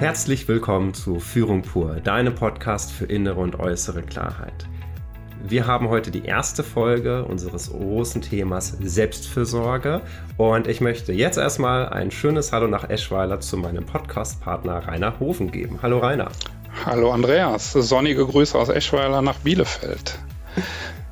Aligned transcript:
Herzlich 0.00 0.48
willkommen 0.48 0.94
zu 0.94 1.20
Führung 1.20 1.60
pur, 1.60 1.96
deinem 1.96 2.34
Podcast 2.34 2.90
für 2.90 3.04
innere 3.04 3.38
und 3.38 3.60
äußere 3.60 4.00
Klarheit. 4.00 4.66
Wir 5.46 5.66
haben 5.66 5.90
heute 5.90 6.10
die 6.10 6.24
erste 6.24 6.64
Folge 6.64 7.26
unseres 7.26 7.68
großen 7.68 8.22
Themas 8.22 8.78
Selbstfürsorge 8.80 10.00
und 10.38 10.68
ich 10.68 10.80
möchte 10.80 11.12
jetzt 11.12 11.36
erstmal 11.36 11.90
ein 11.90 12.10
schönes 12.10 12.50
Hallo 12.50 12.66
nach 12.66 12.88
Eschweiler 12.88 13.40
zu 13.40 13.58
meinem 13.58 13.84
Podcastpartner 13.84 14.88
Rainer 14.88 15.20
Hofen 15.20 15.52
geben. 15.52 15.80
Hallo 15.82 15.98
Rainer. 15.98 16.30
Hallo 16.86 17.12
Andreas, 17.12 17.72
sonnige 17.72 18.24
Grüße 18.24 18.58
aus 18.58 18.70
Eschweiler 18.70 19.20
nach 19.20 19.40
Bielefeld. 19.40 20.18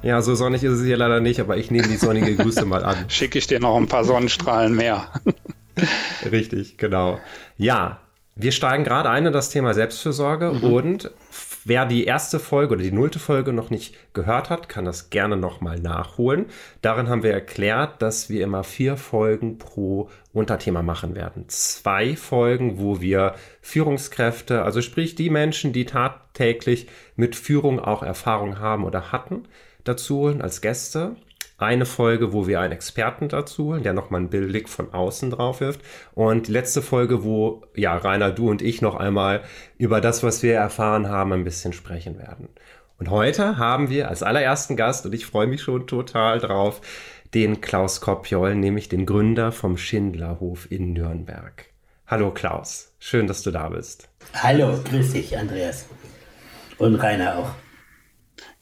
Ja, 0.02 0.22
so 0.22 0.34
sonnig 0.34 0.64
ist 0.64 0.72
es 0.72 0.86
hier 0.86 0.96
leider 0.96 1.20
nicht, 1.20 1.40
aber 1.40 1.58
ich 1.58 1.70
nehme 1.70 1.88
die 1.88 1.96
sonnige 1.96 2.34
Grüße 2.36 2.64
mal 2.64 2.82
an. 2.86 2.96
Schicke 3.08 3.36
ich 3.36 3.46
dir 3.46 3.60
noch 3.60 3.76
ein 3.76 3.86
paar 3.86 4.04
Sonnenstrahlen 4.04 4.74
mehr. 4.74 5.08
Richtig, 6.32 6.78
genau. 6.78 7.20
Ja, 7.58 8.00
wir 8.40 8.52
steigen 8.52 8.84
gerade 8.84 9.10
ein 9.10 9.26
in 9.26 9.32
das 9.32 9.50
Thema 9.50 9.74
Selbstfürsorge 9.74 10.52
mhm. 10.52 10.64
und 10.64 11.10
wer 11.64 11.86
die 11.86 12.04
erste 12.04 12.38
Folge 12.38 12.74
oder 12.74 12.84
die 12.84 12.92
nullte 12.92 13.18
Folge 13.18 13.52
noch 13.52 13.68
nicht 13.68 13.96
gehört 14.14 14.48
hat, 14.48 14.68
kann 14.68 14.84
das 14.84 15.10
gerne 15.10 15.36
nochmal 15.36 15.80
nachholen. 15.80 16.46
Darin 16.80 17.08
haben 17.08 17.24
wir 17.24 17.32
erklärt, 17.32 18.00
dass 18.00 18.30
wir 18.30 18.44
immer 18.44 18.62
vier 18.62 18.96
Folgen 18.96 19.58
pro 19.58 20.08
Unterthema 20.32 20.82
machen 20.82 21.16
werden. 21.16 21.46
Zwei 21.48 22.14
Folgen, 22.14 22.78
wo 22.78 23.00
wir 23.00 23.34
Führungskräfte, 23.60 24.62
also 24.62 24.82
sprich 24.82 25.16
die 25.16 25.30
Menschen, 25.30 25.72
die 25.72 25.84
tagtäglich 25.84 26.86
mit 27.16 27.34
Führung 27.34 27.80
auch 27.80 28.04
Erfahrung 28.04 28.60
haben 28.60 28.84
oder 28.84 29.10
hatten, 29.10 29.48
dazu 29.82 30.18
holen 30.18 30.42
als 30.42 30.60
Gäste 30.60 31.16
eine 31.58 31.86
Folge, 31.86 32.32
wo 32.32 32.46
wir 32.46 32.60
einen 32.60 32.72
Experten 32.72 33.28
dazu 33.28 33.64
holen, 33.64 33.82
der 33.82 33.92
nochmal 33.92 34.20
einen 34.20 34.30
Blick 34.30 34.68
von 34.68 34.94
außen 34.94 35.30
drauf 35.30 35.60
wirft. 35.60 35.80
Und 36.14 36.46
die 36.46 36.52
letzte 36.52 36.82
Folge, 36.82 37.24
wo 37.24 37.64
ja 37.74 37.96
Rainer, 37.96 38.30
du 38.30 38.48
und 38.48 38.62
ich 38.62 38.80
noch 38.80 38.94
einmal 38.94 39.42
über 39.76 40.00
das, 40.00 40.22
was 40.22 40.42
wir 40.42 40.54
erfahren 40.54 41.08
haben, 41.08 41.32
ein 41.32 41.44
bisschen 41.44 41.72
sprechen 41.72 42.16
werden. 42.16 42.48
Und 42.98 43.10
heute 43.10 43.58
haben 43.58 43.90
wir 43.90 44.08
als 44.08 44.22
allerersten 44.22 44.76
Gast, 44.76 45.04
und 45.04 45.14
ich 45.14 45.26
freue 45.26 45.46
mich 45.48 45.62
schon 45.62 45.86
total 45.86 46.38
drauf, 46.38 46.80
den 47.34 47.60
Klaus 47.60 48.00
Kopjol, 48.00 48.54
nämlich 48.54 48.88
den 48.88 49.04
Gründer 49.04 49.52
vom 49.52 49.76
Schindlerhof 49.76 50.70
in 50.70 50.92
Nürnberg. 50.92 51.66
Hallo 52.06 52.32
Klaus, 52.32 52.92
schön, 52.98 53.26
dass 53.26 53.42
du 53.42 53.50
da 53.50 53.68
bist. 53.68 54.08
Hallo, 54.32 54.78
grüß 54.82 55.12
dich, 55.12 55.36
Andreas. 55.36 55.86
Und 56.78 56.94
Rainer 56.96 57.38
auch. 57.38 57.50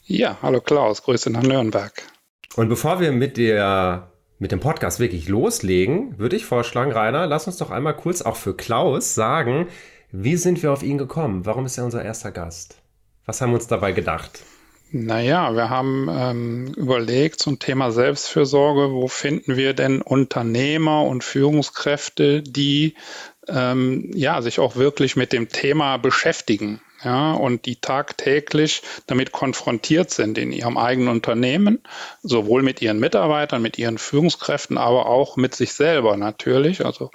Ja, 0.04 0.36
hallo 0.42 0.60
Klaus, 0.60 1.02
Grüße 1.02 1.30
nach 1.30 1.42
Nürnberg. 1.42 1.92
Und 2.56 2.70
bevor 2.70 3.00
wir 3.00 3.12
mit 3.12 3.36
der 3.36 4.10
mit 4.38 4.52
dem 4.52 4.60
Podcast 4.60 5.00
wirklich 5.00 5.28
loslegen, 5.28 6.18
würde 6.18 6.36
ich 6.36 6.44
vorschlagen, 6.44 6.92
Rainer, 6.92 7.26
lass 7.26 7.46
uns 7.46 7.56
doch 7.56 7.70
einmal 7.70 7.96
kurz 7.96 8.20
auch 8.20 8.36
für 8.36 8.54
Klaus 8.54 9.14
sagen, 9.14 9.68
wie 10.12 10.36
sind 10.36 10.62
wir 10.62 10.72
auf 10.72 10.82
ihn 10.82 10.98
gekommen? 10.98 11.46
Warum 11.46 11.64
ist 11.64 11.78
er 11.78 11.84
unser 11.84 12.04
erster 12.04 12.32
Gast? 12.32 12.76
Was 13.24 13.40
haben 13.40 13.50
wir 13.50 13.56
uns 13.56 13.66
dabei 13.66 13.92
gedacht? 13.92 14.42
Naja, 14.92 15.54
wir 15.54 15.68
haben 15.68 16.08
ähm, 16.10 16.74
überlegt 16.76 17.40
zum 17.40 17.58
Thema 17.58 17.90
Selbstfürsorge, 17.90 18.92
wo 18.92 19.08
finden 19.08 19.56
wir 19.56 19.74
denn 19.74 20.00
Unternehmer 20.00 21.02
und 21.04 21.24
Führungskräfte, 21.24 22.42
die 22.42 22.94
ähm, 23.48 24.10
ja, 24.14 24.42
sich 24.42 24.60
auch 24.60 24.76
wirklich 24.76 25.16
mit 25.16 25.32
dem 25.32 25.48
Thema 25.48 25.96
beschäftigen 25.96 26.80
ja, 27.04 27.34
und 27.34 27.66
die 27.66 27.76
tagtäglich 27.76 28.82
damit 29.06 29.30
konfrontiert 29.30 30.10
sind 30.10 30.38
in 30.38 30.50
ihrem 30.50 30.78
eigenen 30.78 31.08
Unternehmen, 31.08 31.82
sowohl 32.22 32.62
mit 32.62 32.80
ihren 32.80 32.98
Mitarbeitern, 32.98 33.60
mit 33.60 33.78
ihren 33.78 33.98
Führungskräften, 33.98 34.78
aber 34.78 35.06
auch 35.06 35.36
mit 35.36 35.54
sich 35.54 35.74
selber 35.74 36.16
natürlich. 36.16 36.84
Also 36.84 37.10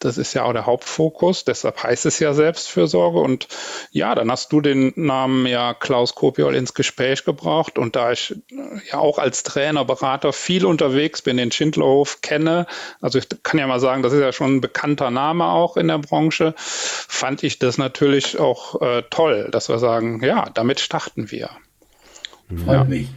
das 0.00 0.18
ist 0.18 0.34
ja 0.34 0.44
auch 0.44 0.52
der 0.52 0.66
Hauptfokus, 0.66 1.44
deshalb 1.44 1.82
heißt 1.82 2.06
es 2.06 2.18
ja 2.18 2.34
Selbstfürsorge. 2.34 3.20
Und 3.20 3.46
ja, 3.92 4.14
dann 4.16 4.30
hast 4.30 4.52
du 4.52 4.60
den 4.60 4.92
Namen 4.96 5.46
ja 5.46 5.74
Klaus 5.74 6.14
Kopiol 6.16 6.56
ins 6.56 6.74
Gespräch 6.74 7.24
gebracht. 7.24 7.78
Und 7.78 7.94
da 7.94 8.10
ich 8.10 8.34
ja 8.90 8.98
auch 8.98 9.18
als 9.18 9.44
Trainer, 9.44 9.84
Berater 9.84 10.32
viel 10.32 10.66
unterwegs 10.66 11.22
bin, 11.22 11.36
den 11.36 11.52
Schindlerhof 11.52 12.20
kenne, 12.20 12.66
also 13.00 13.18
ich 13.18 13.28
kann 13.42 13.60
ja 13.60 13.66
mal 13.68 13.80
sagen, 13.80 14.02
das 14.02 14.12
ist 14.12 14.20
ja 14.20 14.32
schon 14.32 14.56
ein 14.56 14.60
bekannter 14.60 15.10
Name 15.10 15.46
auch 15.46 15.76
in 15.76 15.86
der 15.86 15.98
Branche, 15.98 16.54
fand 16.56 17.44
ich 17.44 17.58
das 17.58 17.78
natürlich 17.78 18.38
auch 18.38 18.80
äh, 18.82 19.02
toll 19.08 19.19
toll, 19.20 19.48
dass 19.50 19.68
wir 19.68 19.78
sagen, 19.78 20.22
ja, 20.24 20.48
damit 20.54 20.80
starten 20.80 21.30
wir. 21.30 21.50
Freut 22.64 22.74
ja. 22.74 22.84
mich. 22.84 23.08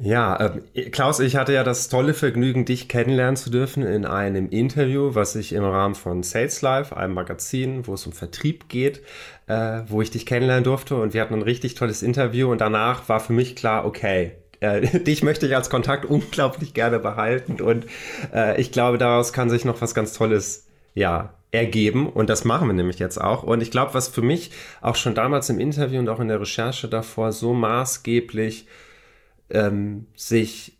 Ja, 0.00 0.54
äh, 0.74 0.90
Klaus, 0.90 1.18
ich 1.18 1.34
hatte 1.34 1.52
ja 1.52 1.64
das 1.64 1.88
tolle 1.88 2.14
Vergnügen, 2.14 2.64
dich 2.64 2.88
kennenlernen 2.88 3.34
zu 3.34 3.50
dürfen 3.50 3.82
in 3.82 4.06
einem 4.06 4.48
Interview, 4.48 5.16
was 5.16 5.34
ich 5.34 5.52
im 5.52 5.64
Rahmen 5.64 5.96
von 5.96 6.22
Sales 6.22 6.62
Life, 6.62 6.96
einem 6.96 7.14
Magazin, 7.14 7.88
wo 7.88 7.94
es 7.94 8.06
um 8.06 8.12
Vertrieb 8.12 8.68
geht, 8.68 9.02
äh, 9.48 9.80
wo 9.88 10.00
ich 10.00 10.12
dich 10.12 10.24
kennenlernen 10.24 10.62
durfte 10.62 10.94
und 10.94 11.14
wir 11.14 11.20
hatten 11.20 11.34
ein 11.34 11.42
richtig 11.42 11.74
tolles 11.74 12.04
Interview 12.04 12.48
und 12.48 12.60
danach 12.60 13.08
war 13.08 13.18
für 13.18 13.32
mich 13.32 13.56
klar, 13.56 13.84
okay, 13.84 14.32
äh, 14.60 15.00
dich 15.00 15.24
möchte 15.24 15.48
ich 15.48 15.56
als 15.56 15.68
Kontakt 15.68 16.04
unglaublich 16.04 16.74
gerne 16.74 17.00
behalten 17.00 17.60
und 17.60 17.86
äh, 18.32 18.60
ich 18.60 18.70
glaube, 18.70 18.98
daraus 18.98 19.32
kann 19.32 19.50
sich 19.50 19.64
noch 19.64 19.80
was 19.80 19.96
ganz 19.96 20.12
Tolles, 20.12 20.68
ja, 20.94 21.34
ergeben 21.50 22.08
und 22.08 22.28
das 22.28 22.44
machen 22.44 22.68
wir 22.68 22.74
nämlich 22.74 22.98
jetzt 22.98 23.20
auch. 23.20 23.42
Und 23.42 23.62
ich 23.62 23.70
glaube, 23.70 23.94
was 23.94 24.08
für 24.08 24.22
mich 24.22 24.50
auch 24.80 24.96
schon 24.96 25.14
damals 25.14 25.48
im 25.48 25.58
Interview 25.58 25.98
und 25.98 26.08
auch 26.08 26.20
in 26.20 26.28
der 26.28 26.40
Recherche 26.40 26.88
davor 26.88 27.32
so 27.32 27.54
maßgeblich 27.54 28.66
ähm, 29.50 30.06
sich 30.14 30.78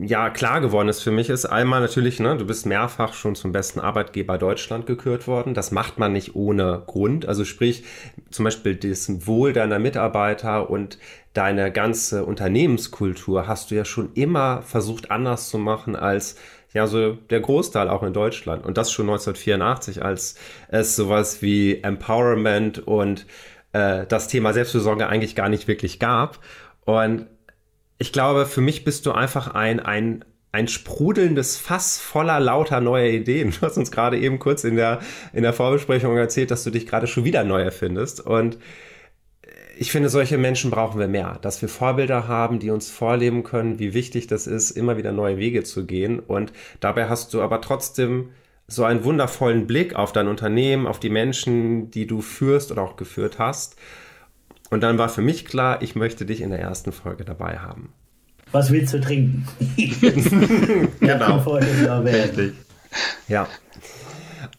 ja 0.00 0.30
klar 0.30 0.60
geworden 0.60 0.88
ist 0.88 1.02
für 1.02 1.10
mich 1.10 1.28
ist 1.28 1.44
einmal 1.44 1.80
natürlich, 1.80 2.20
ne, 2.20 2.36
du 2.36 2.46
bist 2.46 2.64
mehrfach 2.64 3.12
schon 3.12 3.34
zum 3.34 3.52
besten 3.52 3.80
Arbeitgeber 3.80 4.38
Deutschland 4.38 4.86
gekürt 4.86 5.26
worden. 5.26 5.52
Das 5.52 5.72
macht 5.72 5.98
man 5.98 6.12
nicht 6.12 6.34
ohne 6.34 6.82
Grund. 6.86 7.26
Also 7.26 7.44
sprich 7.44 7.84
zum 8.30 8.44
Beispiel 8.44 8.76
das 8.76 9.26
Wohl 9.26 9.52
deiner 9.52 9.78
Mitarbeiter 9.78 10.70
und 10.70 10.98
deine 11.34 11.70
ganze 11.70 12.24
Unternehmenskultur 12.24 13.46
hast 13.46 13.70
du 13.70 13.74
ja 13.74 13.84
schon 13.84 14.12
immer 14.14 14.62
versucht 14.62 15.10
anders 15.10 15.50
zu 15.50 15.58
machen 15.58 15.96
als 15.96 16.36
ja 16.72 16.86
so 16.86 17.12
der 17.12 17.40
Großteil 17.40 17.88
auch 17.88 18.02
in 18.02 18.12
Deutschland. 18.12 18.64
Und 18.64 18.76
das 18.76 18.92
schon 18.92 19.08
1984, 19.08 20.04
als 20.04 20.36
es 20.68 20.96
sowas 20.96 21.42
wie 21.42 21.82
Empowerment 21.82 22.86
und 22.86 23.26
äh, 23.72 24.06
das 24.06 24.28
Thema 24.28 24.52
Selbstversorgung 24.52 25.02
eigentlich 25.02 25.34
gar 25.34 25.48
nicht 25.48 25.68
wirklich 25.68 25.98
gab. 25.98 26.38
Und 26.84 27.26
ich 27.98 28.12
glaube, 28.12 28.46
für 28.46 28.60
mich 28.60 28.84
bist 28.84 29.06
du 29.06 29.12
einfach 29.12 29.54
ein, 29.54 29.80
ein, 29.80 30.24
ein 30.52 30.68
sprudelndes 30.68 31.56
Fass 31.56 31.98
voller 31.98 32.40
lauter 32.40 32.80
neuer 32.80 33.10
Ideen. 33.10 33.50
Du 33.50 33.66
hast 33.66 33.76
uns 33.76 33.90
gerade 33.90 34.18
eben 34.18 34.38
kurz 34.38 34.64
in 34.64 34.76
der, 34.76 35.00
in 35.32 35.42
der 35.42 35.52
Vorbesprechung 35.52 36.16
erzählt, 36.16 36.50
dass 36.50 36.64
du 36.64 36.70
dich 36.70 36.86
gerade 36.86 37.06
schon 37.06 37.24
wieder 37.24 37.44
neu 37.44 37.60
erfindest. 37.62 38.20
Und 38.20 38.58
ich 39.80 39.92
finde, 39.92 40.08
solche 40.08 40.38
Menschen 40.38 40.72
brauchen 40.72 40.98
wir 40.98 41.06
mehr, 41.06 41.38
dass 41.40 41.62
wir 41.62 41.68
Vorbilder 41.68 42.26
haben, 42.26 42.58
die 42.58 42.70
uns 42.70 42.90
vorleben 42.90 43.44
können, 43.44 43.78
wie 43.78 43.94
wichtig 43.94 44.26
das 44.26 44.48
ist, 44.48 44.72
immer 44.72 44.96
wieder 44.96 45.12
neue 45.12 45.38
Wege 45.38 45.62
zu 45.62 45.86
gehen. 45.86 46.18
Und 46.18 46.52
dabei 46.80 47.08
hast 47.08 47.32
du 47.32 47.42
aber 47.42 47.60
trotzdem 47.60 48.30
so 48.66 48.82
einen 48.82 49.04
wundervollen 49.04 49.68
Blick 49.68 49.94
auf 49.94 50.12
dein 50.12 50.26
Unternehmen, 50.26 50.88
auf 50.88 50.98
die 50.98 51.10
Menschen, 51.10 51.92
die 51.92 52.08
du 52.08 52.22
führst 52.22 52.72
oder 52.72 52.82
auch 52.82 52.96
geführt 52.96 53.38
hast. 53.38 53.76
Und 54.68 54.82
dann 54.82 54.98
war 54.98 55.08
für 55.08 55.22
mich 55.22 55.44
klar, 55.44 55.80
ich 55.80 55.94
möchte 55.94 56.26
dich 56.26 56.40
in 56.40 56.50
der 56.50 56.58
ersten 56.58 56.90
Folge 56.90 57.24
dabei 57.24 57.58
haben. 57.58 57.92
Was 58.50 58.72
willst 58.72 58.92
du 58.94 59.00
trinken? 59.00 59.46
genau. 61.00 61.38
Richtig. 61.38 62.54
Ja. 63.28 63.46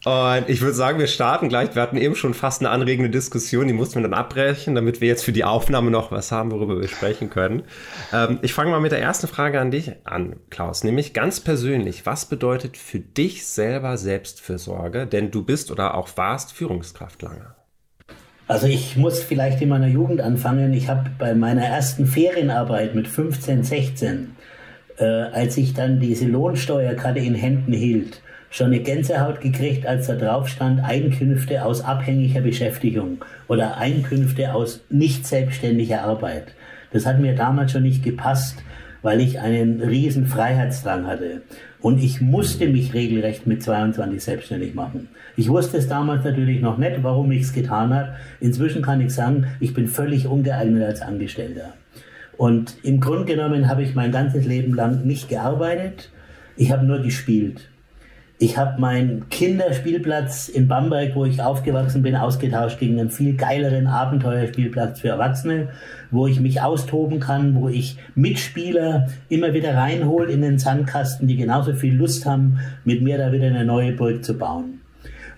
Und 0.04 0.48
ich 0.48 0.62
würde 0.62 0.72
sagen, 0.72 0.98
wir 0.98 1.06
starten 1.06 1.50
gleich. 1.50 1.74
Wir 1.74 1.82
hatten 1.82 1.98
eben 1.98 2.14
schon 2.14 2.32
fast 2.32 2.62
eine 2.62 2.70
anregende 2.70 3.10
Diskussion, 3.10 3.66
die 3.66 3.74
mussten 3.74 3.96
wir 3.96 4.02
dann 4.02 4.14
abbrechen, 4.14 4.74
damit 4.74 5.02
wir 5.02 5.08
jetzt 5.08 5.24
für 5.24 5.32
die 5.32 5.44
Aufnahme 5.44 5.90
noch 5.90 6.10
was 6.10 6.32
haben, 6.32 6.50
worüber 6.50 6.80
wir 6.80 6.88
sprechen 6.88 7.28
können. 7.28 7.64
Ähm, 8.10 8.38
ich 8.40 8.54
fange 8.54 8.70
mal 8.70 8.80
mit 8.80 8.92
der 8.92 9.02
ersten 9.02 9.28
Frage 9.28 9.60
an 9.60 9.70
dich 9.70 9.92
an, 10.04 10.36
Klaus, 10.48 10.84
nämlich 10.84 11.12
ganz 11.12 11.40
persönlich, 11.40 12.06
was 12.06 12.24
bedeutet 12.24 12.78
für 12.78 12.98
dich 12.98 13.44
selber 13.46 13.98
Selbstfürsorge? 13.98 15.06
Denn 15.06 15.30
du 15.30 15.44
bist 15.44 15.70
oder 15.70 15.94
auch 15.94 16.08
warst 16.16 16.52
Führungskraft 16.52 17.20
lange. 17.20 17.54
Also 18.48 18.66
ich 18.66 18.96
muss 18.96 19.22
vielleicht 19.22 19.60
in 19.60 19.68
meiner 19.68 19.86
Jugend 19.86 20.22
anfangen. 20.22 20.72
Ich 20.72 20.88
habe 20.88 21.10
bei 21.18 21.34
meiner 21.34 21.64
ersten 21.64 22.06
Ferienarbeit 22.06 22.94
mit 22.94 23.06
15, 23.06 23.64
16, 23.64 24.34
äh, 24.96 25.04
als 25.04 25.58
ich 25.58 25.74
dann 25.74 26.00
diese 26.00 26.24
Lohnsteuer 26.24 26.94
gerade 26.94 27.20
in 27.20 27.34
Händen 27.34 27.74
hielt, 27.74 28.22
schon 28.50 28.66
eine 28.66 28.80
Gänsehaut 28.80 29.40
gekriegt, 29.40 29.86
als 29.86 30.08
da 30.08 30.16
drauf 30.16 30.48
stand, 30.48 30.80
Einkünfte 30.80 31.64
aus 31.64 31.82
abhängiger 31.82 32.40
Beschäftigung 32.40 33.24
oder 33.48 33.76
Einkünfte 33.78 34.52
aus 34.52 34.80
nicht 34.90 35.26
selbstständiger 35.26 36.02
Arbeit. 36.02 36.48
Das 36.92 37.06
hat 37.06 37.20
mir 37.20 37.36
damals 37.36 37.72
schon 37.72 37.84
nicht 37.84 38.02
gepasst, 38.02 38.58
weil 39.02 39.20
ich 39.20 39.38
einen 39.38 39.80
riesen 39.80 40.26
Freiheitsdrang 40.26 41.06
hatte. 41.06 41.42
Und 41.80 42.02
ich 42.02 42.20
musste 42.20 42.66
mich 42.66 42.92
regelrecht 42.92 43.46
mit 43.46 43.62
22 43.62 44.22
selbstständig 44.22 44.74
machen. 44.74 45.08
Ich 45.36 45.48
wusste 45.48 45.78
es 45.78 45.88
damals 45.88 46.24
natürlich 46.24 46.60
noch 46.60 46.76
nicht, 46.76 47.02
warum 47.02 47.32
ich 47.32 47.42
es 47.42 47.52
getan 47.52 47.94
habe. 47.94 48.16
Inzwischen 48.40 48.82
kann 48.82 49.00
ich 49.00 49.14
sagen, 49.14 49.46
ich 49.60 49.72
bin 49.72 49.88
völlig 49.88 50.26
ungeeignet 50.26 50.82
als 50.82 51.00
Angestellter. 51.00 51.72
Und 52.36 52.76
im 52.82 53.00
Grunde 53.00 53.26
genommen 53.26 53.68
habe 53.68 53.82
ich 53.82 53.94
mein 53.94 54.12
ganzes 54.12 54.44
Leben 54.44 54.74
lang 54.74 55.06
nicht 55.06 55.28
gearbeitet. 55.28 56.10
Ich 56.56 56.72
habe 56.72 56.84
nur 56.84 57.00
gespielt. 57.00 57.70
Ich 58.42 58.56
habe 58.56 58.80
meinen 58.80 59.28
Kinderspielplatz 59.28 60.48
in 60.48 60.66
Bamberg, 60.66 61.14
wo 61.14 61.26
ich 61.26 61.42
aufgewachsen 61.42 62.00
bin, 62.00 62.16
ausgetauscht 62.16 62.78
gegen 62.78 62.98
einen 62.98 63.10
viel 63.10 63.36
geileren 63.36 63.86
Abenteuerspielplatz 63.86 65.00
für 65.00 65.08
Erwachsene, 65.08 65.68
wo 66.10 66.26
ich 66.26 66.40
mich 66.40 66.62
austoben 66.62 67.20
kann, 67.20 67.54
wo 67.54 67.68
ich 67.68 67.98
Mitspieler 68.14 69.08
immer 69.28 69.52
wieder 69.52 69.76
reinhole 69.76 70.32
in 70.32 70.40
den 70.40 70.58
Sandkasten, 70.58 71.28
die 71.28 71.36
genauso 71.36 71.74
viel 71.74 71.94
Lust 71.94 72.24
haben, 72.24 72.60
mit 72.86 73.02
mir 73.02 73.18
da 73.18 73.30
wieder 73.30 73.48
eine 73.48 73.66
neue 73.66 73.92
Burg 73.92 74.24
zu 74.24 74.38
bauen. 74.38 74.80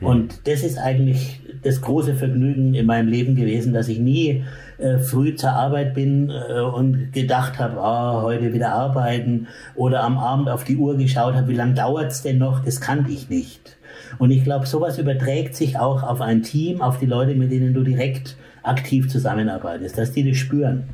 Und 0.00 0.46
das 0.46 0.62
ist 0.62 0.78
eigentlich 0.78 1.40
das 1.62 1.80
große 1.80 2.14
Vergnügen 2.14 2.74
in 2.74 2.86
meinem 2.86 3.08
Leben 3.08 3.36
gewesen, 3.36 3.72
dass 3.72 3.88
ich 3.88 3.98
nie 3.98 4.44
äh, 4.78 4.98
früh 4.98 5.34
zur 5.34 5.50
Arbeit 5.50 5.94
bin 5.94 6.30
äh, 6.30 6.60
und 6.60 7.12
gedacht 7.12 7.58
habe, 7.58 7.80
ah, 7.80 8.22
heute 8.22 8.52
wieder 8.52 8.72
arbeiten 8.72 9.48
oder 9.74 10.02
am 10.02 10.18
Abend 10.18 10.48
auf 10.48 10.64
die 10.64 10.76
Uhr 10.76 10.96
geschaut 10.96 11.34
habe, 11.34 11.48
wie 11.48 11.54
lange 11.54 11.74
dauert's 11.74 12.22
denn 12.22 12.38
noch, 12.38 12.64
das 12.64 12.80
kannte 12.80 13.12
ich 13.12 13.28
nicht. 13.28 13.76
Und 14.18 14.30
ich 14.30 14.44
glaube, 14.44 14.66
sowas 14.66 14.98
überträgt 14.98 15.54
sich 15.54 15.78
auch 15.78 16.02
auf 16.02 16.20
ein 16.20 16.42
Team, 16.42 16.82
auf 16.82 16.98
die 16.98 17.06
Leute, 17.06 17.34
mit 17.34 17.50
denen 17.50 17.74
du 17.74 17.82
direkt 17.82 18.36
aktiv 18.62 19.08
zusammenarbeitest, 19.08 19.96
dass 19.96 20.12
die 20.12 20.28
das 20.28 20.36
spüren. 20.36 20.88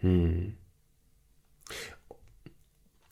Hm. 0.00 0.54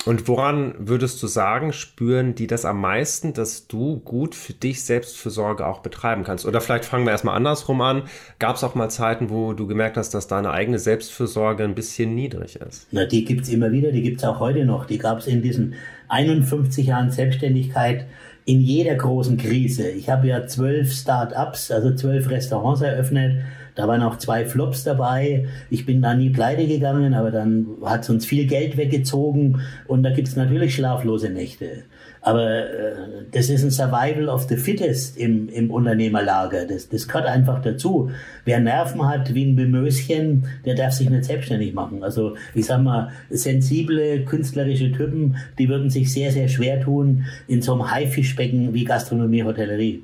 Und 0.06 0.29
woran 0.29 0.75
würdest 0.79 1.20
du 1.20 1.26
sagen, 1.26 1.73
spüren 1.73 2.37
die 2.37 2.47
das 2.47 2.64
am 2.64 2.81
meisten, 2.81 3.32
dass 3.32 3.67
du 3.67 3.99
gut 3.99 4.37
für 4.37 4.53
dich 4.53 4.85
Selbstfürsorge 4.85 5.67
auch 5.67 5.81
betreiben 5.81 6.23
kannst? 6.23 6.47
Oder 6.47 6.61
vielleicht 6.61 6.85
fangen 6.85 7.05
wir 7.05 7.11
erstmal 7.11 7.37
andersrum 7.37 7.81
an. 7.81 8.05
Gab 8.38 8.55
es 8.55 8.62
auch 8.62 8.76
mal 8.76 8.88
Zeiten, 8.88 9.31
wo 9.31 9.53
du 9.53 9.67
gemerkt 9.67 9.97
hast, 9.97 10.14
dass 10.14 10.29
deine 10.29 10.53
eigene 10.53 10.79
Selbstfürsorge 10.79 11.64
ein 11.64 11.75
bisschen 11.75 12.14
niedrig 12.14 12.55
ist? 12.55 12.87
Na, 12.93 13.05
die 13.05 13.25
gibt 13.25 13.43
es 13.43 13.49
immer 13.49 13.73
wieder, 13.73 13.91
die 13.91 14.03
gibt 14.03 14.19
es 14.19 14.25
auch 14.25 14.38
heute 14.38 14.64
noch. 14.64 14.87
Die 14.87 14.99
gab 14.99 15.19
es 15.19 15.26
in 15.26 15.43
diesen 15.43 15.75
51 16.06 16.87
Jahren 16.87 17.11
Selbstständigkeit 17.11 18.06
in 18.44 18.61
jeder 18.61 18.94
großen 18.94 19.37
Krise. 19.37 19.91
Ich 19.91 20.09
habe 20.09 20.29
ja 20.29 20.47
zwölf 20.47 20.93
Start-ups, 20.93 21.73
also 21.73 21.93
zwölf 21.97 22.31
Restaurants 22.31 22.81
eröffnet 22.81 23.43
da 23.76 23.87
waren 23.87 24.02
auch 24.02 24.17
zwei 24.17 24.46
Flops 24.46 24.84
dabei. 24.84 25.46
Ich 25.70 25.87
bin 25.87 26.02
da 26.02 26.14
nie 26.14 26.31
pleite 26.31 26.67
gegangen, 26.67 27.14
aber 27.14 27.31
dann 27.31 27.67
hat 27.84 28.02
es 28.02 28.11
uns 28.11 28.25
viel 28.25 28.46
Geld 28.46 28.76
weggezogen 28.76 29.61
und 29.87 30.02
da 30.02 30.11
gibt 30.11 30.28
es 30.28 30.34
natürlich 30.34 30.75
schlaflose 30.75 31.28
Nächte. 31.28 31.84
Aber 32.23 32.49
äh, 32.49 32.94
das 33.31 33.50
ist 33.50 33.62
ein 33.62 33.70
Survival 33.70 34.31
of 34.31 34.49
the 34.49 34.56
Fittest 34.56 35.19
im, 35.19 35.49
im 35.50 35.70
Unternehmerlager. 35.70 36.64
Das, 36.64 36.88
das 36.88 37.06
gehört 37.06 37.26
einfach 37.26 37.61
dazu. 37.61 38.11
Wer 38.46 38.61
Nerven 38.61 39.06
hat 39.06 39.34
wie 39.34 39.44
ein 39.44 39.56
Bemöschen, 39.56 40.46
der 40.64 40.75
darf 40.75 40.94
sich 40.94 41.11
nicht 41.11 41.26
selbstständig 41.26 41.75
machen. 41.75 42.02
Also 42.02 42.34
ich 42.55 42.64
sag 42.64 42.82
mal, 42.82 43.11
sensible, 43.28 44.25
künstlerische 44.25 44.90
Typen, 44.90 45.37
die 45.58 45.69
würden 45.69 45.90
sich 45.90 46.12
sehr, 46.12 46.32
sehr 46.32 46.49
schwer 46.49 46.81
tun 46.81 47.26
in 47.46 47.61
so 47.61 47.75
einem 47.75 47.90
Haifischbecken 47.90 48.73
wie 48.73 48.84
Gastronomie, 48.84 49.44
Hotellerie. 49.44 50.02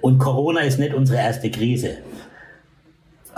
Und 0.00 0.18
Corona 0.18 0.60
ist 0.60 0.78
nicht 0.78 0.94
unsere 0.94 1.18
erste 1.18 1.50
Krise. 1.50 1.98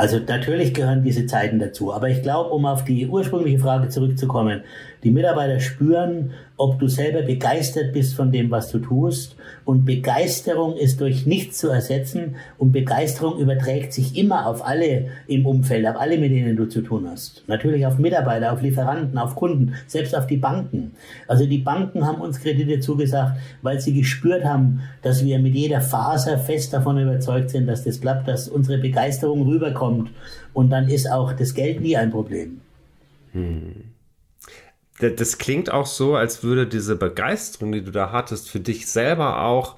Also 0.00 0.18
natürlich 0.18 0.72
gehören 0.72 1.02
diese 1.02 1.26
Zeiten 1.26 1.58
dazu. 1.58 1.92
Aber 1.92 2.08
ich 2.08 2.22
glaube, 2.22 2.48
um 2.48 2.64
auf 2.64 2.84
die 2.84 3.06
ursprüngliche 3.06 3.58
Frage 3.58 3.90
zurückzukommen, 3.90 4.62
die 5.04 5.10
Mitarbeiter 5.10 5.60
spüren, 5.60 6.32
ob 6.60 6.78
du 6.78 6.88
selber 6.88 7.22
begeistert 7.22 7.94
bist 7.94 8.14
von 8.14 8.30
dem, 8.32 8.50
was 8.50 8.70
du 8.70 8.80
tust. 8.80 9.34
Und 9.64 9.86
Begeisterung 9.86 10.76
ist 10.76 11.00
durch 11.00 11.24
nichts 11.24 11.56
zu 11.56 11.70
ersetzen. 11.70 12.36
Und 12.58 12.72
Begeisterung 12.72 13.38
überträgt 13.38 13.94
sich 13.94 14.18
immer 14.18 14.46
auf 14.46 14.62
alle 14.62 15.06
im 15.26 15.46
Umfeld, 15.46 15.86
auf 15.86 15.96
alle, 15.96 16.18
mit 16.18 16.32
denen 16.32 16.56
du 16.56 16.66
zu 16.68 16.82
tun 16.82 17.08
hast. 17.10 17.44
Natürlich 17.46 17.86
auf 17.86 17.96
Mitarbeiter, 17.96 18.52
auf 18.52 18.60
Lieferanten, 18.60 19.16
auf 19.16 19.36
Kunden, 19.36 19.74
selbst 19.86 20.14
auf 20.14 20.26
die 20.26 20.36
Banken. 20.36 20.92
Also 21.26 21.46
die 21.46 21.58
Banken 21.58 22.06
haben 22.06 22.20
uns 22.20 22.40
Kredite 22.40 22.78
zugesagt, 22.80 23.38
weil 23.62 23.80
sie 23.80 23.94
gespürt 23.94 24.44
haben, 24.44 24.82
dass 25.00 25.24
wir 25.24 25.38
mit 25.38 25.54
jeder 25.54 25.80
Faser 25.80 26.36
fest 26.36 26.74
davon 26.74 26.98
überzeugt 26.98 27.48
sind, 27.48 27.68
dass 27.68 27.84
das 27.84 28.02
klappt, 28.02 28.28
dass 28.28 28.48
unsere 28.48 28.76
Begeisterung 28.76 29.48
rüberkommt. 29.48 30.10
Und 30.52 30.68
dann 30.68 30.90
ist 30.90 31.10
auch 31.10 31.32
das 31.32 31.54
Geld 31.54 31.80
nie 31.80 31.96
ein 31.96 32.10
Problem. 32.10 32.60
Hm 33.32 33.90
das 35.00 35.38
klingt 35.38 35.70
auch 35.72 35.86
so, 35.86 36.14
als 36.14 36.42
würde 36.42 36.66
diese 36.66 36.96
Begeisterung, 36.96 37.72
die 37.72 37.82
du 37.82 37.90
da 37.90 38.12
hattest, 38.12 38.50
für 38.50 38.60
dich 38.60 38.86
selber 38.86 39.42
auch 39.42 39.76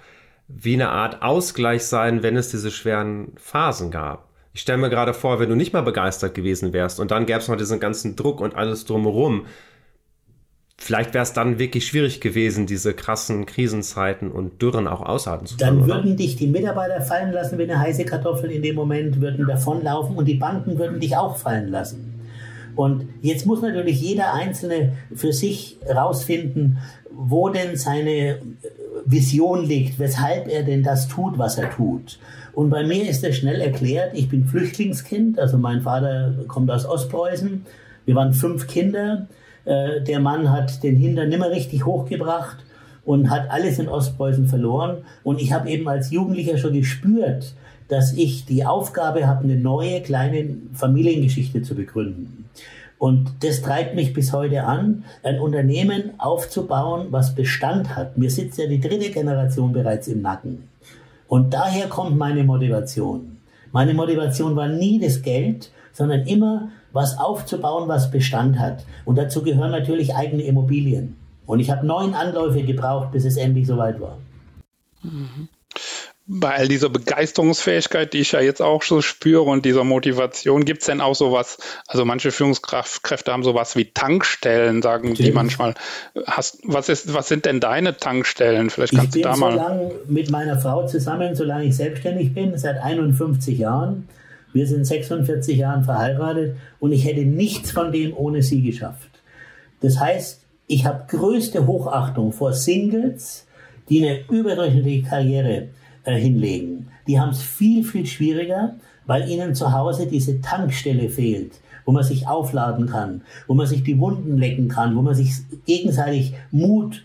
wie 0.49 0.75
eine 0.75 0.91
Art 0.91 1.23
Ausgleich 1.23 1.85
sein, 1.85 2.23
wenn 2.23 2.37
es 2.37 2.51
diese 2.51 2.71
schweren 2.71 3.33
Phasen 3.37 3.91
gab. 3.91 4.29
Ich 4.55 4.61
stelle 4.61 4.79
mir 4.79 4.91
gerade 4.91 5.15
vor, 5.15 5.41
wenn 5.41 5.49
du 5.49 5.57
nicht 5.57 5.73
mal 5.73 5.81
begeistert 5.83 6.35
gewesen 6.35 6.73
wärst 6.73 7.01
und 7.01 7.11
dann 7.11 7.25
gäbe 7.25 7.39
es 7.39 7.49
noch 7.49 7.57
diesen 7.57 7.81
ganzen 7.81 8.17
Druck 8.17 8.41
und 8.41 8.55
alles 8.55 8.85
drumherum, 8.85 9.47
vielleicht 10.77 11.15
wäre 11.15 11.23
es 11.23 11.33
dann 11.33 11.59
wirklich 11.59 11.87
schwierig 11.87 12.21
gewesen, 12.21 12.67
diese 12.67 12.93
krassen 12.93 13.47
Krisenzeiten 13.47 14.31
und 14.31 14.61
Dürren 14.61 14.89
auch 14.89 15.01
aushalten 15.01 15.47
zu 15.47 15.57
können. 15.57 15.79
Dann 15.79 15.89
würden 15.89 16.09
oder? 16.09 16.17
dich 16.17 16.37
die 16.37 16.49
Mitarbeiter 16.49 17.01
fallen 17.01 17.33
lassen 17.33 17.57
wie 17.59 17.63
eine 17.63 17.79
heiße 17.79 18.05
Kartoffel 18.05 18.51
in 18.51 18.63
dem 18.63 18.75
Moment, 18.75 19.21
würden 19.21 19.47
davonlaufen 19.47 20.17
und 20.17 20.27
die 20.27 20.35
Banken 20.35 20.79
würden 20.79 21.01
dich 21.01 21.17
auch 21.17 21.37
fallen 21.37 21.69
lassen. 21.69 22.12
Und 22.77 23.09
jetzt 23.21 23.47
muss 23.47 23.63
natürlich 23.63 24.01
jeder 24.01 24.33
Einzelne 24.35 24.93
für 25.15 25.33
sich 25.33 25.79
herausfinden, 25.85 26.79
wo 27.11 27.49
denn 27.49 27.77
seine 27.77 28.39
Vision 29.05 29.65
liegt, 29.67 29.99
weshalb 29.99 30.49
er 30.49 30.63
denn 30.63 30.83
das 30.83 31.09
tut, 31.09 31.39
was 31.39 31.59
er 31.59 31.71
tut. 31.71 32.19
Und 32.53 32.71
bei 32.71 32.85
mir 32.85 33.09
ist 33.09 33.25
das 33.25 33.37
schnell 33.37 33.61
erklärt. 33.61 34.13
Ich 34.15 34.29
bin 34.29 34.45
Flüchtlingskind, 34.45 35.39
also 35.39 35.59
mein 35.59 35.83
Vater 35.83 36.35
kommt 36.49 36.71
aus 36.71 36.87
Ostpreußen. 36.87 37.65
Wir 38.05 38.15
waren 38.15 38.33
fünf 38.33 38.67
Kinder. 38.67 39.27
Äh, 39.65 40.03
der 40.03 40.21
Mann 40.21 40.51
hat 40.51 40.83
den 40.83 40.97
Hintern 40.97 41.29
nimmer 41.29 41.51
richtig 41.51 41.87
hochgebracht 41.87 42.59
und 43.05 43.31
hat 43.31 43.51
alles 43.51 43.79
in 43.79 43.89
Ostpreußen 43.89 44.47
verloren. 44.47 44.99
Und 45.23 45.41
ich 45.41 45.53
habe 45.53 45.71
eben 45.71 45.89
als 45.89 46.11
Jugendlicher 46.11 46.59
schon 46.59 46.75
gespürt, 46.75 47.55
dass 47.93 48.15
ich 48.15 48.47
die 48.47 48.65
Aufgabe 48.65 49.27
habe, 49.27 49.44
eine 49.44 49.56
neue 49.56 50.00
kleine 50.00 50.56
Familiengeschichte 50.73 51.61
zu 51.61 51.75
begründen. 51.75 52.49
Und 52.97 53.33
das 53.41 53.61
treibt 53.61 53.94
mich 53.94 54.15
bis 54.15 54.33
heute 54.33 54.65
an, 54.65 55.05
ein 55.23 55.39
Unternehmen 55.39 56.12
aufzubauen, 56.17 57.09
was 57.11 57.35
Bestand 57.35 57.94
hat. 57.94 58.17
Mir 58.17 58.31
sitzt 58.31 58.56
ja 58.56 58.67
die 58.67 58.81
dritte 58.81 59.11
Generation 59.11 59.75
bereits 59.75 60.09
im 60.09 60.23
Nacken. 60.23 60.69
Und 61.29 61.53
daher 61.53 61.89
kommt 61.89 62.17
meine 62.17 62.44
Motivation. 62.44 63.37
Meine 63.73 63.93
Motivation 63.93 64.56
war 64.56 64.69
nie 64.69 64.99
das 64.99 65.21
Geld, 65.21 65.71
sondern 65.93 66.23
immer 66.23 66.71
was 66.93 67.19
aufzubauen, 67.19 67.88
was 67.88 68.11
Bestand 68.11 68.59
hat. 68.59 68.87
Und 69.05 69.19
dazu 69.19 69.43
gehören 69.43 69.71
natürlich 69.71 70.14
eigene 70.14 70.45
Immobilien. 70.45 71.19
Und 71.45 71.61
ich 71.61 71.71
habe 71.71 71.87
neun 71.87 72.14
Anläufe 72.14 72.62
gebraucht, 72.62 73.12
bis 73.12 73.26
es 73.26 73.37
endlich 73.37 73.66
soweit 73.66 74.00
war. 74.00 74.16
Mhm 75.02 75.49
bei 76.26 76.55
all 76.55 76.69
dieser 76.69 76.88
Begeisterungsfähigkeit, 76.88 78.12
die 78.12 78.19
ich 78.21 78.33
ja 78.33 78.41
jetzt 78.41 78.62
auch 78.62 78.83
so 78.83 79.02
spüre 79.02 79.43
und 79.43 79.64
dieser 79.64 79.83
Motivation, 79.83 80.64
gibt 80.64 80.83
es 80.83 80.87
denn 80.87 81.00
auch 81.00 81.14
sowas, 81.14 81.59
also 81.88 82.05
manche 82.05 82.31
Führungskräfte 82.31 83.33
haben 83.33 83.43
sowas 83.43 83.75
wie 83.75 83.87
Tankstellen, 83.93 84.83
sagen 84.83 85.14
die 85.14 85.33
manchmal. 85.33 85.75
Hast, 86.26 86.61
was, 86.62 86.88
ist, 86.88 87.12
was 87.12 87.29
sind 87.29 87.45
denn 87.45 87.59
deine 87.59 87.97
Tankstellen? 87.97 88.71
Vielleicht 88.71 88.95
kannst 88.95 89.17
ich 89.17 89.23
bin 89.23 89.33
du 89.33 89.41
da 89.41 89.50
so 89.50 89.57
lange 89.57 89.91
mit 90.07 90.31
meiner 90.31 90.59
Frau 90.59 90.87
zusammen, 90.87 91.35
solange 91.35 91.64
ich 91.64 91.76
selbstständig 91.76 92.33
bin, 92.33 92.57
seit 92.57 92.81
51 92.81 93.59
Jahren. 93.59 94.09
Wir 94.52 94.67
sind 94.67 94.85
46 94.85 95.57
Jahren 95.57 95.83
verheiratet 95.83 96.57
und 96.79 96.93
ich 96.93 97.05
hätte 97.05 97.23
nichts 97.23 97.73
von 97.73 97.91
dem 97.91 98.17
ohne 98.17 98.43
sie 98.43 98.62
geschafft. 98.62 99.09
Das 99.81 99.99
heißt, 99.99 100.41
ich 100.69 100.85
habe 100.85 101.05
größte 101.09 101.67
Hochachtung 101.67 102.33
vor 102.33 102.52
Singles, 102.52 103.47
die 103.88 104.05
eine 104.05 104.21
überdurchschnittliche 104.31 105.09
Karriere 105.09 105.69
äh, 106.04 106.14
hinlegen. 106.14 106.88
Die 107.06 107.18
haben 107.18 107.30
es 107.30 107.42
viel, 107.42 107.85
viel 107.85 108.06
schwieriger, 108.06 108.75
weil 109.06 109.28
ihnen 109.28 109.54
zu 109.54 109.73
Hause 109.73 110.06
diese 110.06 110.40
Tankstelle 110.40 111.09
fehlt, 111.09 111.52
wo 111.85 111.92
man 111.92 112.04
sich 112.04 112.26
aufladen 112.26 112.87
kann, 112.87 113.23
wo 113.47 113.54
man 113.54 113.66
sich 113.66 113.82
die 113.82 113.99
Wunden 113.99 114.38
lecken 114.38 114.68
kann, 114.68 114.97
wo 114.97 115.02
man 115.02 115.14
sich 115.14 115.32
gegenseitig 115.66 116.35
Mut 116.50 117.04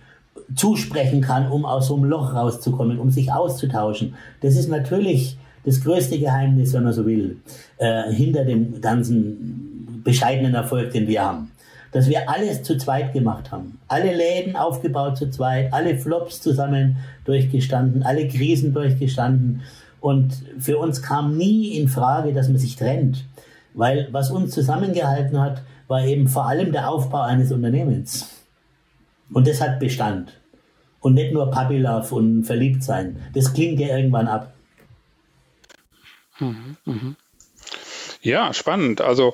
zusprechen 0.56 1.22
kann, 1.22 1.52
um 1.52 1.66
aus 1.66 1.88
so 1.88 1.96
einem 1.96 2.06
Loch 2.06 2.34
rauszukommen, 2.34 3.00
um 3.00 3.10
sich 3.10 3.32
auszutauschen. 3.32 4.14
Das 4.42 4.56
ist 4.56 4.70
natürlich 4.70 5.38
das 5.66 5.82
größte 5.82 6.18
Geheimnis, 6.20 6.74
wenn 6.74 6.84
man 6.84 6.94
so 6.94 7.06
will, 7.06 7.38
äh, 7.78 8.12
hinter 8.14 8.46
dem 8.46 8.80
ganzen 8.80 10.02
bescheidenen 10.04 10.54
Erfolg, 10.54 10.92
den 10.92 11.08
wir 11.08 11.22
haben 11.22 11.52
dass 11.98 12.10
wir 12.10 12.30
alles 12.30 12.62
zu 12.62 12.78
zweit 12.78 13.12
gemacht 13.12 13.52
haben. 13.52 13.80
Alle 13.88 14.16
Läden 14.16 14.56
aufgebaut 14.56 15.18
zu 15.18 15.32
zweit, 15.32 15.74
alle 15.74 15.98
Flops 15.98 16.40
zusammen 16.40 16.98
durchgestanden, 17.26 18.04
alle 18.04 18.28
Krisen 18.28 18.72
durchgestanden. 18.72 19.64
Und 20.00 20.44
für 20.60 20.78
uns 20.78 21.02
kam 21.02 21.36
nie 21.38 21.76
in 21.76 21.88
Frage, 21.88 22.34
dass 22.34 22.50
man 22.50 22.60
sich 22.60 22.76
trennt. 22.76 23.26
Weil 23.74 24.10
was 24.12 24.30
uns 24.30 24.54
zusammengehalten 24.54 25.42
hat, 25.42 25.64
war 25.88 26.06
eben 26.06 26.28
vor 26.28 26.46
allem 26.46 26.72
der 26.72 26.88
Aufbau 26.88 27.22
eines 27.22 27.52
Unternehmens. 27.52 28.30
Und 29.34 29.48
das 29.48 29.60
hat 29.60 29.80
Bestand. 29.80 30.34
Und 31.00 31.16
nicht 31.16 31.34
nur 31.34 31.50
Puppy 31.50 31.80
Love 31.80 32.14
und 32.14 32.44
verliebt 32.44 32.84
sein. 32.84 33.24
Das 33.34 33.56
klingt 33.56 33.80
ja 33.80 33.98
irgendwann 33.98 34.28
ab. 34.28 34.54
Mhm, 36.38 36.78
mh. 36.86 37.16
Ja, 38.22 38.54
spannend. 38.54 39.02
Also 39.02 39.34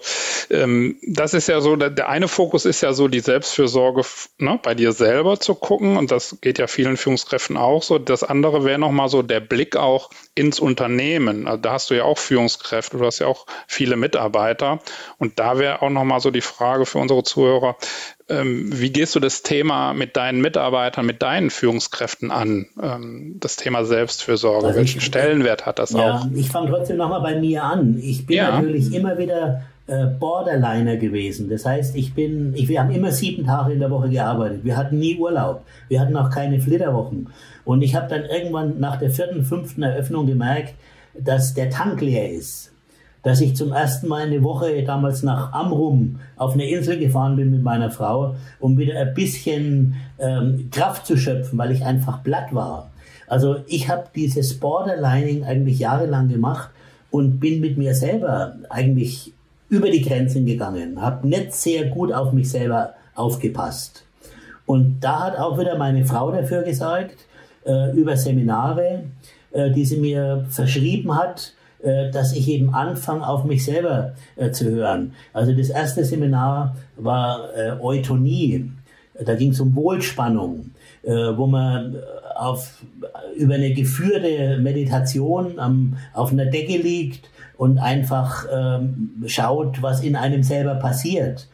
ähm, 0.54 0.98
das 1.06 1.34
ist 1.34 1.48
ja 1.48 1.60
so, 1.60 1.76
der, 1.76 1.90
der, 1.90 2.10
eine 2.10 2.28
Fokus 2.28 2.66
ist 2.66 2.82
ja 2.82 2.94
so 2.94 3.08
die 3.08 3.20
Selbstfürsorge 3.20 4.04
ne, 4.38 4.60
bei 4.62 4.76
dir 4.76 4.92
selber 4.94 5.40
zu 5.40 5.56
gucken 5.56 5.98
und 5.98 6.12
das 6.12 6.38
geht 6.42 6.60
ja 6.60 6.68
vielen 6.68 6.96
Führungskräften 6.96 7.58
auch 7.58 7.84
so. 7.84 7.98
Das 7.98 8.24
andere 8.24 8.64
wäre 8.64 8.80
nochmal 8.80 9.10
so 9.10 9.24
der 9.24 9.40
Blick 9.40 9.76
auch 9.76 10.12
ins 10.36 10.60
Unternehmen. 10.60 11.48
Also 11.48 11.62
da 11.62 11.74
hast 11.74 11.90
du 11.90 11.96
ja 11.96 12.04
auch 12.04 12.18
Führungskräfte, 12.18 12.98
du 12.98 13.06
hast 13.06 13.20
ja 13.20 13.28
auch 13.28 13.46
viele 13.68 13.96
Mitarbeiter 13.96 14.80
und 15.18 15.40
da 15.40 15.58
wäre 15.58 15.82
auch 15.82 15.90
nochmal 15.90 16.20
so 16.20 16.32
die 16.32 16.42
Frage 16.42 16.86
für 16.86 17.00
unsere 17.00 17.24
Zuhörer, 17.24 17.76
ähm, 18.30 18.70
wie 18.72 18.92
gehst 18.92 19.16
du 19.16 19.20
das 19.20 19.44
Thema 19.44 19.94
mit 19.94 20.16
deinen 20.16 20.40
Mitarbeitern, 20.40 21.06
mit 21.06 21.22
deinen 21.22 21.50
Führungskräften 21.50 22.32
an? 22.32 22.68
Ähm, 22.82 23.36
das 23.40 23.58
Thema 23.58 23.84
Selbstfürsorge, 23.84 24.68
also 24.68 24.80
welchen 24.80 25.00
ich, 25.00 25.06
Stellenwert 25.06 25.66
hat 25.66 25.80
das 25.80 25.92
ja, 25.92 26.20
auch? 26.20 26.28
Ich 26.34 26.50
fange 26.50 26.70
trotzdem 26.70 26.98
nochmal 26.98 27.22
bei 27.22 27.40
mir 27.40 27.64
an. 27.64 28.00
Ich 28.02 28.26
bin 28.26 28.38
ja. 28.38 28.52
natürlich 28.52 28.94
immer 28.94 29.18
wieder 29.18 29.64
äh, 29.88 30.06
Borderliner 30.06 30.98
gewesen. 30.98 31.50
Das 31.50 31.66
heißt, 31.66 31.96
ich 31.96 32.14
bin, 32.14 32.54
ich, 32.56 32.68
wir 32.68 32.82
haben 32.82 32.92
immer 32.92 33.12
sieben 33.12 33.46
Tage 33.46 33.74
in 33.74 33.80
der 33.80 33.92
Woche 33.92 34.10
gearbeitet. 34.10 34.64
Wir 34.64 34.78
hatten 34.78 35.00
nie 35.00 35.18
Urlaub. 35.18 35.64
Wir 35.90 36.00
hatten 36.00 36.16
auch 36.16 36.30
keine 36.30 36.60
Flitterwochen. 36.60 37.30
Und 37.66 37.82
ich 37.82 37.96
habe 37.96 38.08
dann 38.08 38.24
irgendwann 38.26 38.80
nach 38.80 38.98
der 38.98 39.10
vierten, 39.10 39.44
fünften 39.44 39.84
Eröffnung 39.84 40.26
gemerkt, 40.26 40.76
dass 41.18 41.54
der 41.54 41.70
Tank 41.70 42.02
leer 42.02 42.32
ist 42.32 42.74
dass 43.24 43.40
ich 43.40 43.56
zum 43.56 43.72
ersten 43.72 44.08
Mal 44.08 44.24
eine 44.24 44.44
Woche 44.44 44.84
damals 44.84 45.24
nach 45.24 45.54
Amrum 45.54 46.20
auf 46.36 46.54
eine 46.54 46.70
Insel 46.70 47.00
gefahren 47.00 47.38
bin 47.38 47.50
mit 47.50 47.64
meiner 47.64 47.90
Frau, 47.90 48.36
um 48.60 48.78
wieder 48.78 49.00
ein 49.00 49.14
bisschen 49.14 49.96
ähm, 50.20 50.70
Kraft 50.72 51.08
zu 51.08 51.18
schöpfen, 51.18 51.58
weil 51.58 51.72
ich 51.72 51.84
einfach 51.86 52.22
platt 52.22 52.54
war. 52.54 52.92
Also 53.28 53.58
ich 53.68 53.90
habe 53.90 54.08
dieses 54.14 54.60
Borderlining 54.60 55.46
eigentlich 55.46 55.80
jahrelang 55.80 56.28
gemacht 56.28 56.70
und 57.10 57.40
bin 57.40 57.62
mit 57.62 57.78
mir 57.78 57.96
selber 57.96 58.58
eigentlich 58.70 59.34
über 59.74 59.90
die 59.90 60.04
Grenzen 60.04 60.46
gegangen, 60.46 61.02
habe 61.02 61.28
nicht 61.28 61.52
sehr 61.54 61.86
gut 61.86 62.14
auf 62.14 62.32
mich 62.32 62.52
selber 62.52 62.94
aufgepasst. 63.16 64.04
Und 64.68 65.00
da 65.02 65.22
hat 65.22 65.38
auch 65.38 65.60
wieder 65.60 65.78
meine 65.78 66.06
Frau 66.06 66.32
dafür 66.32 66.62
gesorgt, 66.62 67.18
äh, 67.66 67.92
über 67.92 68.16
Seminare, 68.16 69.06
äh, 69.52 69.72
die 69.72 69.84
sie 69.84 69.98
mir 69.98 70.46
verschrieben 70.48 71.16
hat, 71.16 71.54
äh, 71.82 72.12
dass 72.12 72.34
ich 72.34 72.48
eben 72.50 72.72
anfange, 72.76 73.28
auf 73.28 73.46
mich 73.46 73.66
selber 73.66 74.14
äh, 74.36 74.52
zu 74.52 74.70
hören. 74.70 75.14
Also 75.34 75.54
das 75.54 75.70
erste 75.70 76.06
Seminar 76.06 76.76
war 76.96 77.50
äh, 77.58 77.72
Eutonie. 77.82 78.70
Da 79.26 79.34
ging 79.34 79.52
es 79.52 79.60
um 79.60 79.76
Wohlspannung, 79.76 80.70
äh, 81.02 81.12
wo 81.12 81.48
man 81.48 81.98
auf, 82.36 82.84
über 83.36 83.56
eine 83.56 83.74
geführte 83.74 84.60
Meditation 84.60 85.58
am, 85.58 85.98
auf 86.14 86.32
einer 86.32 86.46
Decke 86.46 86.78
liegt 86.78 87.33
und 87.64 87.78
einfach 87.78 88.46
ähm, 88.54 89.24
schaut, 89.26 89.82
was 89.82 90.04
in 90.04 90.18
einem 90.18 90.44
selber 90.44 90.76
passiert. 90.76 91.48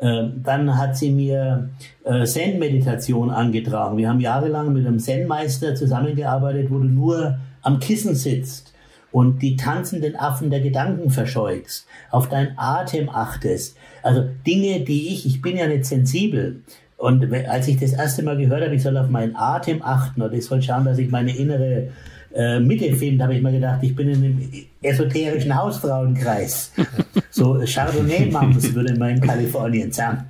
Ähm, 0.00 0.40
dann 0.42 0.78
hat 0.78 0.96
sie 0.96 1.10
mir 1.10 1.68
äh, 2.02 2.24
Zen-Meditation 2.24 3.28
angetragen. 3.28 3.98
Wir 3.98 4.08
haben 4.08 4.20
jahrelang 4.20 4.72
mit 4.72 4.86
einem 4.86 4.98
Zen-Meister 4.98 5.74
zusammengearbeitet, 5.74 6.70
wo 6.70 6.78
du 6.78 6.84
nur 6.84 7.36
am 7.60 7.78
Kissen 7.78 8.14
sitzt 8.14 8.72
und 9.12 9.42
die 9.42 9.56
tanzenden 9.56 10.16
Affen 10.16 10.48
der 10.48 10.60
Gedanken 10.60 11.10
verscheuchst, 11.10 11.86
auf 12.10 12.30
deinen 12.30 12.56
Atem 12.56 13.10
achtest. 13.10 13.76
Also 14.02 14.24
Dinge, 14.46 14.80
die 14.80 15.08
ich, 15.08 15.26
ich 15.26 15.42
bin 15.42 15.58
ja 15.58 15.66
nicht 15.66 15.84
sensibel. 15.84 16.62
Und 16.96 17.30
als 17.34 17.68
ich 17.68 17.78
das 17.78 17.92
erste 17.92 18.22
Mal 18.22 18.38
gehört 18.38 18.64
habe, 18.64 18.74
ich 18.74 18.82
soll 18.82 18.96
auf 18.96 19.10
meinen 19.10 19.36
Atem 19.36 19.82
achten 19.82 20.22
oder 20.22 20.32
ich 20.32 20.46
soll 20.46 20.62
schauen, 20.62 20.86
dass 20.86 20.96
ich 20.96 21.10
meine 21.10 21.36
innere 21.36 21.88
äh, 22.34 22.60
Mitte 22.60 22.94
finde, 22.94 23.24
habe 23.24 23.34
ich 23.34 23.42
mir 23.42 23.52
gedacht, 23.52 23.80
ich 23.82 23.94
bin 23.94 24.08
in 24.08 24.16
einem 24.16 24.52
esoterischen 24.82 25.54
Hausfrauenkreis. 25.54 26.72
so 27.30 27.60
Chardonnay-Mums 27.64 28.74
würde 28.74 28.98
man 28.98 29.16
in 29.16 29.20
Kalifornien 29.20 29.92
sagen. 29.92 30.24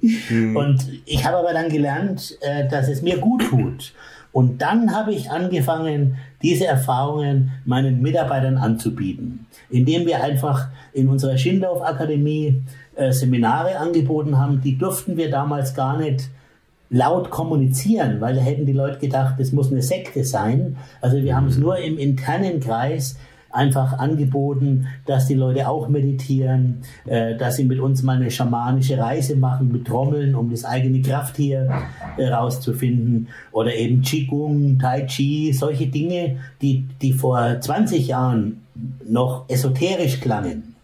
Mhm. 0.00 0.56
Und 0.56 0.86
ich 1.04 1.24
habe 1.24 1.38
aber 1.38 1.52
dann 1.52 1.68
gelernt, 1.68 2.36
äh, 2.40 2.68
dass 2.68 2.88
es 2.88 3.02
mir 3.02 3.18
gut 3.18 3.42
tut. 3.48 3.92
Und 4.32 4.60
dann 4.62 4.94
habe 4.94 5.14
ich 5.14 5.30
angefangen, 5.30 6.16
diese 6.42 6.66
Erfahrungen 6.66 7.52
meinen 7.64 8.02
Mitarbeitern 8.02 8.56
anzubieten, 8.56 9.46
indem 9.70 10.06
wir 10.06 10.22
einfach 10.24 10.68
in 10.92 11.08
unserer 11.08 11.38
Schindorf 11.38 11.82
Akademie 11.82 12.62
äh, 12.96 13.12
Seminare 13.12 13.78
angeboten 13.78 14.36
haben. 14.38 14.60
Die 14.60 14.76
durften 14.76 15.16
wir 15.16 15.30
damals 15.30 15.74
gar 15.74 15.98
nicht 15.98 16.30
laut 16.94 17.30
kommunizieren, 17.30 18.20
weil 18.20 18.36
da 18.36 18.40
hätten 18.40 18.66
die 18.66 18.72
Leute 18.72 19.00
gedacht, 19.00 19.34
das 19.38 19.50
muss 19.50 19.72
eine 19.72 19.82
Sekte 19.82 20.24
sein. 20.24 20.76
Also 21.00 21.16
wir 21.16 21.34
haben 21.36 21.48
es 21.48 21.58
nur 21.58 21.76
im 21.78 21.98
internen 21.98 22.60
Kreis 22.60 23.16
einfach 23.50 23.98
angeboten, 23.98 24.86
dass 25.04 25.26
die 25.26 25.34
Leute 25.34 25.68
auch 25.68 25.88
meditieren, 25.88 26.82
äh, 27.04 27.36
dass 27.36 27.56
sie 27.56 27.64
mit 27.64 27.80
uns 27.80 28.04
mal 28.04 28.16
eine 28.16 28.30
schamanische 28.30 28.96
Reise 28.96 29.34
machen 29.34 29.72
mit 29.72 29.86
Trommeln, 29.86 30.36
um 30.36 30.50
das 30.50 30.64
eigene 30.64 31.02
Krafttier 31.02 31.68
äh, 32.16 32.28
rauszufinden 32.28 33.28
oder 33.50 33.74
eben 33.74 34.02
Qigong, 34.02 34.78
Tai 34.78 35.06
Chi, 35.06 35.52
solche 35.52 35.88
Dinge, 35.88 36.36
die, 36.62 36.86
die 37.02 37.12
vor 37.12 37.60
20 37.60 38.06
Jahren 38.06 38.62
noch 39.04 39.48
esoterisch 39.48 40.20
klangen. 40.20 40.74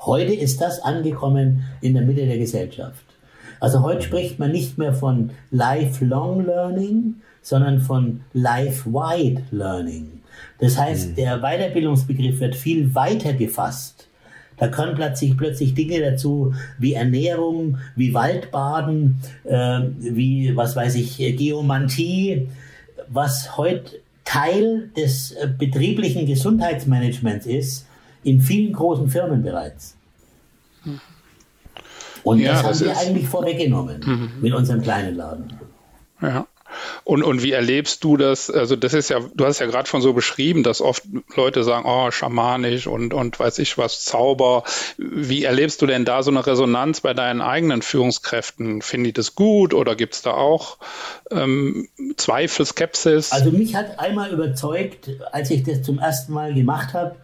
Heute 0.00 0.34
ist 0.34 0.60
das 0.60 0.80
angekommen 0.82 1.62
in 1.80 1.94
der 1.94 2.02
Mitte 2.02 2.26
der 2.26 2.38
Gesellschaft. 2.38 3.11
Also 3.62 3.82
heute 3.82 4.02
spricht 4.02 4.40
man 4.40 4.50
nicht 4.50 4.76
mehr 4.76 4.92
von 4.92 5.30
Lifelong 5.52 6.44
Learning, 6.44 7.20
sondern 7.42 7.80
von 7.80 8.22
Life-Wide 8.32 9.42
Learning. 9.52 10.20
Das 10.58 10.76
heißt, 10.76 11.10
mhm. 11.10 11.14
der 11.14 11.38
Weiterbildungsbegriff 11.38 12.40
wird 12.40 12.56
viel 12.56 12.92
weiter 12.96 13.34
gefasst. 13.34 14.08
Da 14.56 14.66
können 14.66 14.96
plötzlich, 14.96 15.36
plötzlich 15.36 15.74
Dinge 15.74 16.00
dazu 16.00 16.52
wie 16.80 16.94
Ernährung, 16.94 17.78
wie 17.94 18.12
Waldbaden, 18.12 19.20
äh, 19.44 19.82
wie, 19.96 20.56
was 20.56 20.74
weiß 20.74 20.96
ich, 20.96 21.18
Geomantie, 21.18 22.48
was 23.10 23.56
heute 23.56 24.00
Teil 24.24 24.90
des 24.96 25.34
äh, 25.34 25.48
betrieblichen 25.56 26.26
Gesundheitsmanagements 26.26 27.46
ist, 27.46 27.86
in 28.24 28.40
vielen 28.40 28.72
großen 28.72 29.08
Firmen 29.08 29.44
bereits. 29.44 29.94
Mhm. 30.84 31.00
Und 32.24 32.38
ja, 32.38 32.52
das 32.52 32.62
haben 32.62 32.68
das 32.70 32.80
wir 32.84 32.96
eigentlich 32.96 33.28
vorweggenommen 33.28 34.00
mhm. 34.04 34.30
mit 34.40 34.52
unserem 34.52 34.82
kleinen 34.82 35.16
Laden. 35.16 35.52
Ja. 36.20 36.46
Und, 37.04 37.22
und 37.22 37.42
wie 37.42 37.52
erlebst 37.52 38.02
du 38.04 38.16
das? 38.16 38.50
Also 38.50 38.76
das 38.76 38.94
ist 38.94 39.10
ja, 39.10 39.20
du 39.34 39.44
hast 39.44 39.58
ja 39.58 39.66
gerade 39.66 39.88
schon 39.88 40.00
so 40.00 40.12
beschrieben, 40.12 40.62
dass 40.62 40.80
oft 40.80 41.02
Leute 41.36 41.64
sagen, 41.64 41.84
oh, 41.86 42.10
schamanisch 42.10 42.86
und, 42.86 43.14
und 43.14 43.38
weiß 43.38 43.58
ich 43.58 43.78
was, 43.78 44.04
Zauber. 44.04 44.64
Wie 44.96 45.44
erlebst 45.44 45.82
du 45.82 45.86
denn 45.86 46.04
da 46.04 46.22
so 46.22 46.30
eine 46.30 46.46
Resonanz 46.46 47.00
bei 47.00 47.14
deinen 47.14 47.40
eigenen 47.40 47.82
Führungskräften? 47.82 48.82
Finden 48.82 49.04
die 49.04 49.12
das 49.12 49.34
gut 49.34 49.74
oder 49.74 49.96
gibt 49.96 50.14
es 50.14 50.22
da 50.22 50.32
auch 50.32 50.78
ähm, 51.30 51.88
Zweifel, 52.16 52.64
Skepsis? 52.64 53.32
Also 53.32 53.50
mich 53.50 53.74
hat 53.74 53.98
einmal 53.98 54.30
überzeugt, 54.30 55.10
als 55.32 55.50
ich 55.50 55.62
das 55.64 55.82
zum 55.82 55.98
ersten 55.98 56.32
Mal 56.32 56.54
gemacht 56.54 56.94
habe, 56.94 57.16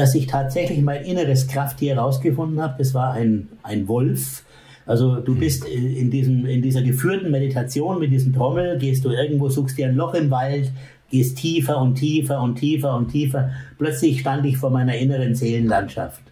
dass 0.00 0.14
ich 0.14 0.26
tatsächlich 0.26 0.80
mein 0.82 1.04
inneres 1.04 1.46
Krafttier 1.46 1.94
herausgefunden 1.94 2.60
habe. 2.60 2.74
Das 2.78 2.94
war 2.94 3.12
ein, 3.12 3.48
ein 3.62 3.86
Wolf 3.86 4.44
also 4.90 5.20
du 5.20 5.36
bist 5.36 5.64
in, 5.66 6.10
diesem, 6.10 6.46
in 6.46 6.62
dieser 6.62 6.82
geführten 6.82 7.30
Meditation 7.30 8.00
mit 8.00 8.10
diesem 8.10 8.32
Trommel, 8.32 8.76
gehst 8.76 9.04
du 9.04 9.10
irgendwo, 9.10 9.48
suchst 9.48 9.78
dir 9.78 9.86
ein 9.86 9.94
Loch 9.94 10.14
im 10.14 10.32
Wald, 10.32 10.72
gehst 11.10 11.38
tiefer 11.38 11.80
und 11.80 11.94
tiefer 11.94 12.42
und 12.42 12.56
tiefer 12.56 12.96
und 12.96 13.06
tiefer. 13.06 13.50
Plötzlich 13.78 14.18
stand 14.18 14.44
ich 14.46 14.56
vor 14.56 14.70
meiner 14.70 14.96
inneren 14.96 15.36
Seelenlandschaft. 15.36 16.22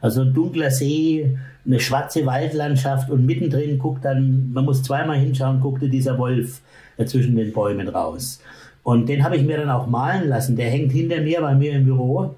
Also 0.00 0.22
ein 0.22 0.32
dunkler 0.32 0.70
See, 0.70 1.36
eine 1.66 1.78
schwarze 1.78 2.24
Waldlandschaft 2.24 3.10
und 3.10 3.26
mittendrin 3.26 3.78
guckt 3.78 4.06
dann, 4.06 4.50
man 4.50 4.64
muss 4.64 4.82
zweimal 4.82 5.18
hinschauen, 5.18 5.60
guckte 5.60 5.90
dieser 5.90 6.16
Wolf 6.16 6.62
zwischen 7.04 7.36
den 7.36 7.52
Bäumen 7.52 7.88
raus. 7.88 8.40
Und 8.82 9.10
den 9.10 9.24
habe 9.24 9.36
ich 9.36 9.42
mir 9.42 9.58
dann 9.58 9.68
auch 9.68 9.88
malen 9.88 10.30
lassen. 10.30 10.56
Der 10.56 10.70
hängt 10.70 10.92
hinter 10.92 11.20
mir 11.20 11.42
bei 11.42 11.54
mir 11.54 11.72
im 11.72 11.84
Büro, 11.84 12.36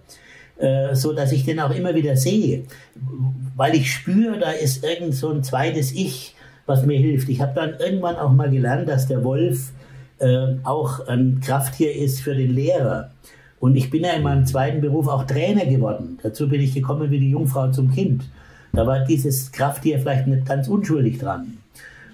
äh, 0.59 0.95
so 0.95 1.13
dass 1.13 1.33
ich 1.33 1.45
den 1.45 1.61
auch 1.61 1.75
immer 1.75 1.95
wieder 1.95 2.17
sehe 2.17 2.65
weil 3.59 3.75
ich 3.75 3.93
spüre, 3.93 4.39
da 4.39 4.53
ist 4.53 4.85
irgend 4.85 5.17
so 5.17 5.31
ein 5.31 5.43
zweites 5.43 5.91
Ich, 5.91 6.37
was 6.67 6.87
mir 6.87 6.97
hilft. 6.97 7.29
Ich 7.29 7.41
habe 7.41 7.55
dann 7.57 7.75
irgendwann 7.81 8.15
auch 8.15 8.31
mal 8.31 8.49
gelernt, 8.49 8.89
dass 8.89 9.09
der 9.09 9.25
Wolf 9.25 9.73
äh, 10.21 10.55
auch 10.63 11.09
ein 11.09 11.41
Krafttier 11.45 11.93
ist 11.93 12.21
für 12.21 12.37
den 12.37 12.55
Lehrer. 12.55 13.11
Und 13.59 13.75
ich 13.75 13.91
bin 13.91 14.05
ja 14.05 14.13
in 14.13 14.23
meinem 14.23 14.47
zweiten 14.47 14.81
Beruf 14.81 15.09
auch 15.09 15.25
Trainer 15.25 15.67
geworden. 15.67 16.21
Dazu 16.23 16.49
bin 16.49 16.61
ich 16.61 16.73
gekommen 16.73 17.11
wie 17.11 17.19
die 17.19 17.31
Jungfrau 17.31 17.69
zum 17.73 17.93
Kind. 17.93 18.23
Da 18.73 18.87
war 18.87 19.01
dieses 19.05 19.51
Krafttier 19.51 19.99
vielleicht 19.99 20.29
nicht 20.29 20.47
ganz 20.47 20.69
unschuldig 20.69 21.19
dran. 21.19 21.59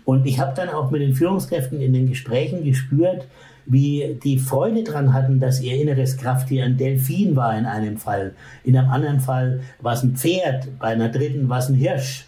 Und 0.07 0.25
ich 0.25 0.41
habe 0.41 0.55
dann 0.57 0.71
auch 0.71 0.91
mit 0.91 1.03
den 1.03 1.13
Führungskräften 1.13 1.83
in 1.83 1.93
den 1.93 2.09
Gesprächen 2.09 2.65
gespürt, 2.65 3.27
wie 3.67 4.19
die 4.23 4.39
Freude 4.39 4.83
dran 4.83 5.13
hatten, 5.13 5.41
dass 5.41 5.61
ihr 5.61 5.81
inneres 5.81 6.17
Krafttier 6.17 6.65
ein 6.65 6.77
Delfin 6.77 7.37
war 7.37 7.57
in 7.57 7.67
einem 7.67 7.97
Fall. 7.97 8.33
In 8.65 8.77
einem 8.77 8.91
anderen 8.91 9.21
Fall 9.21 9.61
war 9.81 9.95
es 9.95 10.03
ein 10.03 10.17
Pferd, 10.17 10.79
bei 10.79 10.89
einer 10.89 11.09
dritten 11.09 11.49
war 11.49 11.59
es 11.59 11.69
ein 11.69 11.75
Hirsch. 11.75 12.27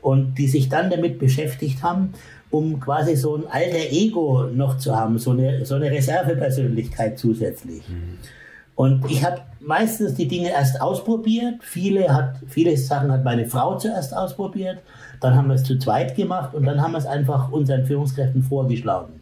Und 0.00 0.34
die 0.34 0.48
sich 0.48 0.68
dann 0.68 0.90
damit 0.90 1.20
beschäftigt 1.20 1.82
haben, 1.82 2.14
um 2.50 2.80
quasi 2.80 3.14
so 3.14 3.36
ein 3.36 3.46
alter 3.48 3.92
Ego 3.92 4.44
noch 4.52 4.78
zu 4.78 4.96
haben, 4.96 5.18
so 5.18 5.30
eine, 5.30 5.64
so 5.64 5.76
eine 5.76 5.90
Reservepersönlichkeit 5.90 7.18
zusätzlich. 7.18 7.88
Mhm. 7.88 8.18
Und 8.74 9.10
ich 9.10 9.24
habe 9.24 9.42
meistens 9.60 10.14
die 10.14 10.26
Dinge 10.26 10.50
erst 10.50 10.80
ausprobiert. 10.80 11.62
Viele, 11.62 12.12
hat, 12.12 12.36
viele 12.48 12.76
Sachen 12.76 13.12
hat 13.12 13.22
meine 13.22 13.46
Frau 13.46 13.76
zuerst 13.76 14.16
ausprobiert. 14.16 14.78
Dann 15.20 15.36
haben 15.36 15.48
wir 15.48 15.54
es 15.54 15.62
zu 15.62 15.78
zweit 15.78 16.16
gemacht 16.16 16.54
und 16.54 16.64
dann 16.64 16.80
haben 16.80 16.92
wir 16.92 16.98
es 16.98 17.06
einfach 17.06 17.52
unseren 17.52 17.86
Führungskräften 17.86 18.42
vorgeschlagen. 18.42 19.21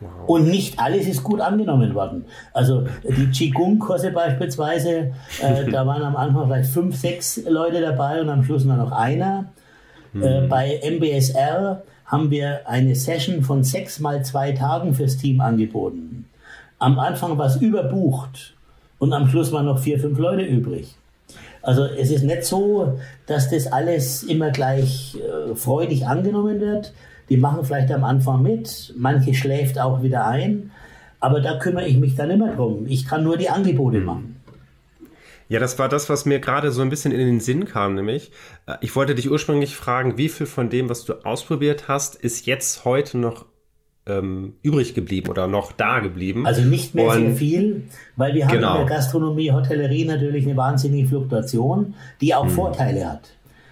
Wow. 0.00 0.10
Und 0.28 0.48
nicht 0.48 0.78
alles 0.78 1.06
ist 1.06 1.24
gut 1.24 1.40
angenommen 1.40 1.94
worden. 1.94 2.24
Also 2.52 2.86
die 3.04 3.30
Qigong-Kurse 3.30 4.12
beispielsweise, 4.12 5.12
äh, 5.42 5.64
da 5.70 5.86
waren 5.86 6.02
am 6.02 6.16
Anfang 6.16 6.46
vielleicht 6.46 6.70
fünf, 6.70 6.96
sechs 6.96 7.40
Leute 7.48 7.80
dabei 7.80 8.20
und 8.20 8.28
am 8.28 8.44
Schluss 8.44 8.64
nur 8.64 8.76
noch 8.76 8.92
einer. 8.92 9.46
Mhm. 10.12 10.22
Äh, 10.22 10.40
bei 10.48 10.80
MBSR 10.82 11.82
haben 12.06 12.30
wir 12.30 12.68
eine 12.68 12.94
Session 12.94 13.42
von 13.42 13.64
sechs 13.64 13.98
mal 14.00 14.24
zwei 14.24 14.52
Tagen 14.52 14.94
fürs 14.94 15.16
Team 15.16 15.40
angeboten. 15.40 16.26
Am 16.78 16.98
Anfang 16.98 17.36
war 17.36 17.46
es 17.46 17.56
überbucht 17.56 18.54
und 18.98 19.12
am 19.12 19.28
Schluss 19.28 19.52
waren 19.52 19.66
noch 19.66 19.78
vier, 19.78 19.98
fünf 19.98 20.18
Leute 20.18 20.42
übrig. 20.42 20.94
Also 21.60 21.84
es 21.84 22.10
ist 22.10 22.22
nicht 22.22 22.44
so, 22.44 22.98
dass 23.26 23.50
das 23.50 23.66
alles 23.66 24.22
immer 24.22 24.50
gleich 24.50 25.16
äh, 25.16 25.54
freudig 25.54 26.06
angenommen 26.06 26.60
wird. 26.60 26.92
Die 27.28 27.36
machen 27.36 27.64
vielleicht 27.64 27.90
am 27.92 28.04
Anfang 28.04 28.42
mit, 28.42 28.94
manche 28.96 29.34
schläft 29.34 29.78
auch 29.78 30.02
wieder 30.02 30.26
ein, 30.26 30.70
aber 31.20 31.40
da 31.40 31.58
kümmere 31.58 31.86
ich 31.86 31.96
mich 31.96 32.14
dann 32.14 32.30
immer 32.30 32.54
drum. 32.54 32.86
Ich 32.88 33.06
kann 33.06 33.24
nur 33.24 33.36
die 33.36 33.50
Angebote 33.50 34.00
machen. 34.00 34.36
Ja, 35.48 35.58
das 35.60 35.78
war 35.78 35.88
das, 35.88 36.10
was 36.10 36.26
mir 36.26 36.40
gerade 36.40 36.70
so 36.70 36.82
ein 36.82 36.90
bisschen 36.90 37.10
in 37.10 37.18
den 37.18 37.40
Sinn 37.40 37.64
kam, 37.64 37.94
nämlich. 37.94 38.30
Äh, 38.66 38.76
ich 38.82 38.94
wollte 38.94 39.14
dich 39.14 39.30
ursprünglich 39.30 39.76
fragen, 39.76 40.18
wie 40.18 40.28
viel 40.28 40.46
von 40.46 40.68
dem, 40.68 40.88
was 40.90 41.04
du 41.04 41.24
ausprobiert 41.24 41.88
hast, 41.88 42.16
ist 42.16 42.46
jetzt 42.46 42.84
heute 42.84 43.16
noch 43.16 43.46
ähm, 44.06 44.54
übrig 44.62 44.94
geblieben 44.94 45.30
oder 45.30 45.46
noch 45.46 45.72
da 45.72 46.00
geblieben. 46.00 46.46
Also 46.46 46.62
nicht 46.62 46.94
mehr 46.94 47.08
und, 47.08 47.14
sehr 47.14 47.34
viel, 47.36 47.84
weil 48.16 48.34
wir 48.34 48.46
haben 48.46 48.54
genau. 48.54 48.80
in 48.80 48.86
der 48.86 48.96
Gastronomie, 48.96 49.50
Hotellerie 49.52 50.04
natürlich 50.04 50.46
eine 50.46 50.56
wahnsinnige 50.56 51.08
Fluktuation, 51.08 51.94
die 52.20 52.34
auch 52.34 52.44
hm. 52.44 52.50
Vorteile 52.50 53.10
hat. 53.10 53.30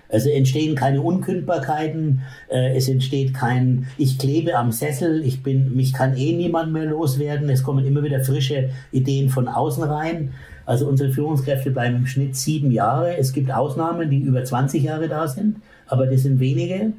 Also 0.08 0.30
entstehen 0.30 0.74
keine 0.74 1.00
Unkündbarkeiten, 1.02 2.22
äh, 2.48 2.76
es 2.76 2.88
entsteht 2.88 3.34
kein, 3.34 3.86
ich 3.98 4.18
klebe 4.18 4.56
am 4.56 4.72
Sessel, 4.72 5.24
ich 5.24 5.42
bin, 5.42 5.74
mich 5.74 5.92
kann 5.92 6.16
eh 6.16 6.32
niemand 6.32 6.72
mehr 6.72 6.86
loswerden, 6.86 7.50
es 7.50 7.62
kommen 7.62 7.84
immer 7.84 8.02
wieder 8.02 8.20
frische 8.20 8.70
Ideen 8.92 9.28
von 9.28 9.48
außen 9.48 9.82
rein. 9.82 10.32
Also 10.64 10.88
unsere 10.88 11.12
Führungskräfte 11.12 11.70
bleiben 11.70 11.96
im 11.96 12.06
Schnitt 12.06 12.36
sieben 12.36 12.72
Jahre. 12.72 13.16
Es 13.16 13.32
gibt 13.32 13.52
Ausnahmen, 13.52 14.10
die 14.10 14.18
über 14.18 14.42
20 14.44 14.82
Jahre 14.82 15.08
da 15.08 15.28
sind, 15.28 15.56
aber 15.86 16.06
das 16.06 16.22
sind 16.22 16.40
wenige. 16.40 16.92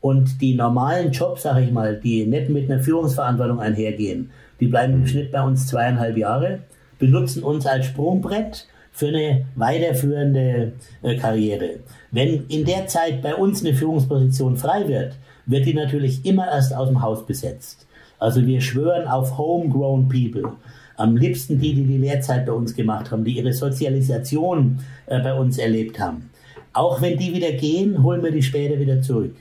Und 0.00 0.40
die 0.40 0.54
normalen 0.54 1.12
Jobs, 1.12 1.42
sage 1.42 1.62
ich 1.62 1.70
mal, 1.70 1.96
die 1.96 2.24
nicht 2.24 2.48
mit 2.48 2.70
einer 2.70 2.80
Führungsverantwortung 2.80 3.60
einhergehen, 3.60 4.30
die 4.58 4.66
bleiben 4.66 4.94
im 4.94 5.06
Schnitt 5.06 5.32
bei 5.32 5.42
uns 5.42 5.66
zweieinhalb 5.66 6.16
Jahre, 6.16 6.60
benutzen 6.98 7.42
uns 7.42 7.66
als 7.66 7.86
Sprungbrett 7.86 8.66
für 9.00 9.08
eine 9.08 9.46
weiterführende 9.56 10.72
äh, 11.02 11.16
Karriere. 11.16 11.80
Wenn 12.10 12.46
in 12.48 12.66
der 12.66 12.86
Zeit 12.86 13.22
bei 13.22 13.34
uns 13.34 13.64
eine 13.64 13.74
Führungsposition 13.74 14.58
frei 14.58 14.86
wird, 14.88 15.16
wird 15.46 15.64
die 15.64 15.72
natürlich 15.72 16.26
immer 16.26 16.46
erst 16.46 16.74
aus 16.76 16.88
dem 16.88 17.00
Haus 17.00 17.24
besetzt. 17.24 17.86
Also 18.18 18.46
wir 18.46 18.60
schwören 18.60 19.08
auf 19.08 19.38
homegrown 19.38 20.06
people. 20.10 20.52
Am 20.98 21.16
liebsten 21.16 21.58
die, 21.58 21.72
die 21.72 21.86
die 21.86 21.96
Lehrzeit 21.96 22.44
bei 22.44 22.52
uns 22.52 22.74
gemacht 22.74 23.10
haben, 23.10 23.24
die 23.24 23.38
ihre 23.38 23.54
Sozialisation 23.54 24.80
äh, 25.06 25.18
bei 25.20 25.32
uns 25.32 25.56
erlebt 25.56 25.98
haben. 25.98 26.28
Auch 26.74 27.00
wenn 27.00 27.16
die 27.16 27.32
wieder 27.32 27.52
gehen, 27.52 28.02
holen 28.02 28.22
wir 28.22 28.30
die 28.30 28.42
später 28.42 28.78
wieder 28.78 29.00
zurück. 29.00 29.34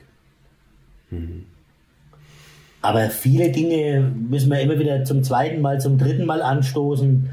Mhm. 1.10 1.44
Aber 2.82 3.10
viele 3.10 3.52
Dinge 3.52 4.10
müssen 4.30 4.50
wir 4.50 4.62
immer 4.62 4.80
wieder 4.80 5.04
zum 5.04 5.22
zweiten 5.22 5.62
Mal, 5.62 5.82
zum 5.82 5.98
dritten 5.98 6.26
Mal 6.26 6.42
anstoßen. 6.42 7.30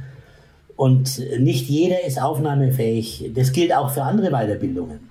Und 0.77 1.21
nicht 1.41 1.69
jeder 1.69 2.05
ist 2.05 2.21
aufnahmefähig. 2.21 3.31
Das 3.35 3.53
gilt 3.53 3.75
auch 3.75 3.91
für 3.91 4.03
andere 4.03 4.31
Weiterbildungen. 4.31 5.11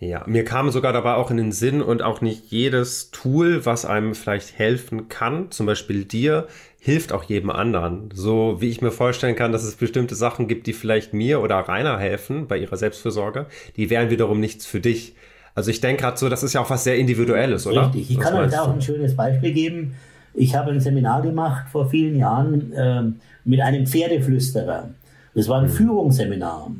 Ja, 0.00 0.22
mir 0.26 0.44
kam 0.44 0.70
sogar 0.70 0.92
dabei 0.92 1.14
auch 1.14 1.30
in 1.30 1.36
den 1.36 1.52
Sinn 1.52 1.80
und 1.80 2.02
auch 2.02 2.20
nicht 2.20 2.50
jedes 2.50 3.10
Tool, 3.10 3.64
was 3.64 3.84
einem 3.84 4.14
vielleicht 4.14 4.58
helfen 4.58 5.08
kann, 5.08 5.50
zum 5.50 5.66
Beispiel 5.66 6.04
dir, 6.04 6.46
hilft 6.78 7.12
auch 7.12 7.24
jedem 7.24 7.50
anderen. 7.50 8.10
So 8.12 8.60
wie 8.60 8.68
ich 8.68 8.82
mir 8.82 8.90
vorstellen 8.90 9.36
kann, 9.36 9.52
dass 9.52 9.64
es 9.64 9.76
bestimmte 9.76 10.14
Sachen 10.14 10.48
gibt, 10.48 10.66
die 10.66 10.72
vielleicht 10.72 11.14
mir 11.14 11.40
oder 11.40 11.56
Rainer 11.56 11.98
helfen 11.98 12.48
bei 12.48 12.58
ihrer 12.58 12.76
Selbstfürsorge, 12.76 13.46
die 13.76 13.88
wären 13.88 14.10
wiederum 14.10 14.40
nichts 14.40 14.66
für 14.66 14.80
dich. 14.80 15.14
Also 15.54 15.70
ich 15.70 15.80
denke 15.80 16.02
gerade 16.02 16.18
so, 16.18 16.28
das 16.28 16.42
ist 16.42 16.52
ja 16.52 16.60
auch 16.60 16.70
was 16.70 16.84
sehr 16.84 16.98
Individuelles, 16.98 17.66
oder? 17.66 17.86
Richtig. 17.86 18.10
Ich 18.10 18.16
was 18.18 18.24
kann 18.24 18.34
euch 18.34 18.50
da 18.50 18.62
auch 18.62 18.74
ein 18.74 18.82
schönes 18.82 19.16
Beispiel 19.16 19.52
geben. 19.52 19.94
Ich 20.34 20.54
habe 20.56 20.72
ein 20.72 20.80
Seminar 20.80 21.22
gemacht 21.22 21.66
vor 21.70 21.88
vielen 21.88 22.18
Jahren 22.18 22.72
äh, 22.72 23.04
mit 23.44 23.60
einem 23.60 23.86
Pferdeflüsterer. 23.86 24.90
Das 25.34 25.48
war 25.48 25.60
ein 25.60 25.66
mhm. 25.66 25.70
Führungsseminar. 25.70 26.70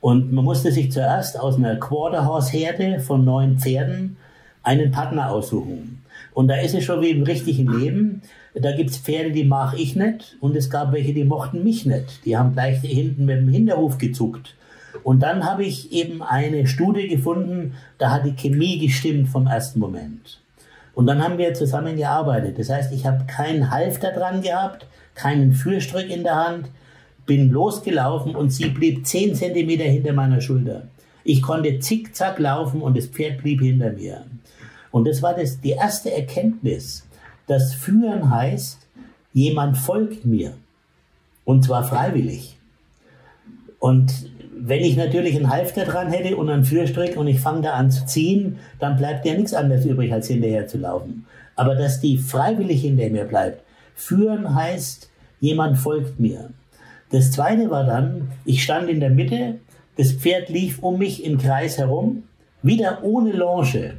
Und 0.00 0.32
man 0.32 0.44
musste 0.44 0.70
sich 0.70 0.92
zuerst 0.92 1.38
aus 1.38 1.56
einer 1.56 1.76
Quarterhorse-Herde 1.76 3.00
von 3.00 3.24
neun 3.24 3.58
Pferden 3.58 4.16
einen 4.62 4.90
Partner 4.90 5.30
aussuchen. 5.30 6.02
Und 6.34 6.48
da 6.48 6.56
ist 6.56 6.74
es 6.74 6.84
schon 6.84 7.00
wie 7.00 7.10
im 7.10 7.22
richtigen 7.22 7.72
Leben. 7.78 8.22
Da 8.54 8.72
gibt's 8.72 8.98
Pferde, 8.98 9.32
die 9.32 9.44
mag 9.44 9.74
ich 9.78 9.96
nicht. 9.96 10.36
Und 10.40 10.56
es 10.56 10.68
gab 10.68 10.92
welche, 10.92 11.14
die 11.14 11.24
mochten 11.24 11.64
mich 11.64 11.86
nicht. 11.86 12.24
Die 12.24 12.36
haben 12.36 12.52
gleich 12.52 12.80
hinten 12.80 13.24
mit 13.24 13.38
dem 13.38 13.48
Hinterhof 13.48 13.98
gezuckt. 13.98 14.54
Und 15.02 15.22
dann 15.22 15.44
habe 15.44 15.64
ich 15.64 15.92
eben 15.92 16.22
eine 16.22 16.66
Studie 16.66 17.08
gefunden, 17.08 17.74
da 17.98 18.10
hat 18.10 18.24
die 18.24 18.36
Chemie 18.36 18.78
gestimmt 18.78 19.28
vom 19.28 19.46
ersten 19.46 19.80
Moment. 19.80 20.40
Und 20.94 21.06
dann 21.06 21.22
haben 21.22 21.38
wir 21.38 21.54
zusammen 21.54 21.96
gearbeitet. 21.96 22.58
Das 22.58 22.70
heißt, 22.70 22.92
ich 22.92 23.06
habe 23.06 23.24
keinen 23.26 23.70
Halfter 23.70 24.12
dran 24.12 24.42
gehabt, 24.42 24.86
keinen 25.14 25.52
Führstrick 25.52 26.10
in 26.10 26.22
der 26.22 26.36
Hand, 26.36 26.68
bin 27.26 27.50
losgelaufen 27.50 28.34
und 28.34 28.50
sie 28.50 28.68
blieb 28.68 29.06
zehn 29.06 29.34
Zentimeter 29.34 29.84
hinter 29.84 30.12
meiner 30.12 30.40
Schulter. 30.40 30.88
Ich 31.24 31.40
konnte 31.40 31.78
zickzack 31.78 32.38
laufen 32.38 32.82
und 32.82 32.96
das 32.96 33.06
Pferd 33.06 33.38
blieb 33.38 33.60
hinter 33.62 33.92
mir. 33.92 34.24
Und 34.90 35.08
das 35.08 35.22
war 35.22 35.34
das, 35.34 35.60
die 35.60 35.70
erste 35.70 36.12
Erkenntnis, 36.12 37.06
dass 37.46 37.74
Führen 37.74 38.30
heißt, 38.30 38.86
jemand 39.32 39.78
folgt 39.78 40.24
mir. 40.24 40.54
Und 41.44 41.64
zwar 41.64 41.84
freiwillig. 41.84 42.56
Und 43.78 44.30
wenn 44.56 44.80
ich 44.80 44.96
natürlich 44.96 45.34
einen 45.34 45.50
Halfter 45.50 45.84
dran 45.84 46.10
hätte 46.10 46.36
und 46.36 46.48
einen 46.48 46.64
Führstrick 46.64 47.16
und 47.16 47.26
ich 47.26 47.40
fange 47.40 47.62
da 47.62 47.72
an 47.72 47.90
zu 47.90 48.06
ziehen, 48.06 48.58
dann 48.78 48.96
bleibt 48.96 49.26
ja 49.26 49.34
nichts 49.34 49.52
anderes 49.52 49.84
übrig, 49.84 50.12
als 50.12 50.28
hinterher 50.28 50.66
zu 50.66 50.78
laufen. 50.78 51.26
Aber 51.56 51.74
dass 51.74 52.00
die 52.00 52.16
freiwillig 52.16 52.82
hinter 52.82 53.08
mir 53.10 53.24
bleibt. 53.24 53.63
Führen 53.94 54.54
heißt, 54.54 55.10
jemand 55.40 55.78
folgt 55.78 56.20
mir. 56.20 56.50
Das 57.10 57.30
zweite 57.30 57.70
war 57.70 57.84
dann, 57.84 58.32
ich 58.44 58.62
stand 58.62 58.88
in 58.88 59.00
der 59.00 59.10
Mitte, 59.10 59.60
das 59.96 60.12
Pferd 60.12 60.48
lief 60.48 60.80
um 60.80 60.98
mich 60.98 61.24
im 61.24 61.38
Kreis 61.38 61.78
herum, 61.78 62.24
wieder 62.62 63.04
ohne 63.04 63.32
Longe. 63.32 63.98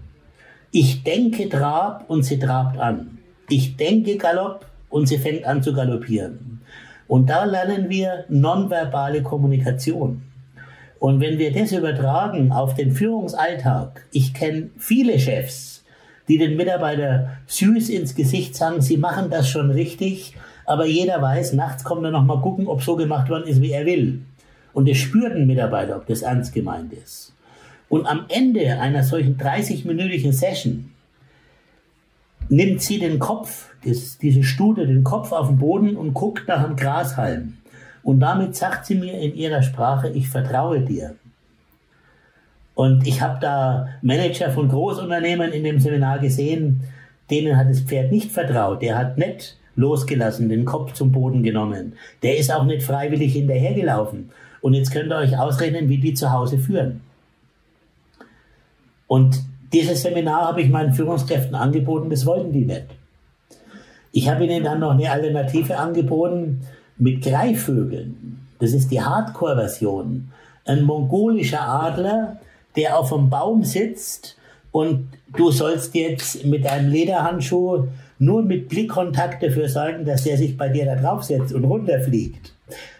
Ich 0.72 1.04
denke 1.04 1.48
Trab 1.48 2.10
und 2.10 2.24
sie 2.24 2.40
trabt 2.40 2.78
an. 2.78 3.20
Ich 3.48 3.78
denke 3.78 4.18
Galopp 4.18 4.66
und 4.90 5.08
sie 5.08 5.18
fängt 5.18 5.46
an 5.46 5.64
zu 5.64 5.74
galoppieren. 5.74 6.62
Und 7.08 7.30
da 7.30 7.46
lernen 7.46 7.90
wir 7.90 8.26
nonverbale 8.28 9.22
Kommunikation. 9.22 10.24
Und 11.00 11.20
wenn 11.20 11.38
wir 11.38 11.54
das 11.54 11.72
übertragen 11.72 12.52
auf 12.52 12.74
den 12.74 12.92
Führungsalltag, 12.92 14.06
ich 14.12 14.34
kenne 14.34 14.72
viele 14.78 15.20
Chefs, 15.20 15.75
die 16.28 16.38
den 16.38 16.58
Mitarbeiter 16.58 17.38
süß 17.48 17.90
ins 17.90 18.16
Gesicht 18.16 18.56
sagen, 18.56 18.82
sie 18.82 18.98
machen 18.98 19.30
das 19.30 19.50
schon 19.50 19.72
richtig, 19.72 20.36
aber 20.66 20.86
jeder 20.86 21.22
weiß, 21.22 21.54
nachts 21.54 21.84
kommt 21.84 22.04
er 22.04 22.12
nochmal 22.12 22.42
gucken, 22.42 22.68
ob 22.68 22.82
so 22.82 22.96
gemacht 22.96 23.30
worden 23.30 23.48
ist, 23.48 23.62
wie 23.62 23.72
er 23.72 23.86
will. 23.86 24.22
Und 24.74 24.90
es 24.90 24.98
spürt 24.98 25.34
ein 25.34 25.48
Mitarbeiter, 25.48 25.96
ob 25.96 26.08
das 26.08 26.22
ernst 26.22 26.54
gemeint 26.54 26.92
ist. 26.94 27.34
Und 27.88 28.08
am 28.08 28.26
Ende 28.30 28.80
einer 28.80 29.04
solchen 29.04 29.38
30-minütigen 29.38 30.34
Session 30.34 30.92
nimmt 32.50 32.82
sie 32.82 33.00
den 33.00 33.20
Kopf, 33.20 33.70
das, 33.86 34.18
diese 34.18 34.44
Stute, 34.44 34.88
den 34.88 35.04
Kopf 35.04 35.32
auf 35.32 35.48
den 35.48 35.58
Boden 35.58 35.96
und 35.96 36.14
guckt 36.14 36.48
nach 36.48 36.64
einem 36.64 36.76
Grashalm. 36.76 37.58
Und 38.04 38.20
damit 38.20 38.56
sagt 38.56 38.86
sie 38.86 38.96
mir 38.96 39.20
in 39.20 39.36
ihrer 39.36 39.62
Sprache, 39.62 40.10
ich 40.10 40.30
vertraue 40.30 40.82
dir. 40.82 41.16
Und 42.76 43.08
ich 43.08 43.22
habe 43.22 43.40
da 43.40 43.88
Manager 44.02 44.52
von 44.52 44.70
Großunternehmen 44.70 45.52
in 45.52 45.64
dem 45.64 45.80
Seminar 45.80 46.20
gesehen, 46.20 46.82
denen 47.32 47.58
hat 47.58 47.70
das 47.70 47.80
Pferd 47.80 48.12
nicht 48.12 48.32
vertraut. 48.32 48.82
Der 48.82 48.98
hat 48.98 49.18
nicht 49.18 49.58
losgelassen, 49.76 50.50
den 50.50 50.66
Kopf 50.66 50.94
zum 50.94 51.12
Boden 51.12 51.42
genommen. 51.42 51.94
Der 52.22 52.38
ist 52.38 52.54
auch 52.54 52.66
nicht 52.66 52.84
freiwillig 52.84 53.34
hinterhergelaufen. 53.34 54.30
Und 54.62 54.74
jetzt 54.74 54.92
könnt 54.92 55.12
ihr 55.12 55.18
euch 55.18 55.38
ausrechnen, 55.38 55.90
wie 55.90 55.98
die 55.98 56.14
zu 56.14 56.32
Hause 56.32 56.58
führen. 56.58 57.02
Und 59.08 59.42
dieses 59.74 60.02
Seminar 60.02 60.48
habe 60.48 60.62
ich 60.62 60.70
meinen 60.70 60.94
Führungskräften 60.94 61.56
angeboten, 61.56 62.10
das 62.10 62.26
wollten 62.26 62.52
die 62.52 62.66
nicht. 62.66 62.86
Ich 64.12 64.30
habe 64.30 64.46
ihnen 64.46 64.64
dann 64.64 64.80
noch 64.80 64.92
eine 64.92 65.12
Alternative 65.12 65.78
angeboten, 65.78 66.62
mit 66.98 67.24
Greifvögeln. 67.24 68.48
Das 68.60 68.72
ist 68.72 68.90
die 68.90 69.02
Hardcore-Version. 69.02 70.32
Ein 70.66 70.84
mongolischer 70.84 71.62
Adler, 71.62 72.38
der 72.76 72.98
auf 72.98 73.14
einem 73.14 73.30
Baum 73.30 73.64
sitzt 73.64 74.38
und 74.72 75.10
du 75.36 75.52
sollst 75.52 75.96
jetzt 75.96 76.46
mit 76.46 76.66
deinem 76.66 76.92
Lederhandschuh 76.92 77.88
nur 78.20 78.42
mit 78.44 78.70
Blickkontakt 78.70 79.44
dafür 79.44 79.68
sorgen, 79.70 80.06
dass 80.06 80.24
der 80.24 80.38
sich 80.38 80.58
bei 80.58 80.70
dir 80.70 80.86
da 80.86 80.96
draufsetzt 80.96 81.54
und 81.54 81.66
runterfliegt. 81.66 82.54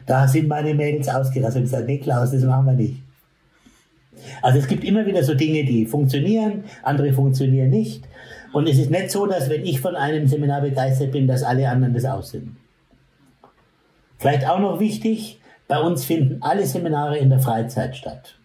Da 0.06 0.28
sind 0.28 0.48
meine 0.48 0.74
Mädels 0.74 1.10
ausgerastet 1.10 1.58
und 1.58 1.64
gesagt, 1.64 1.88
nee 1.88 1.98
Klaus, 1.98 2.32
das 2.32 2.44
machen 2.44 2.66
wir 2.66 2.74
nicht. 2.74 3.02
Also 4.42 4.60
es 4.60 4.68
gibt 4.68 4.84
immer 4.84 5.06
wieder 5.06 5.24
so 5.24 5.34
Dinge, 5.34 5.64
die 5.64 5.86
funktionieren, 5.86 6.64
andere 6.84 7.14
funktionieren 7.14 7.70
nicht. 7.70 8.04
Und 8.54 8.68
es 8.68 8.78
ist 8.78 8.90
nicht 8.90 9.12
so, 9.12 9.26
dass 9.26 9.50
wenn 9.50 9.66
ich 9.66 9.82
von 9.82 9.96
einem 9.96 10.28
Seminar 10.28 10.62
begeistert 10.62 11.12
bin, 11.12 11.28
dass 11.28 11.44
alle 11.44 11.68
anderen 11.68 11.94
das 11.94 12.30
sind. 12.30 12.56
Vielleicht 14.18 14.48
auch 14.48 14.60
noch 14.60 14.80
wichtig, 14.80 15.40
bei 15.68 15.80
uns 15.80 16.06
finden 16.06 16.42
alle 16.42 16.66
Seminare 16.66 17.18
in 17.18 17.30
der 17.30 17.40
Freizeit 17.40 17.98
statt. 17.98 18.36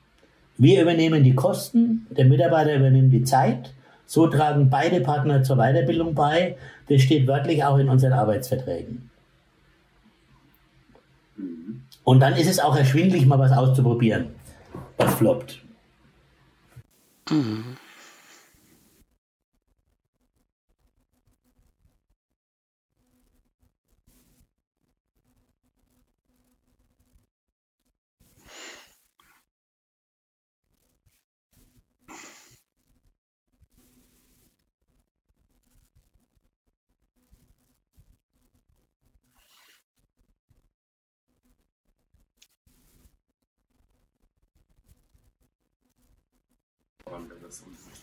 Wir 0.61 0.83
übernehmen 0.83 1.25
die 1.25 1.35
Kosten, 1.35 2.07
der 2.11 2.27
Mitarbeiter 2.27 2.77
übernimmt 2.77 3.14
die 3.14 3.25
Zeit. 3.25 3.73
So 4.05 4.27
tragen 4.27 4.68
beide 4.68 5.01
Partner 5.01 5.42
zur 5.42 5.57
Weiterbildung 5.57 6.14
bei. 6.14 6.59
Das 6.87 7.01
steht 7.01 7.27
wörtlich 7.27 7.64
auch 7.64 7.79
in 7.79 7.88
unseren 7.88 8.12
Arbeitsverträgen. 8.12 9.09
Und 12.05 12.20
dann 12.20 12.35
ist 12.37 12.46
es 12.46 12.61
auch 12.61 12.77
erschwinglich, 12.77 13.25
mal 13.25 13.38
was 13.38 13.53
auszuprobieren, 13.53 14.27
was 14.99 15.14
floppt. 15.14 15.62
Mhm. 17.31 17.79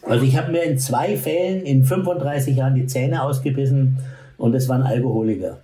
Also 0.04 0.26
ich 0.26 0.38
habe 0.38 0.52
mir 0.52 0.64
in 0.64 0.78
zwei 0.78 1.18
Fällen 1.18 1.64
in 1.64 1.84
35 1.84 2.56
Jahren 2.56 2.76
die 2.76 2.88
Zähne 2.88 3.24
ausgebissen 3.24 3.98
und 4.38 4.54
es 4.56 4.70
waren 4.70 4.84
Alkoholiker. 4.84 5.58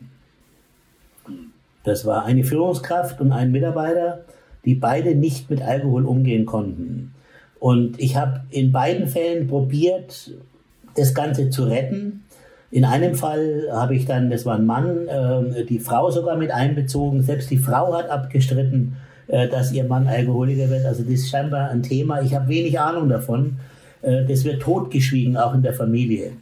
Das 1.84 2.06
war 2.06 2.26
eine 2.26 2.44
Führungskraft 2.44 3.20
und 3.22 3.32
ein 3.32 3.52
Mitarbeiter, 3.52 4.22
die 4.66 4.76
beide 4.76 5.16
nicht 5.16 5.50
mit 5.50 5.62
Alkohol 5.62 6.06
umgehen 6.06 6.46
konnten. 6.46 7.14
Und 7.60 8.00
ich 8.00 8.16
habe 8.16 8.42
in 8.50 8.72
beiden 8.72 9.08
Fällen 9.08 9.48
probiert, 9.48 10.32
das 10.96 11.14
Ganze 11.14 11.50
zu 11.50 11.64
retten. 11.64 12.24
In 12.72 12.86
einem 12.86 13.16
Fall 13.16 13.68
habe 13.72 13.96
ich 13.96 14.06
dann, 14.06 14.30
das 14.30 14.46
war 14.46 14.56
ein 14.56 14.66
Mann, 14.66 15.08
äh, 15.08 15.64
die 15.66 15.80
Frau 15.80 16.10
sogar 16.10 16.38
mit 16.38 16.52
einbezogen. 16.52 17.22
Selbst 17.22 17.52
die 17.52 17.58
Frau 17.58 17.94
hat 17.94 18.10
abgestritten, 18.10 18.98
äh, 19.28 19.48
dass 19.48 19.72
ihr 19.72 19.84
Mann 19.84 20.08
Alkoholiker 20.08 20.70
wird. 20.70 20.86
Also 20.86 21.04
das 21.04 21.14
ist 21.14 21.30
scheinbar 21.30 21.70
ein 21.70 21.84
Thema. 21.84 22.22
Ich 22.22 22.34
habe 22.34 22.48
wenig 22.48 22.80
Ahnung 22.80 23.10
davon. 23.10 23.58
Äh, 24.04 24.26
das 24.26 24.44
wird 24.44 24.62
totgeschwiegen, 24.62 25.38
auch 25.38 25.54
in 25.54 25.64
der 25.64 25.74
Familie. 25.74 26.34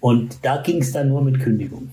Und 0.00 0.38
da 0.42 0.58
ging 0.58 0.78
es 0.78 0.92
dann 0.92 1.08
nur 1.08 1.22
mit 1.22 1.40
Kündigung. 1.40 1.90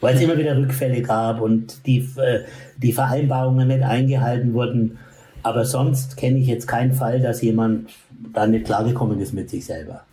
Weil 0.00 0.16
es 0.16 0.20
immer 0.20 0.36
wieder 0.36 0.56
Rückfälle 0.56 1.00
gab 1.00 1.40
und 1.40 1.86
die, 1.86 1.98
äh, 2.16 2.40
die 2.76 2.92
Vereinbarungen 2.92 3.68
nicht 3.68 3.82
eingehalten 3.82 4.52
wurden. 4.52 4.98
Aber 5.42 5.64
sonst 5.64 6.16
kenne 6.16 6.38
ich 6.38 6.46
jetzt 6.46 6.66
keinen 6.66 6.92
Fall, 6.92 7.20
dass 7.20 7.42
jemand 7.42 7.90
da 8.32 8.46
nicht 8.46 8.66
klargekommen 8.66 9.20
ist 9.20 9.32
mit 9.32 9.50
sich 9.50 9.64
selber. 9.64 10.04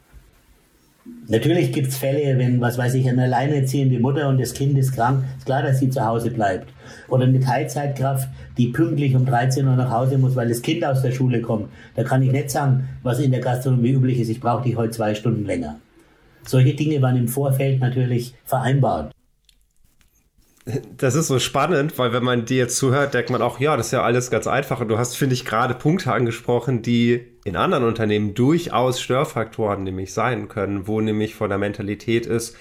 Natürlich 1.28 1.72
gibt 1.72 1.88
es 1.88 1.98
Fälle, 1.98 2.38
wenn, 2.38 2.62
was 2.62 2.78
weiß 2.78 2.94
ich, 2.94 3.10
eine 3.10 3.24
alleinerziehende 3.24 4.00
Mutter 4.00 4.28
und 4.30 4.40
das 4.40 4.54
Kind 4.54 4.78
ist 4.78 4.94
krank, 4.94 5.24
ist 5.38 5.46
klar, 5.46 5.64
dass 5.64 5.80
sie 5.80 5.90
zu 5.90 6.06
Hause 6.06 6.30
bleibt. 6.30 6.72
Oder 7.08 7.24
eine 7.24 7.40
Teilzeitkraft, 7.40 8.30
die 8.58 8.68
pünktlich 8.68 9.16
um 9.16 9.26
13 9.26 9.68
Uhr 9.68 9.76
nach 9.76 9.90
Hause 9.90 10.20
muss, 10.20 10.36
weil 10.36 10.50
das 10.50 10.62
Kind 10.62 10.86
aus 10.86 11.02
der 11.02 11.12
Schule 11.12 11.42
kommt. 11.42 11.70
Da 11.96 12.04
kann 12.04 12.22
ich 12.22 12.32
nicht 12.32 12.52
sagen, 12.52 12.90
was 13.02 13.20
in 13.20 13.32
der 13.32 13.40
Gastronomie 13.40 13.92
üblich 13.92 14.20
ist, 14.20 14.30
ich 14.30 14.40
brauche 14.40 14.64
dich 14.64 14.76
heute 14.76 14.92
zwei 14.92 15.16
Stunden 15.16 15.46
länger. 15.46 15.80
Solche 16.46 16.76
Dinge 16.76 17.02
waren 17.02 17.18
im 17.18 17.28
Vorfeld 17.28 17.80
natürlich 17.80 18.36
vereinbart. 18.46 19.12
Das 20.96 21.16
ist 21.16 21.28
so 21.28 21.40
spannend, 21.40 21.98
weil 21.98 22.14
wenn 22.14 22.24
man 22.24 22.46
dir 22.46 22.58
jetzt 22.58 22.78
zuhört, 22.78 23.16
denkt 23.16 23.32
man 23.32 23.42
auch, 23.42 23.60
ja, 23.60 23.76
das 23.76 23.88
ist 23.88 23.94
ja 23.94 24.04
alles 24.04 24.30
ganz 24.30 24.46
einfach. 24.46 24.80
Und 24.80 24.90
du 24.90 24.98
hast, 25.00 25.18
finde 25.18 25.34
ich, 25.34 25.44
gerade 25.44 25.74
Punkte 25.74 26.14
angesprochen, 26.14 26.84
die 26.84 27.26
in 27.44 27.56
anderen 27.56 27.84
Unternehmen 27.84 28.36
durchaus 28.36 29.02
Störfaktoren 29.02 29.84
nämlich 29.84 30.14
sein 30.14 30.50
können, 30.50 30.88
wo 30.88 31.02
nämlich 31.02 31.34
von 31.34 31.50
der 31.50 31.58
Mentalität 31.58 32.28
ist, 32.28 32.56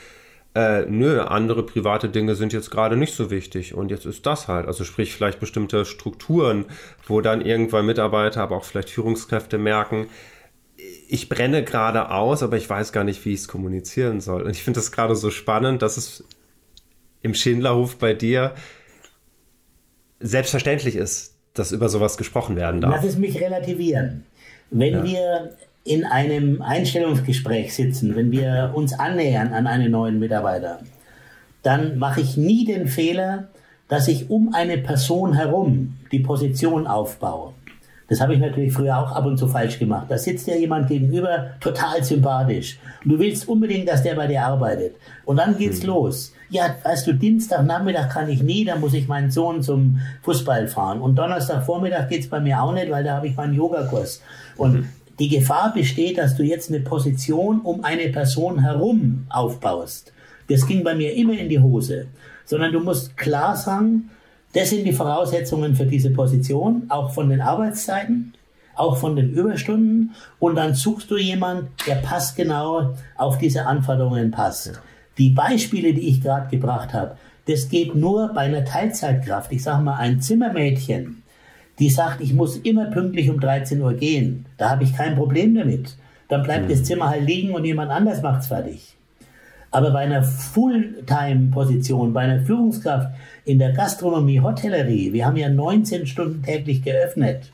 äh, 0.54 0.84
nö, 0.86 1.20
andere 1.20 1.64
private 1.64 2.08
Dinge 2.08 2.34
sind 2.34 2.52
jetzt 2.52 2.70
gerade 2.70 2.96
nicht 2.96 3.14
so 3.14 3.30
wichtig 3.30 3.74
und 3.74 3.90
jetzt 3.90 4.06
ist 4.06 4.26
das 4.26 4.48
halt. 4.48 4.66
Also 4.66 4.82
sprich 4.84 5.14
vielleicht 5.14 5.38
bestimmte 5.38 5.84
Strukturen, 5.84 6.64
wo 7.06 7.20
dann 7.20 7.40
irgendwann 7.40 7.86
Mitarbeiter, 7.86 8.42
aber 8.42 8.56
auch 8.56 8.64
vielleicht 8.64 8.90
Führungskräfte 8.90 9.58
merken, 9.58 10.08
ich 11.08 11.28
brenne 11.28 11.62
gerade 11.62 12.10
aus, 12.10 12.42
aber 12.42 12.56
ich 12.56 12.68
weiß 12.68 12.92
gar 12.92 13.04
nicht, 13.04 13.24
wie 13.24 13.34
ich 13.34 13.40
es 13.40 13.48
kommunizieren 13.48 14.20
soll. 14.20 14.42
Und 14.42 14.50
ich 14.50 14.62
finde 14.62 14.80
das 14.80 14.90
gerade 14.90 15.14
so 15.14 15.30
spannend, 15.30 15.82
dass 15.82 15.96
es 15.96 16.24
im 17.22 17.34
Schindlerhof 17.34 17.98
bei 17.98 18.14
dir 18.14 18.54
selbstverständlich 20.20 20.96
ist, 20.96 21.34
dass 21.54 21.72
über 21.72 21.88
sowas 21.88 22.16
gesprochen 22.16 22.56
werden 22.56 22.80
darf. 22.80 22.94
Lass 22.94 23.04
es 23.04 23.18
mich 23.18 23.40
relativieren. 23.40 24.24
Wenn 24.70 24.94
ja. 24.94 25.04
wir 25.04 25.50
in 25.84 26.04
einem 26.04 26.62
Einstellungsgespräch 26.62 27.74
sitzen, 27.74 28.14
wenn 28.14 28.30
wir 28.30 28.72
uns 28.74 28.92
annähern 28.92 29.52
an 29.52 29.66
einen 29.66 29.90
neuen 29.90 30.18
Mitarbeiter, 30.18 30.80
dann 31.62 31.98
mache 31.98 32.20
ich 32.20 32.36
nie 32.36 32.64
den 32.64 32.86
Fehler, 32.86 33.48
dass 33.88 34.06
ich 34.08 34.30
um 34.30 34.54
eine 34.54 34.78
Person 34.78 35.34
herum 35.34 35.96
die 36.12 36.20
Position 36.20 36.86
aufbaue. 36.86 37.54
Das 38.08 38.20
habe 38.20 38.34
ich 38.34 38.40
natürlich 38.40 38.72
früher 38.72 38.98
auch 38.98 39.12
ab 39.12 39.24
und 39.24 39.36
zu 39.36 39.46
falsch 39.46 39.78
gemacht. 39.78 40.06
Da 40.08 40.18
sitzt 40.18 40.46
ja 40.48 40.56
jemand 40.56 40.88
gegenüber, 40.88 41.52
total 41.60 42.02
sympathisch. 42.02 42.78
Und 43.04 43.12
du 43.12 43.18
willst 43.18 43.48
unbedingt, 43.48 43.88
dass 43.88 44.02
der 44.02 44.16
bei 44.16 44.26
dir 44.26 44.44
arbeitet. 44.44 44.96
Und 45.24 45.36
dann 45.36 45.56
geht's 45.56 45.82
mhm. 45.82 45.88
los. 45.88 46.34
Ja, 46.50 46.74
weißt 46.82 47.06
du, 47.06 47.12
Dienstagnachmittag 47.12 48.08
kann 48.08 48.28
ich 48.28 48.42
nie, 48.42 48.64
da 48.64 48.74
muss 48.74 48.92
ich 48.92 49.06
meinen 49.06 49.30
Sohn 49.30 49.62
zum 49.62 50.00
Fußball 50.22 50.66
fahren. 50.66 51.00
Und 51.00 51.16
Donnerstagvormittag 51.16 52.08
geht's 52.08 52.28
bei 52.28 52.40
mir 52.40 52.60
auch 52.60 52.72
nicht, 52.72 52.90
weil 52.90 53.04
da 53.04 53.16
habe 53.16 53.28
ich 53.28 53.36
meinen 53.36 53.54
Yogakurs. 53.54 54.20
Und 54.56 54.72
mhm. 54.72 54.88
die 55.20 55.28
Gefahr 55.28 55.72
besteht, 55.72 56.18
dass 56.18 56.36
du 56.36 56.42
jetzt 56.42 56.68
eine 56.68 56.80
Position 56.80 57.60
um 57.60 57.84
eine 57.84 58.08
Person 58.08 58.58
herum 58.58 59.26
aufbaust. 59.30 60.12
Das 60.48 60.66
ging 60.66 60.82
bei 60.82 60.96
mir 60.96 61.14
immer 61.14 61.38
in 61.38 61.48
die 61.48 61.60
Hose. 61.60 62.08
Sondern 62.44 62.72
du 62.72 62.80
musst 62.80 63.16
klar 63.16 63.56
sagen, 63.56 64.10
das 64.52 64.70
sind 64.70 64.84
die 64.84 64.92
Voraussetzungen 64.92 65.76
für 65.76 65.86
diese 65.86 66.10
Position, 66.10 66.86
auch 66.88 67.12
von 67.12 67.28
den 67.28 67.40
Arbeitszeiten, 67.40 68.34
auch 68.74 68.96
von 68.96 69.14
den 69.14 69.30
Überstunden. 69.30 70.16
Und 70.40 70.56
dann 70.56 70.74
suchst 70.74 71.12
du 71.12 71.16
jemanden, 71.16 71.68
der 71.86 71.96
passt 71.96 72.34
genau 72.34 72.94
auf 73.16 73.38
diese 73.38 73.66
Anforderungen 73.66 74.32
passt. 74.32 74.80
Die 75.20 75.28
Beispiele, 75.28 75.92
die 75.92 76.08
ich 76.08 76.22
gerade 76.22 76.48
gebracht 76.48 76.94
habe, 76.94 77.18
das 77.46 77.68
geht 77.68 77.94
nur 77.94 78.32
bei 78.32 78.40
einer 78.40 78.64
Teilzeitkraft. 78.64 79.52
Ich 79.52 79.62
sage 79.62 79.84
mal, 79.84 79.98
ein 79.98 80.22
Zimmermädchen, 80.22 81.22
die 81.78 81.90
sagt, 81.90 82.22
ich 82.22 82.32
muss 82.32 82.56
immer 82.56 82.86
pünktlich 82.86 83.28
um 83.28 83.38
13 83.38 83.82
Uhr 83.82 83.92
gehen. 83.92 84.46
Da 84.56 84.70
habe 84.70 84.84
ich 84.84 84.96
kein 84.96 85.16
Problem 85.16 85.54
damit. 85.54 85.94
Dann 86.28 86.42
bleibt 86.42 86.64
mhm. 86.64 86.70
das 86.70 86.84
Zimmer 86.84 87.10
halt 87.10 87.26
liegen 87.26 87.52
und 87.52 87.66
jemand 87.66 87.90
anders 87.90 88.22
macht's 88.22 88.46
fertig. 88.46 88.96
Aber 89.70 89.90
bei 89.90 89.98
einer 89.98 90.22
Fulltime-Position, 90.22 92.14
bei 92.14 92.22
einer 92.22 92.40
Führungskraft 92.40 93.14
in 93.44 93.58
der 93.58 93.72
Gastronomie, 93.72 94.40
Hotellerie, 94.40 95.12
wir 95.12 95.26
haben 95.26 95.36
ja 95.36 95.50
19 95.50 96.06
Stunden 96.06 96.42
täglich 96.42 96.82
geöffnet, 96.82 97.52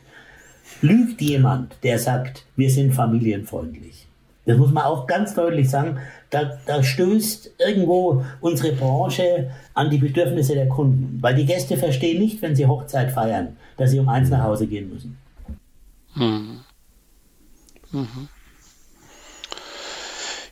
lügt 0.83 1.21
jemand, 1.21 1.75
der 1.83 1.99
sagt, 1.99 2.47
wir 2.55 2.71
sind 2.71 2.95
familienfreundlich. 2.95 4.07
Das 4.47 4.57
muss 4.57 4.73
man 4.73 4.85
auch 4.85 5.09
ganz 5.09 5.35
deutlich 5.35 5.69
sagen. 5.69 5.99
Da, 6.31 6.59
da 6.67 6.83
stößt 6.83 7.53
irgendwo 7.59 8.25
unsere 8.41 8.73
Branche 8.75 9.51
an 9.75 9.91
die 9.91 9.99
Bedürfnisse 9.99 10.55
der 10.55 10.69
Kunden. 10.69 11.19
Weil 11.21 11.35
die 11.35 11.47
Gäste 11.47 11.77
verstehen 11.77 12.21
nicht, 12.21 12.43
wenn 12.43 12.57
sie 12.57 12.67
Hochzeit 12.67 13.13
feiern, 13.13 13.57
dass 13.77 13.91
sie 13.91 13.99
um 13.99 14.09
eins 14.09 14.31
nach 14.31 14.43
Hause 14.43 14.67
gehen 14.67 14.91
müssen. 14.93 15.19
Mhm. 16.15 16.61
Mhm. 17.93 18.29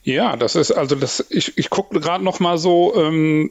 Ja, 0.06 0.36
das 0.36 0.54
ist 0.54 0.70
also 0.70 0.96
das. 0.96 1.24
Ich, 1.30 1.56
ich 1.56 1.70
gucke 1.70 1.98
gerade 1.98 2.22
noch 2.22 2.38
mal 2.38 2.58
so, 2.58 2.94
ähm, 2.94 3.48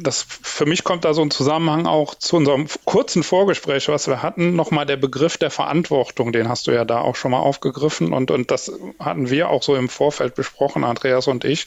das 0.00 0.22
für 0.22 0.64
mich 0.64 0.82
kommt 0.82 1.04
da 1.04 1.12
so 1.12 1.20
ein 1.20 1.30
Zusammenhang 1.30 1.86
auch 1.86 2.14
zu 2.14 2.36
unserem 2.36 2.66
kurzen 2.86 3.22
Vorgespräch, 3.22 3.88
was 3.88 4.08
wir 4.08 4.22
hatten, 4.22 4.56
nochmal 4.56 4.86
der 4.86 4.96
Begriff 4.96 5.36
der 5.36 5.50
Verantwortung, 5.50 6.32
den 6.32 6.48
hast 6.48 6.68
du 6.68 6.70
ja 6.70 6.86
da 6.86 7.02
auch 7.02 7.16
schon 7.16 7.32
mal 7.32 7.40
aufgegriffen 7.40 8.14
und, 8.14 8.30
und 8.30 8.50
das 8.50 8.72
hatten 8.98 9.28
wir 9.28 9.50
auch 9.50 9.62
so 9.62 9.76
im 9.76 9.90
Vorfeld 9.90 10.34
besprochen, 10.34 10.84
Andreas 10.84 11.28
und 11.28 11.44
ich. 11.44 11.66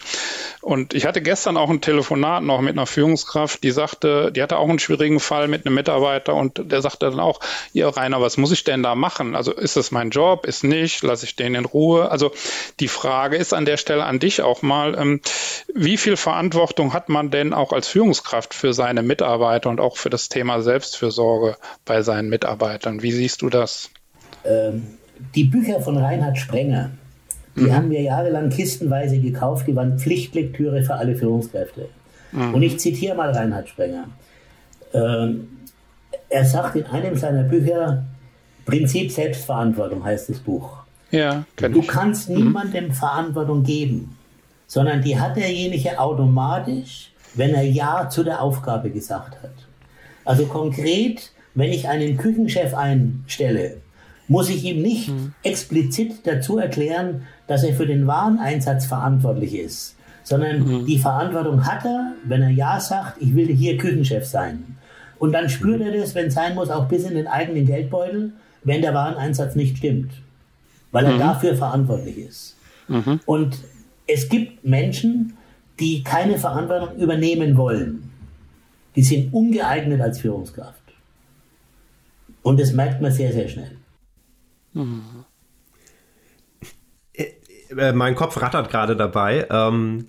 Und 0.62 0.96
ich 0.96 1.06
hatte 1.06 1.22
gestern 1.22 1.56
auch 1.56 1.70
ein 1.70 1.82
Telefonat 1.82 2.42
noch 2.42 2.62
mit 2.62 2.74
einer 2.76 2.88
Führungskraft, 2.88 3.64
die 3.64 3.72
sagte, 3.72 4.32
die 4.32 4.42
hatte 4.42 4.58
auch 4.58 4.70
einen 4.70 4.80
schwierigen 4.80 5.20
Fall 5.20 5.48
mit 5.48 5.68
einem 5.68 5.76
Mitarbeiter 5.76 6.34
und 6.34 6.72
der 6.72 6.82
sagte 6.82 7.08
dann 7.08 7.20
auch, 7.20 7.40
ja 7.72 7.88
Rainer, 7.88 8.20
was 8.20 8.38
muss 8.38 8.52
ich 8.52 8.64
denn 8.64 8.82
da 8.82 8.96
machen? 8.96 9.36
Also 9.36 9.52
ist 9.52 9.78
es 9.78 9.92
mein 9.92 10.10
Job, 10.10 10.48
ist 10.48 10.64
nicht, 10.64 11.04
lasse 11.04 11.26
ich 11.26 11.36
den 11.36 11.54
in 11.54 11.66
Ruhe? 11.66 12.10
Also 12.10 12.32
die 12.80 12.88
Frage 12.88 13.38
ist 13.38 13.54
an 13.54 13.66
der 13.66 13.78
Stelle 13.78 13.91
an 14.00 14.20
dich 14.20 14.42
auch 14.42 14.62
mal, 14.62 14.96
ähm, 14.98 15.22
wie 15.74 15.98
viel 15.98 16.16
Verantwortung 16.16 16.94
hat 16.94 17.10
man 17.10 17.32
denn 17.32 17.54
auch 17.54 17.74
als 17.74 17.88
Führungskraft 17.88 18.54
für 18.54 18.74
seine 18.74 19.02
Mitarbeiter 19.02 19.70
und 19.70 19.80
auch 19.80 19.98
für 19.98 20.10
das 20.10 20.30
Thema 20.30 20.62
Selbstfürsorge 20.62 21.58
bei 21.84 22.02
seinen 22.02 22.30
Mitarbeitern? 22.30 23.02
Wie 23.02 23.12
siehst 23.12 23.42
du 23.42 23.50
das? 23.50 23.90
Ähm, 24.46 24.88
die 25.36 25.44
Bücher 25.44 25.82
von 25.82 25.98
Reinhard 25.98 26.38
Sprenger, 26.38 26.92
die 27.56 27.64
mhm. 27.64 27.76
haben 27.76 27.90
wir 27.90 28.02
jahrelang 28.02 28.50
kistenweise 28.50 29.20
gekauft, 29.20 29.68
die 29.68 29.76
waren 29.76 30.00
Pflichtlektüre 30.00 30.84
für 30.84 30.96
alle 30.96 31.16
Führungskräfte. 31.16 31.90
Mhm. 32.32 32.54
Und 32.54 32.62
ich 32.62 32.80
zitiere 32.80 33.16
mal 33.16 33.32
Reinhard 33.32 33.68
Sprenger. 33.68 34.06
Ähm, 34.94 35.48
er 36.30 36.46
sagt 36.46 36.76
in 36.76 36.86
einem 36.86 37.18
seiner 37.18 37.44
Bücher, 37.44 38.06
Prinzip 38.66 39.12
Selbstverantwortung 39.12 40.04
heißt 40.04 40.30
das 40.30 40.40
Buch. 40.40 40.81
Ja, 41.12 41.44
du 41.58 41.80
ich. 41.80 41.88
kannst 41.88 42.30
mhm. 42.30 42.36
niemandem 42.36 42.92
Verantwortung 42.92 43.64
geben, 43.64 44.18
sondern 44.68 45.02
die 45.02 45.20
hat 45.20 45.36
derjenige 45.36 46.00
automatisch, 46.00 47.12
wenn 47.36 47.54
er 47.54 47.64
Ja 47.64 48.10
zu 48.10 48.24
der 48.24 48.42
Aufgabe 48.42 48.90
gesagt 48.90 49.42
hat. 49.44 49.52
Also 50.26 50.46
konkret, 50.46 51.32
wenn 51.56 51.72
ich 51.72 51.88
einen 51.88 52.18
Küchenchef 52.18 52.74
einstelle, 52.74 53.78
muss 54.28 54.50
ich 54.50 54.64
ihm 54.64 54.82
nicht 54.82 55.10
mhm. 55.10 55.34
explizit 55.44 56.26
dazu 56.26 56.58
erklären, 56.58 57.28
dass 57.48 57.64
er 57.64 57.74
für 57.74 57.86
den 57.86 58.08
Wareneinsatz 58.08 58.86
verantwortlich 58.86 59.56
ist, 59.56 59.96
sondern 60.24 60.60
mhm. 60.60 60.86
die 60.86 61.00
Verantwortung 61.00 61.66
hat 61.66 61.84
er, 61.84 62.14
wenn 62.24 62.42
er 62.42 62.50
Ja 62.50 62.80
sagt, 62.80 63.22
ich 63.22 63.36
will 63.36 63.48
hier 63.48 63.78
Küchenchef 63.78 64.26
sein. 64.26 64.78
Und 65.20 65.34
dann 65.34 65.50
spürt 65.50 65.82
er 65.82 65.92
das, 65.92 66.16
wenn 66.16 66.28
es 66.28 66.34
sein 66.34 66.56
muss, 66.56 66.70
auch 66.70 66.88
bis 66.88 67.04
in 67.04 67.16
den 67.16 67.28
eigenen 67.28 67.66
Geldbeutel, 67.66 68.32
wenn 68.64 68.82
der 68.82 68.94
Wareneinsatz 68.94 69.56
nicht 69.56 69.78
stimmt, 69.78 70.12
weil 70.92 71.06
er 71.06 71.14
mhm. 71.14 71.20
dafür 71.20 71.56
verantwortlich 71.56 72.18
ist. 72.18 72.58
Mhm. 72.88 73.20
Und 73.26 73.58
es 74.08 74.28
gibt 74.30 74.64
Menschen, 74.66 75.38
die 75.80 76.04
keine 76.04 76.38
Verantwortung 76.38 76.98
übernehmen 76.98 77.58
wollen. 77.58 78.12
Die 78.96 79.04
sind 79.04 79.34
ungeeignet 79.34 80.02
als 80.02 80.20
Führungskraft. 80.20 80.82
Und 82.44 82.60
das 82.60 82.74
merkt 82.74 83.02
man 83.02 83.12
sehr, 83.12 83.32
sehr 83.32 83.48
schnell. 83.48 83.78
Mhm. 84.74 85.26
Äh, 87.14 87.26
äh, 87.70 87.94
mein 87.94 88.16
Kopf 88.16 88.42
rattert 88.42 88.70
gerade 88.70 88.96
dabei. 88.96 89.48
Ähm, 89.50 90.08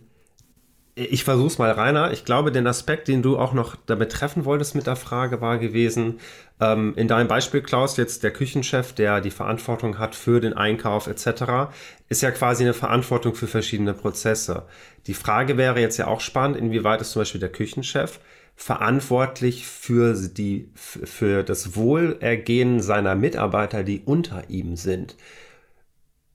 ich 0.94 1.24
versuch's 1.24 1.58
mal, 1.58 1.70
Rainer. 1.70 2.12
Ich 2.12 2.24
glaube, 2.24 2.52
den 2.52 2.66
Aspekt, 2.66 3.08
den 3.08 3.22
du 3.22 3.38
auch 3.38 3.54
noch 3.54 3.76
damit 3.86 4.12
treffen 4.12 4.44
wolltest 4.44 4.74
mit 4.74 4.86
der 4.86 4.96
Frage, 4.96 5.40
war 5.40 5.58
gewesen, 5.58 6.20
ähm, 6.60 6.92
in 6.96 7.08
deinem 7.08 7.28
Beispiel, 7.28 7.62
Klaus, 7.62 7.96
jetzt 7.96 8.22
der 8.22 8.30
Küchenchef, 8.30 8.92
der 8.92 9.20
die 9.20 9.30
Verantwortung 9.30 9.98
hat 9.98 10.14
für 10.14 10.40
den 10.40 10.52
Einkauf 10.52 11.06
etc., 11.06 11.72
ist 12.08 12.20
ja 12.20 12.30
quasi 12.30 12.64
eine 12.64 12.74
Verantwortung 12.74 13.34
für 13.34 13.46
verschiedene 13.46 13.94
Prozesse. 13.94 14.66
Die 15.06 15.14
Frage 15.14 15.56
wäre 15.56 15.80
jetzt 15.80 15.96
ja 15.96 16.08
auch 16.08 16.20
spannend, 16.20 16.58
inwieweit 16.58 17.00
ist 17.00 17.12
zum 17.12 17.20
Beispiel 17.20 17.40
der 17.40 17.52
Küchenchef 17.52 18.20
verantwortlich 18.54 19.66
für, 19.66 20.14
die, 20.14 20.68
für 20.74 21.42
das 21.42 21.74
Wohlergehen 21.74 22.80
seiner 22.80 23.14
Mitarbeiter, 23.14 23.82
die 23.82 24.02
unter 24.04 24.50
ihm 24.50 24.76
sind. 24.76 25.16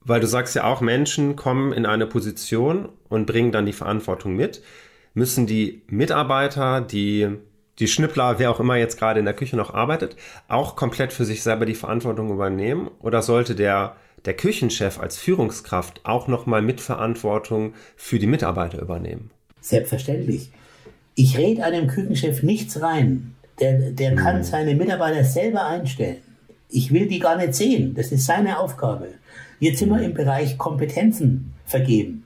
Weil 0.08 0.20
du 0.20 0.26
sagst 0.26 0.54
ja 0.54 0.64
auch, 0.64 0.80
Menschen 0.80 1.36
kommen 1.36 1.74
in 1.74 1.84
eine 1.84 2.06
Position 2.06 2.88
und 3.10 3.26
bringen 3.26 3.52
dann 3.52 3.66
die 3.66 3.74
Verantwortung 3.74 4.34
mit. 4.34 4.62
Müssen 5.12 5.46
die 5.46 5.82
Mitarbeiter, 5.88 6.80
die, 6.80 7.28
die 7.78 7.88
Schnippler, 7.88 8.38
wer 8.38 8.50
auch 8.50 8.58
immer 8.58 8.76
jetzt 8.76 8.98
gerade 8.98 9.18
in 9.20 9.26
der 9.26 9.34
Küche 9.34 9.56
noch 9.56 9.74
arbeitet, 9.74 10.16
auch 10.48 10.76
komplett 10.76 11.12
für 11.12 11.26
sich 11.26 11.42
selber 11.42 11.66
die 11.66 11.74
Verantwortung 11.74 12.30
übernehmen? 12.30 12.90
Oder 13.00 13.20
sollte 13.20 13.54
der, 13.54 13.96
der 14.24 14.32
Küchenchef 14.32 14.98
als 14.98 15.18
Führungskraft 15.18 16.00
auch 16.04 16.26
nochmal 16.26 16.62
Mitverantwortung 16.62 17.74
für 17.94 18.18
die 18.18 18.26
Mitarbeiter 18.26 18.80
übernehmen? 18.80 19.30
Selbstverständlich. 19.60 20.50
Ich 21.16 21.36
rede 21.36 21.64
einem 21.64 21.86
Küchenchef 21.86 22.42
nichts 22.42 22.80
rein. 22.80 23.34
Der, 23.60 23.90
der 23.90 24.14
kann 24.14 24.36
hm. 24.36 24.42
seine 24.42 24.74
Mitarbeiter 24.74 25.22
selber 25.22 25.66
einstellen. 25.66 26.22
Ich 26.70 26.92
will 26.92 27.06
die 27.06 27.18
gar 27.18 27.36
nicht 27.36 27.54
sehen. 27.54 27.94
Das 27.94 28.12
ist 28.12 28.26
seine 28.26 28.58
Aufgabe. 28.58 29.08
Jetzt 29.58 29.78
sind 29.78 29.90
wir 29.90 30.02
im 30.02 30.14
Bereich 30.14 30.58
Kompetenzen 30.58 31.54
vergeben. 31.64 32.24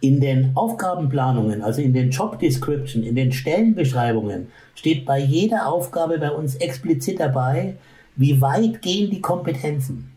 In 0.00 0.20
den 0.20 0.52
Aufgabenplanungen, 0.54 1.62
also 1.62 1.82
in 1.82 1.92
den 1.92 2.10
Job 2.10 2.38
Description, 2.38 3.02
in 3.02 3.14
den 3.14 3.32
Stellenbeschreibungen 3.32 4.48
steht 4.74 5.04
bei 5.04 5.18
jeder 5.18 5.66
Aufgabe 5.66 6.18
bei 6.18 6.30
uns 6.30 6.56
explizit 6.56 7.20
dabei, 7.20 7.74
wie 8.16 8.40
weit 8.40 8.80
gehen 8.80 9.10
die 9.10 9.20
Kompetenzen. 9.20 10.12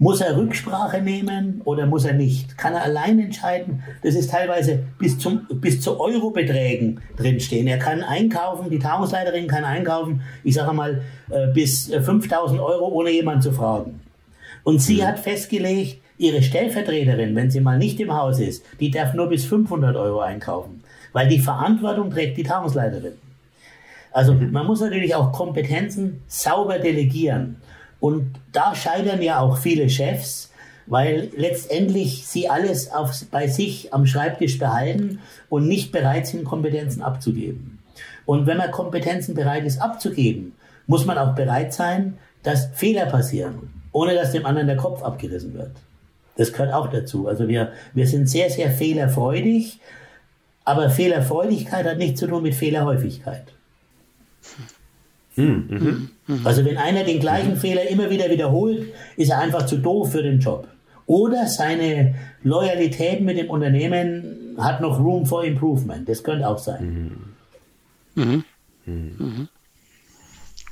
Muss 0.00 0.20
er 0.20 0.36
Rücksprache 0.36 1.02
nehmen 1.02 1.60
oder 1.64 1.86
muss 1.86 2.04
er 2.04 2.14
nicht? 2.14 2.56
Kann 2.56 2.72
er 2.72 2.82
allein 2.82 3.18
entscheiden? 3.18 3.82
Das 4.02 4.14
ist 4.14 4.30
teilweise 4.30 4.84
bis, 4.98 5.18
zum, 5.18 5.46
bis 5.54 5.80
zu 5.80 5.98
Eurobeträgen 5.98 7.00
drinstehen. 7.16 7.66
Er 7.66 7.78
kann 7.78 8.04
einkaufen, 8.04 8.70
die 8.70 8.78
Tagungsleiterin 8.78 9.48
kann 9.48 9.64
einkaufen, 9.64 10.22
ich 10.44 10.54
sage 10.54 10.72
mal, 10.72 11.02
äh, 11.30 11.48
bis 11.48 11.86
5000 11.92 12.60
Euro, 12.60 12.86
ohne 12.88 13.10
jemand 13.10 13.42
zu 13.42 13.50
fragen. 13.50 14.00
Und 14.62 14.80
sie 14.80 14.98
mhm. 14.98 15.06
hat 15.06 15.18
festgelegt, 15.18 16.00
ihre 16.16 16.42
Stellvertreterin, 16.42 17.34
wenn 17.34 17.50
sie 17.50 17.60
mal 17.60 17.78
nicht 17.78 17.98
im 17.98 18.14
Haus 18.14 18.38
ist, 18.38 18.64
die 18.78 18.90
darf 18.90 19.14
nur 19.14 19.28
bis 19.28 19.46
500 19.46 19.96
Euro 19.96 20.20
einkaufen, 20.20 20.84
weil 21.12 21.28
die 21.28 21.38
Verantwortung 21.38 22.10
trägt 22.10 22.36
die 22.36 22.42
Tagungsleiterin. 22.44 23.14
Also 24.12 24.34
mhm. 24.34 24.52
man 24.52 24.66
muss 24.66 24.80
natürlich 24.80 25.14
auch 25.14 25.32
Kompetenzen 25.32 26.22
sauber 26.26 26.78
delegieren. 26.78 27.56
Und 28.00 28.36
da 28.52 28.74
scheitern 28.74 29.22
ja 29.22 29.40
auch 29.40 29.58
viele 29.58 29.88
Chefs, 29.90 30.50
weil 30.86 31.30
letztendlich 31.36 32.26
sie 32.26 32.48
alles 32.48 32.92
auf, 32.92 33.12
bei 33.30 33.48
sich 33.48 33.92
am 33.92 34.06
Schreibtisch 34.06 34.58
behalten 34.58 35.20
und 35.48 35.68
nicht 35.68 35.92
bereit 35.92 36.26
sind, 36.26 36.44
Kompetenzen 36.44 37.02
abzugeben. 37.02 37.78
Und 38.24 38.46
wenn 38.46 38.56
man 38.56 38.70
Kompetenzen 38.70 39.34
bereit 39.34 39.64
ist 39.64 39.80
abzugeben, 39.80 40.54
muss 40.86 41.04
man 41.04 41.18
auch 41.18 41.34
bereit 41.34 41.74
sein, 41.74 42.18
dass 42.42 42.68
Fehler 42.74 43.06
passieren 43.06 43.78
ohne 43.92 44.14
dass 44.14 44.32
dem 44.32 44.46
anderen 44.46 44.68
der 44.68 44.76
Kopf 44.76 45.02
abgerissen 45.02 45.54
wird. 45.54 45.72
Das 46.36 46.52
gehört 46.52 46.72
auch 46.72 46.88
dazu. 46.88 47.26
Also 47.26 47.48
wir, 47.48 47.72
wir 47.94 48.06
sind 48.06 48.28
sehr, 48.28 48.50
sehr 48.50 48.70
fehlerfreudig, 48.70 49.80
aber 50.64 50.90
Fehlerfreudigkeit 50.90 51.84
hat 51.86 51.98
nichts 51.98 52.20
zu 52.20 52.28
tun 52.28 52.42
mit 52.42 52.54
Fehlerhäufigkeit. 52.54 53.52
Hm, 55.34 55.66
mhm. 55.68 56.10
Also 56.44 56.64
wenn 56.64 56.76
einer 56.76 57.04
den 57.04 57.20
gleichen 57.20 57.54
mhm. 57.54 57.56
Fehler 57.56 57.88
immer 57.88 58.10
wieder 58.10 58.30
wiederholt, 58.30 58.92
ist 59.16 59.30
er 59.30 59.38
einfach 59.38 59.64
zu 59.64 59.78
doof 59.78 60.12
für 60.12 60.22
den 60.22 60.40
Job. 60.40 60.68
Oder 61.06 61.46
seine 61.46 62.14
Loyalität 62.42 63.22
mit 63.22 63.38
dem 63.38 63.48
Unternehmen 63.48 64.56
hat 64.58 64.82
noch 64.82 64.98
Room 64.98 65.24
for 65.24 65.42
Improvement. 65.42 66.06
Das 66.06 66.22
könnte 66.22 66.46
auch 66.46 66.58
sein. 66.58 67.32
Mhm. 68.14 68.44
Mhm. 68.84 69.14
mhm. 69.18 69.48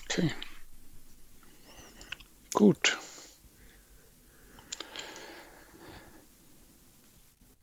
Okay. 0.04 0.30
Gut. 2.52 2.98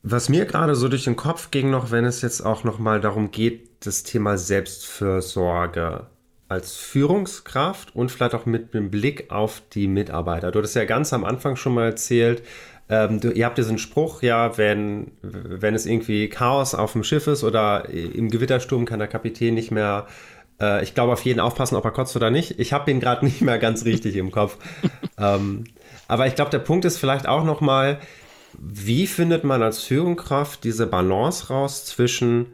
Was 0.02 0.28
mir 0.28 0.44
gerade 0.44 0.74
so 0.74 0.88
durch 0.88 1.04
den 1.04 1.16
Kopf 1.16 1.50
ging 1.50 1.70
noch, 1.70 1.90
wenn 1.90 2.04
es 2.04 2.22
jetzt 2.22 2.42
auch 2.42 2.64
noch 2.64 2.78
mal 2.78 3.00
darum 3.00 3.30
geht, 3.30 3.86
das 3.86 4.02
Thema 4.02 4.36
Selbstfürsorge 4.36 6.08
als 6.54 6.76
Führungskraft 6.76 7.94
und 7.94 8.10
vielleicht 8.10 8.34
auch 8.34 8.46
mit 8.46 8.74
einem 8.74 8.90
Blick 8.90 9.30
auf 9.30 9.62
die 9.72 9.88
Mitarbeiter. 9.88 10.52
Du 10.52 10.60
hattest 10.60 10.76
ja 10.76 10.84
ganz 10.84 11.12
am 11.12 11.24
Anfang 11.24 11.56
schon 11.56 11.74
mal 11.74 11.86
erzählt, 11.86 12.42
ähm, 12.88 13.20
du, 13.20 13.30
ihr 13.30 13.46
habt 13.46 13.58
diesen 13.58 13.78
Spruch, 13.78 14.22
ja, 14.22 14.56
wenn, 14.58 15.12
wenn 15.22 15.74
es 15.74 15.86
irgendwie 15.86 16.28
Chaos 16.28 16.74
auf 16.74 16.92
dem 16.92 17.02
Schiff 17.02 17.26
ist 17.26 17.42
oder 17.42 17.88
im 17.88 18.30
Gewittersturm 18.30 18.84
kann 18.84 18.98
der 18.98 19.08
Kapitän 19.08 19.54
nicht 19.54 19.70
mehr, 19.70 20.06
äh, 20.60 20.82
ich 20.82 20.94
glaube, 20.94 21.12
auf 21.12 21.24
jeden 21.24 21.40
aufpassen, 21.40 21.76
ob 21.76 21.84
er 21.84 21.90
kotzt 21.90 22.14
oder 22.14 22.30
nicht. 22.30 22.60
Ich 22.60 22.72
habe 22.72 22.90
ihn 22.90 23.00
gerade 23.00 23.24
nicht 23.26 23.40
mehr 23.40 23.58
ganz 23.58 23.84
richtig 23.84 24.16
im 24.16 24.30
Kopf. 24.30 24.58
ähm, 25.18 25.64
aber 26.08 26.26
ich 26.26 26.34
glaube, 26.34 26.50
der 26.50 26.58
Punkt 26.58 26.84
ist 26.84 26.98
vielleicht 26.98 27.26
auch 27.26 27.44
noch 27.44 27.60
mal, 27.60 27.98
wie 28.58 29.06
findet 29.06 29.42
man 29.44 29.62
als 29.62 29.82
Führungskraft 29.82 30.62
diese 30.62 30.86
Balance 30.86 31.48
raus 31.48 31.86
zwischen 31.86 32.46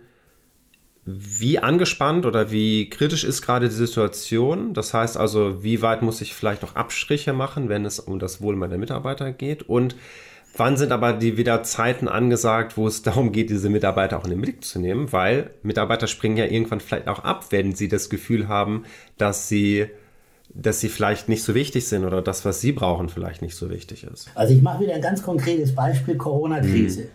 wie 1.06 1.58
angespannt 1.58 2.26
oder 2.26 2.50
wie 2.50 2.90
kritisch 2.90 3.24
ist 3.24 3.42
gerade 3.42 3.68
die 3.68 3.74
Situation? 3.74 4.74
Das 4.74 4.92
heißt 4.94 5.16
also, 5.16 5.62
wie 5.62 5.82
weit 5.82 6.02
muss 6.02 6.20
ich 6.20 6.34
vielleicht 6.34 6.62
noch 6.62 6.76
Abstriche 6.76 7.32
machen, 7.32 7.68
wenn 7.68 7.84
es 7.84 7.98
um 8.00 8.18
das 8.18 8.42
Wohl 8.42 8.56
meiner 8.56 8.78
Mitarbeiter 8.78 9.32
geht? 9.32 9.62
Und 9.62 9.96
Wann 10.56 10.76
sind 10.76 10.90
aber 10.90 11.12
die 11.12 11.36
wieder 11.36 11.62
Zeiten 11.62 12.08
angesagt, 12.08 12.76
wo 12.76 12.86
es 12.86 13.02
darum 13.04 13.32
geht, 13.32 13.50
diese 13.50 13.70
Mitarbeiter 13.70 14.18
auch 14.18 14.24
in 14.24 14.30
den 14.30 14.40
Blick 14.40 14.64
zu 14.64 14.80
nehmen? 14.80 15.12
Weil 15.12 15.50
Mitarbeiter 15.62 16.06
springen 16.06 16.36
ja 16.36 16.44
irgendwann 16.46 16.80
vielleicht 16.80 17.08
auch 17.08 17.20
ab, 17.20 17.46
wenn 17.50 17.74
sie 17.74 17.88
das 17.88 18.10
Gefühl 18.10 18.48
haben, 18.48 18.84
dass 19.16 19.48
sie, 19.48 19.86
dass 20.52 20.80
sie 20.80 20.88
vielleicht 20.88 21.28
nicht 21.28 21.44
so 21.44 21.54
wichtig 21.54 21.86
sind 21.86 22.04
oder 22.04 22.20
das, 22.20 22.44
was 22.44 22.60
sie 22.60 22.72
brauchen, 22.72 23.08
vielleicht 23.08 23.42
nicht 23.42 23.54
so 23.54 23.70
wichtig 23.70 24.04
ist. 24.04 24.28
Also 24.34 24.52
ich 24.52 24.62
mache 24.62 24.82
wieder 24.82 24.94
ein 24.94 25.02
ganz 25.02 25.22
konkretes 25.22 25.74
Beispiel 25.74 26.16
Corona-Krise. 26.16 27.02
Mhm. 27.02 27.08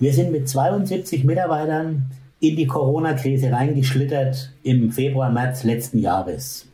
Wir 0.00 0.12
sind 0.12 0.30
mit 0.30 0.48
72 0.48 1.24
Mitarbeitern 1.24 2.10
in 2.40 2.56
die 2.56 2.66
Corona-Krise 2.66 3.50
reingeschlittert 3.50 4.52
im 4.62 4.92
Februar, 4.92 5.30
März 5.30 5.64
letzten 5.64 5.98
Jahres. 5.98 6.66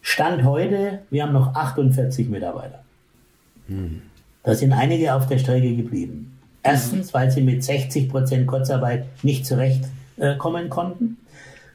Stand 0.00 0.44
heute, 0.44 1.00
wir 1.10 1.22
haben 1.22 1.32
noch 1.32 1.54
48 1.54 2.28
Mitarbeiter. 2.28 2.82
Mhm. 3.68 4.02
Da 4.42 4.54
sind 4.54 4.72
einige 4.72 5.14
auf 5.14 5.26
der 5.26 5.38
Strecke 5.38 5.76
geblieben. 5.76 6.38
Erstens, 6.62 7.12
weil 7.14 7.30
sie 7.30 7.42
mit 7.42 7.62
60 7.62 8.08
Prozent 8.08 8.46
Kurzarbeit 8.46 9.06
nicht 9.22 9.46
zurechtkommen 9.46 10.66
äh, 10.66 10.68
konnten, 10.68 11.18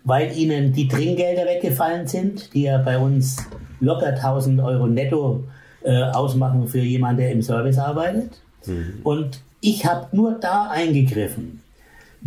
weil 0.04 0.36
ihnen 0.38 0.74
die 0.74 0.88
Trinkgelder 0.88 1.46
weggefallen 1.46 2.08
sind, 2.08 2.54
die 2.54 2.64
ja 2.64 2.78
bei 2.78 2.98
uns 2.98 3.38
locker 3.80 4.08
1000 4.08 4.62
Euro 4.62 4.88
netto 4.88 5.44
äh, 5.84 6.04
ausmachen 6.04 6.68
für 6.68 6.80
jemanden, 6.80 7.22
der 7.22 7.32
im 7.32 7.42
Service 7.42 7.78
arbeitet. 7.78 8.42
Mhm. 8.66 9.00
Und 9.04 9.42
ich 9.62 9.86
habe 9.86 10.08
nur 10.16 10.40
da 10.40 10.70
eingegriffen, 10.70 11.62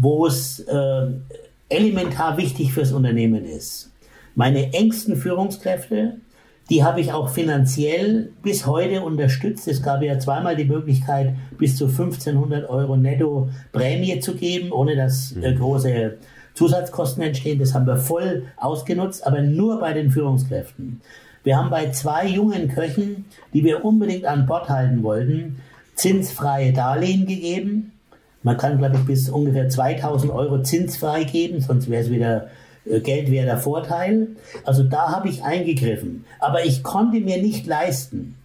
wo 0.00 0.26
es 0.26 0.60
äh, 0.60 1.06
elementar 1.68 2.38
wichtig 2.38 2.72
fürs 2.72 2.92
Unternehmen 2.92 3.44
ist. 3.44 3.92
Meine 4.34 4.72
engsten 4.72 5.16
Führungskräfte, 5.16 6.16
die 6.70 6.82
habe 6.82 7.00
ich 7.00 7.12
auch 7.12 7.28
finanziell 7.28 8.32
bis 8.42 8.66
heute 8.66 9.02
unterstützt. 9.02 9.68
Es 9.68 9.82
gab 9.82 10.02
ja 10.02 10.18
zweimal 10.18 10.56
die 10.56 10.64
Möglichkeit, 10.64 11.34
bis 11.58 11.76
zu 11.76 11.86
1500 11.86 12.68
Euro 12.70 12.96
netto 12.96 13.50
Prämie 13.72 14.20
zu 14.20 14.36
geben, 14.36 14.72
ohne 14.72 14.96
dass 14.96 15.32
äh, 15.32 15.50
mhm. 15.50 15.58
große 15.58 16.18
Zusatzkosten 16.54 17.22
entstehen. 17.22 17.58
Das 17.58 17.74
haben 17.74 17.86
wir 17.86 17.96
voll 17.96 18.44
ausgenutzt, 18.56 19.26
aber 19.26 19.42
nur 19.42 19.80
bei 19.80 19.92
den 19.92 20.10
Führungskräften. 20.10 21.02
Wir 21.42 21.58
haben 21.58 21.70
bei 21.70 21.90
zwei 21.90 22.26
jungen 22.26 22.68
Köchen, 22.68 23.26
die 23.52 23.64
wir 23.64 23.84
unbedingt 23.84 24.24
an 24.24 24.46
Bord 24.46 24.68
halten 24.68 25.02
wollten, 25.02 25.60
zinsfreie 25.94 26.72
Darlehen 26.72 27.26
gegeben. 27.26 27.92
Man 28.42 28.56
kann, 28.56 28.78
glaube 28.78 28.96
ich, 28.96 29.04
bis 29.04 29.28
ungefähr 29.28 29.68
2000 29.68 30.32
Euro 30.32 30.62
zinsfrei 30.62 31.24
geben, 31.24 31.60
sonst 31.60 31.90
wäre 31.90 32.02
es 32.02 32.10
wieder 32.10 32.48
äh, 32.86 33.00
Geld 33.00 33.30
wäre 33.30 33.46
der 33.46 33.58
Vorteil. 33.58 34.28
Also 34.64 34.82
da 34.82 35.12
habe 35.12 35.28
ich 35.28 35.42
eingegriffen. 35.42 36.24
Aber 36.38 36.64
ich 36.64 36.82
konnte 36.82 37.20
mir 37.20 37.40
nicht 37.40 37.66
leisten, 37.66 38.36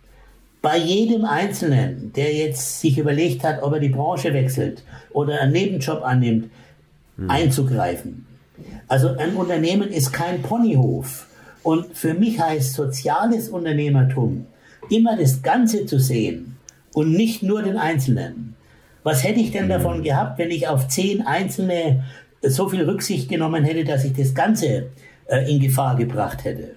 bei 0.61 0.77
jedem 0.77 1.25
Einzelnen, 1.25 2.11
der 2.15 2.33
jetzt 2.33 2.81
sich 2.81 2.97
überlegt 2.97 3.43
hat, 3.43 3.61
ob 3.61 3.73
er 3.73 3.79
die 3.79 3.89
Branche 3.89 4.33
wechselt 4.33 4.81
oder 5.13 5.39
einen 5.39 5.51
Nebenjob 5.51 6.03
annimmt, 6.03 6.49
mhm. 7.17 7.29
einzugreifen. 7.29 8.25
Also 8.87 9.09
ein 9.09 9.35
Unternehmen 9.35 9.89
ist 9.89 10.11
kein 10.11 10.41
Ponyhof. 10.41 11.27
Und 11.61 11.95
für 11.95 12.13
mich 12.13 12.39
heißt 12.39 12.73
soziales 12.73 13.49
Unternehmertum 13.49 14.47
immer 14.89 15.17
das 15.17 15.41
Ganze 15.41 15.85
zu 15.85 15.99
sehen 15.99 16.57
und 16.93 17.11
nicht 17.11 17.43
nur 17.43 17.63
den 17.63 17.77
Einzelnen. 17.77 18.55
Was 19.05 19.23
hätte 19.23 19.39
ich 19.39 19.51
denn 19.51 19.69
davon 19.69 20.01
gehabt, 20.01 20.39
wenn 20.39 20.49
ich 20.49 20.67
auf 20.67 20.87
zehn 20.87 21.21
einzelne 21.21 22.03
so 22.41 22.67
viel 22.67 22.83
Rücksicht 22.83 23.29
genommen 23.29 23.63
hätte, 23.63 23.83
dass 23.83 24.03
ich 24.03 24.13
das 24.13 24.33
Ganze 24.33 24.87
äh, 25.27 25.47
in 25.47 25.59
Gefahr 25.59 25.95
gebracht 25.95 26.43
hätte. 26.43 26.71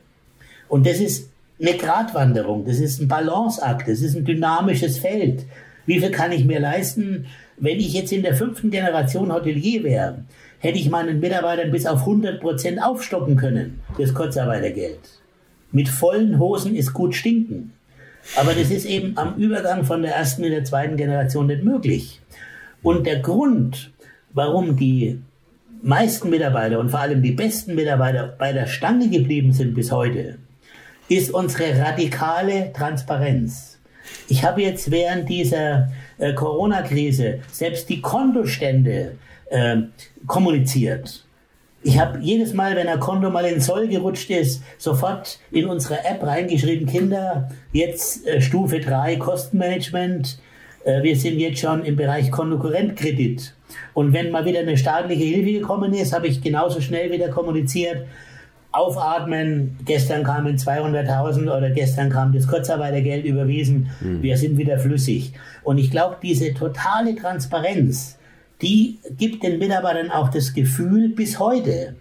Und 0.69 0.87
das 0.87 0.99
ist 0.99 1.31
eine 1.59 1.73
Gratwanderung, 1.73 2.67
das 2.67 2.81
ist 2.81 3.01
ein 3.01 3.09
Balanceakt, 3.09 3.88
das 3.88 4.03
ist 4.03 4.14
ein 4.14 4.27
dynamisches 4.27 4.99
Feld. 4.99 5.47
Wie 5.87 6.01
viel 6.01 6.11
kann 6.11 6.31
ich 6.31 6.45
mir 6.45 6.61
leisten? 6.61 7.25
Wenn 7.57 7.79
ich 7.79 7.95
jetzt 7.95 8.12
in 8.12 8.23
der 8.23 8.35
fünften 8.35 8.71
Generation 8.71 9.33
Hotelier 9.33 9.83
wäre, 9.83 10.25
hätte 10.59 10.79
ich 10.79 10.91
meinen 10.91 11.21
Mitarbeitern 11.21 11.71
bis 11.71 11.87
auf 11.87 12.01
100 12.01 12.43
Prozent 12.43 12.83
aufstocken 12.83 13.37
können, 13.37 13.81
das 13.97 14.12
Kurzarbeitergeld. 14.12 15.01
Mit 15.73 15.88
vollen 15.88 16.38
Hosen 16.38 16.77
ist 16.77 16.93
gut 16.93 17.14
stinken. 17.14 17.73
Aber 18.37 18.55
das 18.55 18.71
ist 18.71 18.85
eben 18.85 19.17
am 19.17 19.37
Übergang 19.37 19.85
von 19.85 20.03
der 20.03 20.14
ersten 20.14 20.45
in 20.45 20.53
der 20.53 20.64
zweiten 20.64 20.97
Generation 20.97 21.47
nicht 21.47 21.64
möglich. 21.64 22.21
Und 22.83 23.07
der 23.07 23.21
Grund, 23.21 23.93
warum 24.33 24.77
die 24.77 25.21
meisten 25.83 26.31
Mitarbeiter 26.31 26.79
und 26.79 26.91
vor 26.91 27.01
allem 27.01 27.23
die 27.23 27.33
besten 27.33 27.75
Mitarbeiter 27.75 28.35
bei 28.38 28.53
der 28.53 28.67
Stange 28.67 29.09
geblieben 29.09 29.53
sind 29.53 29.75
bis 29.75 29.91
heute, 29.91 30.38
ist 31.09 31.31
unsere 31.31 31.79
radikale 31.79 32.73
Transparenz. 32.73 33.79
Ich 34.29 34.45
habe 34.45 34.62
jetzt 34.62 34.91
während 34.91 35.29
dieser 35.29 35.88
äh, 36.19 36.35
Corona-Krise 36.35 37.41
selbst 37.51 37.88
die 37.88 38.01
Kontostände 38.01 39.17
äh, 39.51 39.77
kommuniziert. 40.27 41.25
Ich 41.88 41.98
habe 41.98 42.18
jedes 42.20 42.53
Mal, 42.53 42.77
wenn 42.77 42.87
ein 42.87 43.01
Konto 43.01 43.31
mal 43.31 43.46
in 43.46 43.62
Soll 43.62 43.88
gerutscht 43.88 44.29
ist, 44.29 44.62
sofort 44.77 45.38
in 45.51 45.64
unsere 45.64 46.05
App 46.05 46.22
reingeschrieben, 46.22 46.87
Kinder, 46.87 47.48
jetzt 47.72 48.27
äh, 48.27 48.42
Stufe 48.42 48.79
3 48.79 49.16
Kostenmanagement. 49.16 50.38
Äh, 50.85 51.03
wir 51.03 51.16
sind 51.16 51.38
jetzt 51.38 51.61
schon 51.61 51.87
im 51.87 51.96
Bereich 51.96 52.31
Kontokorrentkredit. 52.31 53.55
Und 53.94 54.12
wenn 54.12 54.31
mal 54.31 54.44
wieder 54.44 54.61
eine 54.61 54.77
staatliche 54.77 55.24
Hilfe 55.24 55.61
gekommen 55.61 55.94
ist, 55.94 56.12
habe 56.12 56.27
ich 56.27 56.42
genauso 56.42 56.83
schnell 56.83 57.11
wieder 57.11 57.31
kommuniziert. 57.31 58.05
Aufatmen, 58.70 59.79
gestern 59.87 60.24
kamen 60.24 60.59
200.000 60.59 61.44
oder 61.44 61.70
gestern 61.70 62.11
kam 62.11 62.35
das 62.35 62.46
Kurzarbeitergeld 62.46 63.24
überwiesen, 63.24 63.88
mhm. 64.03 64.22
wir 64.22 64.37
sind 64.37 64.59
wieder 64.59 64.79
flüssig. 64.79 65.33
Und 65.64 65.79
ich 65.79 65.90
glaube, 65.90 66.18
diese 66.22 66.53
totale 66.53 67.16
Transparenz, 67.16 68.18
die 68.62 68.99
gibt 69.16 69.42
den 69.42 69.59
Mitarbeitern 69.59 70.11
auch 70.11 70.31
das 70.31 70.55
Gefühl 70.55 71.11
bis 71.11 71.38
heute, 71.38 71.97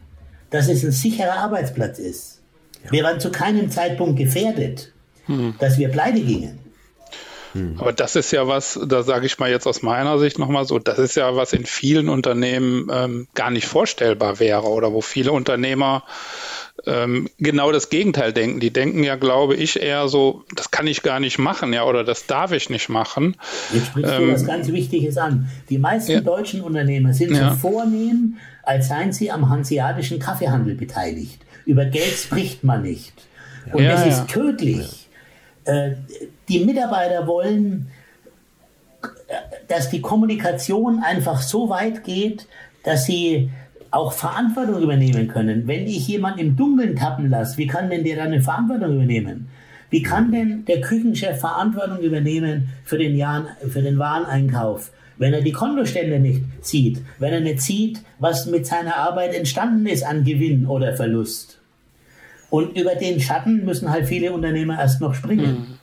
dass 0.50 0.70
es 0.70 0.84
ein 0.84 0.92
sicherer 0.92 1.36
Arbeitsplatz 1.36 2.00
ist. 2.00 2.42
Ja. 2.86 2.92
Wir 2.92 3.04
waren 3.04 3.20
zu 3.20 3.32
keinem 3.32 3.70
Zeitpunkt 3.70 4.18
gefährdet, 4.18 4.94
mhm. 5.28 5.56
dass 5.60 5.78
wir 5.78 5.90
pleite 5.90 6.22
gingen. 6.22 6.60
Hm. 7.54 7.76
Aber 7.80 7.94
das 7.94 8.16
ist 8.16 8.32
ja 8.32 8.48
was, 8.48 8.80
da 8.88 9.04
sage 9.04 9.26
ich 9.26 9.40
mal 9.40 9.50
jetzt 9.50 9.68
aus 9.68 9.82
meiner 9.82 10.20
Sicht 10.20 10.38
nochmal 10.38 10.66
so, 10.66 10.80
das 10.80 11.00
ist 11.00 11.16
ja 11.16 11.36
was 11.36 11.54
in 11.54 11.66
vielen 11.66 12.10
Unternehmen 12.10 12.90
ähm, 12.92 13.28
gar 13.34 13.52
nicht 13.52 13.68
vorstellbar 13.68 14.40
wäre 14.40 14.68
oder 14.68 14.94
wo 14.94 15.02
viele 15.02 15.32
Unternehmer 15.32 16.04
ähm, 16.86 17.30
genau 17.40 17.72
das 17.72 17.90
Gegenteil 17.90 18.34
denken. 18.34 18.60
Die 18.60 18.72
denken 18.72 19.04
ja, 19.04 19.16
glaube 19.16 19.56
ich, 19.56 19.82
eher 19.82 20.08
so, 20.08 20.44
das 20.56 20.72
kann 20.72 20.88
ich 20.88 21.02
gar 21.02 21.20
nicht 21.20 21.40
machen, 21.40 21.74
ja, 21.74 21.84
oder 21.84 22.04
das 22.04 22.28
darf 22.28 22.52
ich 22.52 22.70
nicht 22.70 22.90
machen. 22.90 23.36
Jetzt 23.74 23.88
sprichst 23.88 24.12
ähm, 24.14 24.28
du 24.28 24.34
was 24.34 24.46
ganz 24.46 24.68
Wichtiges 24.68 25.18
an. 25.18 25.50
Die 25.70 25.78
meisten 25.78 26.12
ja. 26.12 26.22
deutschen 26.22 26.62
Unternehmer 26.62 27.14
sind 27.14 27.36
ja. 27.36 27.52
so 27.52 27.56
vornehm, 27.56 28.38
als 28.64 28.90
seien 28.90 29.12
sie 29.12 29.32
am 29.32 29.50
hanseatischen 29.50 30.20
Kaffeehandel 30.20 30.76
beteiligt. 30.76 31.42
Über 31.66 31.86
Geld 31.86 32.14
spricht 32.14 32.64
man 32.64 32.84
nicht. 32.84 33.14
Und 33.74 33.84
ja, 33.84 33.92
das 33.92 34.06
ist 34.06 34.28
tödlich. 34.28 35.10
Äh, 35.66 35.92
die 36.48 36.64
Mitarbeiter 36.64 37.28
wollen, 37.28 37.92
dass 39.68 39.90
die 39.90 40.02
Kommunikation 40.02 41.04
einfach 41.04 41.42
so 41.42 41.70
weit 41.70 42.04
geht, 42.04 42.48
dass 42.84 43.06
sie 43.06 43.52
auch 43.92 44.14
Verantwortung 44.14 44.82
übernehmen 44.82 45.28
können. 45.28 45.68
Wenn 45.68 45.88
ich 45.88 46.08
jemanden 46.08 46.40
im 46.40 46.56
Dunkeln 46.56 46.96
tappen 46.96 47.30
lasse, 47.30 47.58
wie 47.58 47.68
kann 47.68 47.90
denn 47.90 48.04
der 48.04 48.18
dann 48.18 48.28
eine 48.28 48.42
Verantwortung 48.42 48.96
übernehmen? 48.96 49.48
Wie 49.90 50.04
kann 50.04 50.32
denn 50.32 50.66
der 50.66 50.82
Küchenchef 50.82 51.40
Verantwortung 51.40 52.00
übernehmen 52.00 52.70
für 52.84 52.98
den, 52.98 53.16
Jahren, 53.16 53.48
für 53.70 53.82
den 53.82 53.98
Wareneinkauf, 53.98 54.92
wenn 55.18 55.34
er 55.34 55.42
die 55.42 55.52
Kontostände 55.52 56.20
nicht 56.20 56.44
sieht, 56.62 57.02
wenn 57.20 57.34
er 57.34 57.40
nicht 57.40 57.62
sieht, 57.62 58.02
was 58.20 58.46
mit 58.46 58.66
seiner 58.66 58.98
Arbeit 58.98 59.34
entstanden 59.34 59.86
ist 59.86 60.04
an 60.04 60.24
Gewinn 60.24 60.66
oder 60.66 60.94
Verlust? 60.94 61.60
Und 62.50 62.78
über 62.78 62.96
den 62.96 63.20
Schatten 63.20 63.66
müssen 63.66 63.90
halt 63.90 64.06
viele 64.06 64.32
Unternehmer 64.32 64.80
erst 64.80 65.02
noch 65.02 65.14
springen. 65.14 65.52
Mhm. 65.52 65.77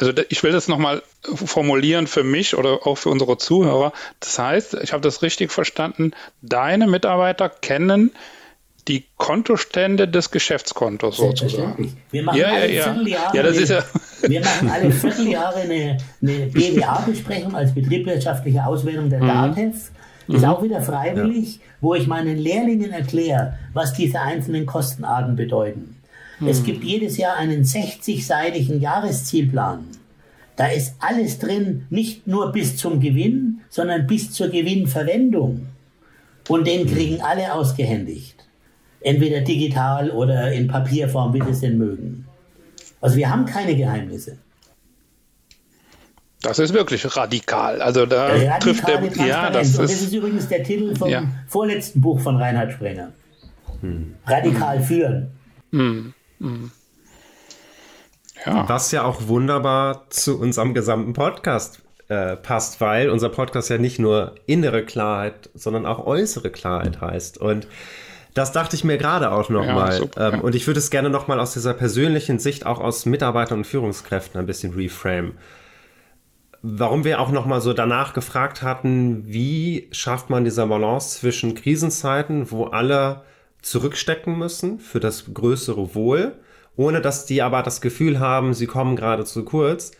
Also 0.00 0.12
ich 0.30 0.42
will 0.42 0.52
das 0.52 0.66
nochmal 0.66 1.02
formulieren 1.22 2.06
für 2.06 2.24
mich 2.24 2.56
oder 2.56 2.86
auch 2.86 2.96
für 2.96 3.10
unsere 3.10 3.36
Zuhörer. 3.36 3.92
Das 4.18 4.38
heißt, 4.38 4.74
ich 4.82 4.92
habe 4.92 5.02
das 5.02 5.22
richtig 5.22 5.52
verstanden, 5.52 6.12
deine 6.40 6.86
Mitarbeiter 6.86 7.50
kennen 7.50 8.10
die 8.88 9.04
Kontostände 9.18 10.08
des 10.08 10.30
Geschäftskontos 10.30 11.18
sozusagen. 11.18 11.96
Wir 12.10 12.22
machen 12.22 12.38
ja, 12.38 12.48
alle 12.48 12.72
ja, 12.72 12.84
Vierteljahre, 12.84 13.36
ja, 13.36 13.42
das 13.42 13.52
eine, 13.56 13.62
ist 13.62 13.70
ja. 13.70 13.84
wir 14.28 14.40
machen 14.40 14.70
alle 14.70 14.90
Vierteljahre 14.90 15.60
eine, 15.60 15.98
eine 16.22 16.46
BWA-Besprechung 16.46 17.54
als 17.54 17.74
betriebswirtschaftliche 17.74 18.64
Auswertung 18.64 19.10
der 19.10 19.22
mhm. 19.22 19.28
DATEV. 19.28 19.90
Ist 20.28 20.42
mhm. 20.42 20.44
auch 20.44 20.62
wieder 20.62 20.80
freiwillig, 20.80 21.56
ja. 21.56 21.62
wo 21.80 21.94
ich 21.94 22.06
meinen 22.06 22.38
Lehrlingen 22.38 22.92
erkläre, 22.92 23.58
was 23.74 23.92
diese 23.92 24.20
einzelnen 24.20 24.64
Kostenarten 24.64 25.36
bedeuten. 25.36 25.99
Es 26.46 26.58
hm. 26.58 26.64
gibt 26.64 26.84
jedes 26.84 27.16
Jahr 27.16 27.36
einen 27.36 27.64
60-seitigen 27.64 28.80
Jahreszielplan. 28.80 29.86
Da 30.56 30.66
ist 30.66 30.94
alles 30.98 31.38
drin, 31.38 31.86
nicht 31.90 32.26
nur 32.26 32.52
bis 32.52 32.76
zum 32.76 33.00
Gewinn, 33.00 33.60
sondern 33.70 34.06
bis 34.06 34.30
zur 34.30 34.48
Gewinnverwendung. 34.48 35.68
Und 36.48 36.66
den 36.66 36.86
kriegen 36.86 37.22
alle 37.22 37.54
ausgehändigt. 37.54 38.36
Entweder 39.00 39.40
digital 39.40 40.10
oder 40.10 40.52
in 40.52 40.66
Papierform, 40.68 41.32
wie 41.32 41.42
sie 41.42 41.50
es 41.50 41.60
denn 41.60 41.78
mögen. 41.78 42.26
Also 43.00 43.16
wir 43.16 43.30
haben 43.30 43.46
keine 43.46 43.74
Geheimnisse. 43.74 44.36
Das 46.42 46.58
ist 46.58 46.72
wirklich 46.72 47.16
radikal. 47.16 47.80
Also 47.80 48.06
da 48.06 48.26
Radikale 48.26 48.58
trifft 48.60 48.88
der. 48.88 49.26
Ja, 49.26 49.50
das 49.50 49.68
ist, 49.68 49.78
das 49.78 49.92
ist 49.92 50.12
übrigens 50.12 50.48
der 50.48 50.62
Titel 50.62 50.94
vom 50.94 51.08
ja. 51.08 51.22
vorletzten 51.48 52.00
Buch 52.00 52.20
von 52.20 52.36
Reinhard 52.36 52.72
Sprenger. 52.72 53.12
Hm. 53.80 54.14
Radikal 54.26 54.78
hm. 54.78 54.84
führen. 54.84 55.30
Hm. 55.72 56.14
Hm. 56.40 56.70
Ja. 58.44 58.68
Was 58.68 58.90
ja 58.90 59.04
auch 59.04 59.28
wunderbar 59.28 60.06
zu 60.10 60.40
unserem 60.40 60.72
gesamten 60.72 61.12
Podcast 61.12 61.82
äh, 62.08 62.36
passt, 62.36 62.80
weil 62.80 63.10
unser 63.10 63.28
Podcast 63.28 63.68
ja 63.68 63.78
nicht 63.78 63.98
nur 63.98 64.34
innere 64.46 64.84
Klarheit, 64.84 65.50
sondern 65.54 65.84
auch 65.86 66.06
äußere 66.06 66.50
Klarheit 66.50 67.00
heißt. 67.00 67.38
Und 67.38 67.66
das 68.32 68.52
dachte 68.52 68.76
ich 68.76 68.84
mir 68.84 68.96
gerade 68.96 69.30
auch 69.30 69.50
nochmal. 69.50 70.08
Ja, 70.16 70.32
ähm. 70.32 70.40
Und 70.40 70.54
ich 70.54 70.66
würde 70.66 70.78
es 70.78 70.90
gerne 70.90 71.10
nochmal 71.10 71.38
aus 71.38 71.52
dieser 71.52 71.74
persönlichen 71.74 72.38
Sicht, 72.38 72.64
auch 72.64 72.80
aus 72.80 73.04
Mitarbeitern 73.04 73.58
und 73.58 73.66
Führungskräften 73.66 74.40
ein 74.40 74.46
bisschen 74.46 74.72
reframe 74.74 75.34
warum 76.62 77.04
wir 77.04 77.20
auch 77.20 77.30
nochmal 77.30 77.60
so 77.60 77.72
danach 77.72 78.12
gefragt 78.12 78.62
hatten, 78.62 79.24
wie 79.26 79.88
schafft 79.92 80.30
man 80.30 80.44
diese 80.44 80.66
Balance 80.66 81.20
zwischen 81.20 81.54
Krisenzeiten, 81.54 82.50
wo 82.50 82.64
alle 82.64 83.22
zurückstecken 83.62 84.38
müssen 84.38 84.78
für 84.78 85.00
das 85.00 85.32
größere 85.32 85.94
Wohl, 85.94 86.36
ohne 86.76 87.00
dass 87.00 87.26
die 87.26 87.42
aber 87.42 87.62
das 87.62 87.80
Gefühl 87.80 88.20
haben, 88.20 88.54
sie 88.54 88.66
kommen 88.66 88.96
gerade 88.96 89.24
zu 89.24 89.44
kurz, 89.44 89.92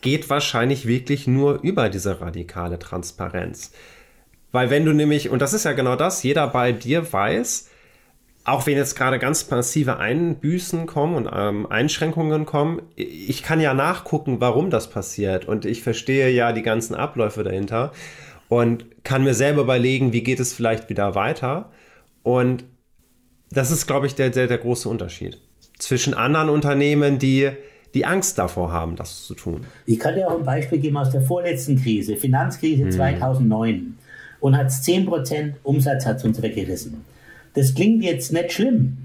geht 0.00 0.30
wahrscheinlich 0.30 0.86
wirklich 0.86 1.26
nur 1.26 1.60
über 1.62 1.88
diese 1.88 2.20
radikale 2.20 2.78
Transparenz. 2.78 3.72
Weil 4.52 4.70
wenn 4.70 4.84
du 4.84 4.92
nämlich, 4.92 5.30
und 5.30 5.42
das 5.42 5.52
ist 5.52 5.64
ja 5.64 5.72
genau 5.72 5.96
das, 5.96 6.22
jeder 6.22 6.46
bei 6.46 6.72
dir 6.72 7.12
weiß, 7.12 7.68
auch 8.44 8.66
wenn 8.66 8.76
jetzt 8.76 8.96
gerade 8.96 9.18
ganz 9.18 9.50
massive 9.50 9.98
Einbüßen 9.98 10.86
kommen 10.86 11.16
und 11.16 11.30
ähm, 11.32 11.66
Einschränkungen 11.70 12.46
kommen, 12.46 12.80
ich 12.96 13.42
kann 13.42 13.60
ja 13.60 13.74
nachgucken, 13.74 14.40
warum 14.40 14.70
das 14.70 14.88
passiert 14.88 15.46
und 15.46 15.66
ich 15.66 15.82
verstehe 15.82 16.30
ja 16.30 16.52
die 16.52 16.62
ganzen 16.62 16.94
Abläufe 16.94 17.44
dahinter 17.44 17.92
und 18.48 18.86
kann 19.04 19.24
mir 19.24 19.34
selber 19.34 19.62
überlegen, 19.62 20.12
wie 20.14 20.22
geht 20.22 20.40
es 20.40 20.54
vielleicht 20.54 20.88
wieder 20.88 21.14
weiter 21.14 21.70
und 22.22 22.64
das 23.50 23.70
ist, 23.70 23.86
glaube 23.86 24.06
ich, 24.06 24.14
der, 24.14 24.30
der, 24.30 24.46
der 24.46 24.58
große 24.58 24.88
Unterschied 24.88 25.38
zwischen 25.78 26.14
anderen 26.14 26.48
Unternehmen, 26.48 27.18
die 27.18 27.50
die 27.94 28.04
Angst 28.04 28.38
davor 28.38 28.72
haben, 28.72 28.96
das 28.96 29.26
zu 29.26 29.34
tun. 29.34 29.64
Ich 29.86 29.98
kann 29.98 30.14
dir 30.14 30.28
auch 30.28 30.38
ein 30.38 30.44
Beispiel 30.44 30.78
geben 30.78 30.96
aus 30.98 31.10
der 31.10 31.22
vorletzten 31.22 31.80
Krise, 31.80 32.16
Finanzkrise 32.16 32.84
hm. 32.84 32.92
2009 32.92 33.98
und 34.40 34.56
hat 34.56 34.68
10% 34.68 35.54
Umsatz 35.62 36.04
hat 36.04 36.24
uns 36.24 36.42
weggerissen. 36.42 37.04
Das 37.54 37.74
klingt 37.74 38.04
jetzt 38.04 38.32
nicht 38.32 38.52
schlimm, 38.52 38.98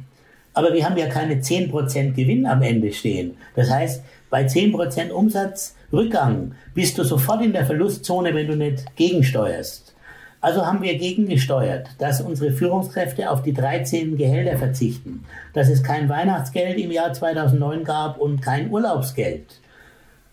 aber 0.53 0.73
wir 0.73 0.87
haben 0.87 0.97
ja 0.97 1.07
keine 1.07 1.35
10% 1.35 2.13
Gewinn 2.13 2.45
am 2.45 2.61
Ende 2.61 2.91
stehen. 2.91 3.35
Das 3.55 3.69
heißt, 3.69 4.03
bei 4.29 4.45
10% 4.45 5.11
Umsatzrückgang 5.11 6.53
bist 6.73 6.97
du 6.97 7.03
sofort 7.03 7.43
in 7.43 7.53
der 7.53 7.65
Verlustzone, 7.65 8.35
wenn 8.35 8.47
du 8.47 8.55
nicht 8.55 8.95
gegensteuerst. 8.95 9.92
Also 10.43 10.65
haben 10.65 10.81
wir 10.81 10.97
gegengesteuert, 10.97 11.87
dass 11.99 12.19
unsere 12.19 12.51
Führungskräfte 12.51 13.31
auf 13.31 13.43
die 13.43 13.53
13 13.53 14.17
Gehälter 14.17 14.57
verzichten, 14.57 15.23
dass 15.53 15.69
es 15.69 15.81
kein 15.81 16.09
Weihnachtsgeld 16.09 16.77
im 16.79 16.91
Jahr 16.91 17.13
2009 17.13 17.85
gab 17.85 18.19
und 18.19 18.41
kein 18.41 18.69
Urlaubsgeld. 18.69 19.45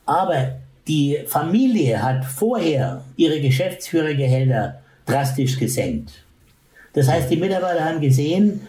Aber 0.06 0.56
die 0.88 1.20
Familie 1.28 2.02
hat 2.02 2.24
vorher 2.24 3.04
ihre 3.14 3.40
Geschäftsführergehälter 3.40 4.80
drastisch 5.06 5.56
gesenkt. 5.60 6.10
Das 6.92 7.08
heißt, 7.08 7.30
die 7.30 7.36
Mitarbeiter 7.36 7.84
haben 7.84 8.00
gesehen, 8.00 8.62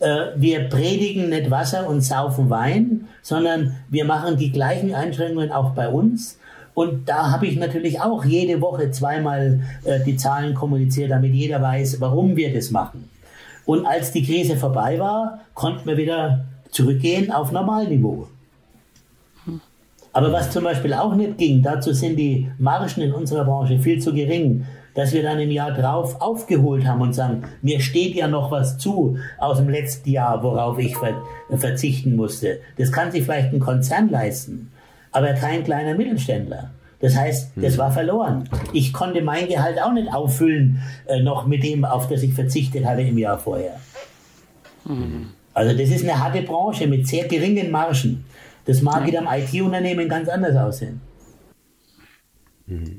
äh, 0.00 0.30
wir 0.34 0.68
predigen 0.68 1.28
nicht 1.28 1.48
Wasser 1.48 1.88
und 1.88 2.00
saufen 2.00 2.50
Wein, 2.50 3.06
sondern 3.22 3.76
wir 3.88 4.04
machen 4.04 4.36
die 4.36 4.50
gleichen 4.50 4.92
Einschränkungen 4.96 5.52
auch 5.52 5.70
bei 5.74 5.88
uns. 5.88 6.37
Und 6.78 7.08
da 7.08 7.32
habe 7.32 7.48
ich 7.48 7.56
natürlich 7.56 8.00
auch 8.00 8.24
jede 8.24 8.60
Woche 8.60 8.92
zweimal 8.92 9.58
äh, 9.82 9.98
die 10.04 10.16
Zahlen 10.16 10.54
kommuniziert, 10.54 11.10
damit 11.10 11.34
jeder 11.34 11.60
weiß, 11.60 12.00
warum 12.00 12.36
wir 12.36 12.54
das 12.54 12.70
machen. 12.70 13.10
Und 13.66 13.84
als 13.84 14.12
die 14.12 14.24
Krise 14.24 14.56
vorbei 14.56 14.96
war, 15.00 15.40
konnten 15.54 15.88
wir 15.88 15.96
wieder 15.96 16.44
zurückgehen 16.70 17.32
auf 17.32 17.50
Normalniveau. 17.50 18.28
Aber 20.12 20.32
was 20.32 20.52
zum 20.52 20.62
Beispiel 20.62 20.94
auch 20.94 21.16
nicht 21.16 21.36
ging, 21.36 21.64
dazu 21.64 21.92
sind 21.92 22.14
die 22.14 22.48
Margen 22.58 23.00
in 23.00 23.12
unserer 23.12 23.44
Branche 23.44 23.80
viel 23.80 24.00
zu 24.00 24.14
gering 24.14 24.64
dass 24.94 25.12
wir 25.12 25.22
dann 25.22 25.38
im 25.38 25.52
Jahr 25.52 25.70
drauf 25.70 26.20
aufgeholt 26.20 26.84
haben 26.84 27.00
und 27.02 27.12
sagen, 27.12 27.44
mir 27.62 27.78
steht 27.78 28.16
ja 28.16 28.26
noch 28.26 28.50
was 28.50 28.78
zu 28.78 29.16
aus 29.38 29.58
dem 29.58 29.68
letzten 29.68 30.10
Jahr, 30.10 30.42
worauf 30.42 30.76
ich 30.80 30.96
ver 30.96 31.22
verzichten 31.56 32.16
musste. 32.16 32.58
Das 32.78 32.90
kann 32.90 33.12
sich 33.12 33.22
vielleicht 33.22 33.52
ein 33.52 33.60
Konzern 33.60 34.10
leisten, 34.10 34.72
aber 35.12 35.32
kein 35.34 35.64
kleiner 35.64 35.94
Mittelständler. 35.94 36.70
Das 37.00 37.16
heißt, 37.16 37.52
das 37.56 37.74
hm. 37.74 37.78
war 37.78 37.92
verloren. 37.92 38.48
Ich 38.72 38.92
konnte 38.92 39.22
mein 39.22 39.46
Gehalt 39.46 39.80
auch 39.80 39.92
nicht 39.92 40.12
auffüllen, 40.12 40.82
äh, 41.06 41.20
noch 41.20 41.46
mit 41.46 41.62
dem, 41.62 41.84
auf 41.84 42.08
das 42.08 42.22
ich 42.22 42.34
verzichtet 42.34 42.84
hatte 42.84 43.02
im 43.02 43.16
Jahr 43.16 43.38
vorher. 43.38 43.76
Mhm. 44.84 45.28
Also 45.54 45.76
das 45.76 45.90
ist 45.90 46.04
eine 46.04 46.18
harte 46.18 46.42
Branche 46.42 46.86
mit 46.86 47.06
sehr 47.06 47.26
geringen 47.26 47.70
Margen. 47.70 48.24
Das 48.64 48.82
mag 48.82 49.08
in 49.08 49.16
einem 49.16 49.28
IT-Unternehmen 49.42 50.08
ganz 50.08 50.28
anders 50.28 50.56
aussehen. 50.56 51.00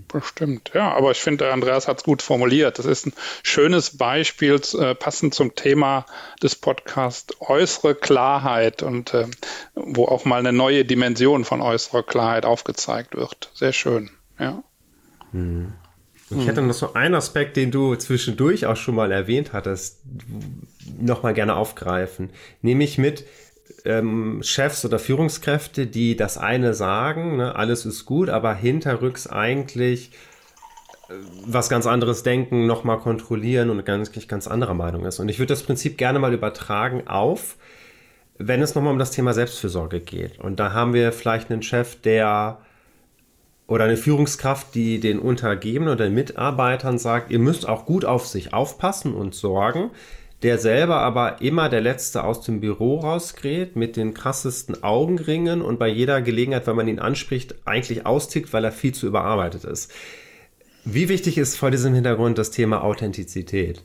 Bestimmt, 0.08 0.72
ja. 0.74 0.92
Aber 0.92 1.12
ich 1.12 1.20
finde, 1.20 1.52
Andreas 1.52 1.88
hat 1.88 2.00
es 2.00 2.04
gut 2.04 2.22
formuliert. 2.22 2.80
Das 2.80 2.86
ist 2.86 3.06
ein 3.06 3.14
schönes 3.44 3.98
Beispiel, 3.98 4.60
äh, 4.80 4.96
passend 4.96 5.36
zum 5.36 5.54
Thema 5.54 6.06
des 6.42 6.56
Podcasts 6.56 7.36
äußere 7.40 7.94
Klarheit 7.94 8.82
und 8.82 9.14
äh, 9.14 9.28
wo 9.76 10.06
auch 10.06 10.26
mal 10.26 10.40
eine 10.40 10.54
neue 10.54 10.86
Dimension 10.86 11.46
von 11.46 11.62
äußerer 11.62 12.04
Klarheit 12.04 12.46
aufgezeigt 12.46 13.16
wird. 13.16 13.52
Sehr 13.54 13.74
schön, 13.74 14.10
ja. 14.40 14.64
Mhm. 15.32 15.74
Ich 16.32 16.46
hätte 16.46 16.62
noch 16.62 16.74
so 16.76 16.94
einen 16.94 17.16
Aspekt, 17.16 17.58
den 17.58 17.72
du 17.72 17.96
zwischendurch 17.96 18.68
auch 18.68 18.76
schon 18.76 18.94
mal 18.94 19.12
erwähnt 19.12 19.52
hattest, 19.52 20.02
noch 21.00 21.24
mal 21.24 21.34
gerne 21.34 21.56
aufgreifen. 21.56 22.30
Nämlich 22.62 23.00
mit, 23.00 23.26
ähm, 23.86 24.42
Chefs 24.44 24.86
oder 24.86 25.00
Führungskräfte, 25.00 25.88
die 25.88 26.16
das 26.16 26.38
eine 26.38 26.74
sagen, 26.74 27.38
ne, 27.38 27.56
alles 27.56 27.86
ist 27.86 28.06
gut, 28.06 28.30
aber 28.30 28.54
hinterrücks 28.54 29.28
eigentlich 29.28 30.12
äh, 31.10 31.14
was 31.46 31.70
ganz 31.70 31.86
anderes 31.86 32.24
denken, 32.24 32.66
nochmal 32.66 33.00
kontrollieren 33.00 33.70
und 33.70 33.86
ganz, 33.86 34.12
ganz 34.28 34.48
anderer 34.48 34.74
Meinung 34.74 35.06
ist. 35.06 35.20
Und 35.20 35.30
ich 35.30 35.40
würde 35.40 35.54
das 35.54 35.64
Prinzip 35.64 35.98
gerne 35.98 36.20
mal 36.20 36.34
übertragen 36.34 37.08
auf, 37.08 37.58
wenn 38.38 38.62
es 38.62 38.76
nochmal 38.76 38.94
um 38.94 39.00
das 39.00 39.12
Thema 39.12 39.34
Selbstfürsorge 39.34 40.00
geht. 40.00 40.40
Und 40.40 40.60
da 40.60 40.74
haben 40.74 40.94
wir 40.94 41.12
vielleicht 41.12 41.52
einen 41.52 41.62
Chef, 41.62 42.00
der 42.02 42.60
oder 43.68 43.84
eine 43.84 43.98
Führungskraft, 43.98 44.74
die 44.74 45.00
den 45.00 45.20
Untergebenen 45.20 45.94
oder 45.94 46.06
den 46.06 46.16
Mitarbeitern 46.16 46.98
sagt, 46.98 47.30
ihr 47.30 47.38
müsst 47.38 47.68
auch 47.68 47.86
gut 47.86 48.04
auf 48.04 48.26
sich 48.26 48.52
aufpassen 48.52 49.14
und 49.14 49.36
sorgen, 49.36 49.92
der 50.44 50.58
selber 50.58 50.98
aber 50.98 51.42
immer 51.42 51.68
der 51.68 51.82
Letzte 51.82 52.24
aus 52.24 52.42
dem 52.42 52.62
Büro 52.62 53.00
rausgeht, 53.00 53.76
mit 53.76 53.98
den 53.98 54.14
krassesten 54.14 54.84
Augenringen 54.84 55.62
und 55.62 55.80
bei 55.80 55.88
jeder 55.90 56.22
Gelegenheit, 56.22 56.66
wenn 56.66 56.78
man 56.78 56.88
ihn 56.88 57.00
anspricht, 57.00 57.56
eigentlich 57.66 58.06
austickt, 58.06 58.54
weil 58.54 58.64
er 58.64 58.72
viel 58.72 58.94
zu 58.94 59.06
überarbeitet 59.08 59.66
ist. 59.66 59.92
Wie 60.86 61.10
wichtig 61.10 61.38
ist 61.38 61.58
vor 61.58 61.72
diesem 61.72 61.94
Hintergrund 61.94 62.38
das 62.38 62.52
Thema 62.52 62.84
Authentizität? 62.84 63.84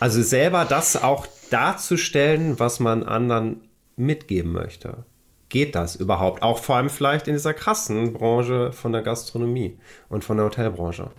Also 0.00 0.22
selber 0.22 0.64
das 0.64 1.00
auch 1.00 1.26
darzustellen, 1.50 2.58
was 2.58 2.80
man 2.80 3.04
anderen 3.04 3.60
mitgeben 3.96 4.52
möchte. 4.52 5.04
Geht 5.48 5.74
das 5.74 5.96
überhaupt? 5.96 6.42
Auch 6.42 6.58
vor 6.58 6.76
allem 6.76 6.90
vielleicht 6.90 7.28
in 7.28 7.34
dieser 7.34 7.54
krassen 7.54 8.12
Branche 8.12 8.72
von 8.72 8.92
der 8.92 9.02
Gastronomie 9.02 9.78
und 10.08 10.24
von 10.24 10.38
der 10.38 10.46
Hotelbranche. 10.46 11.10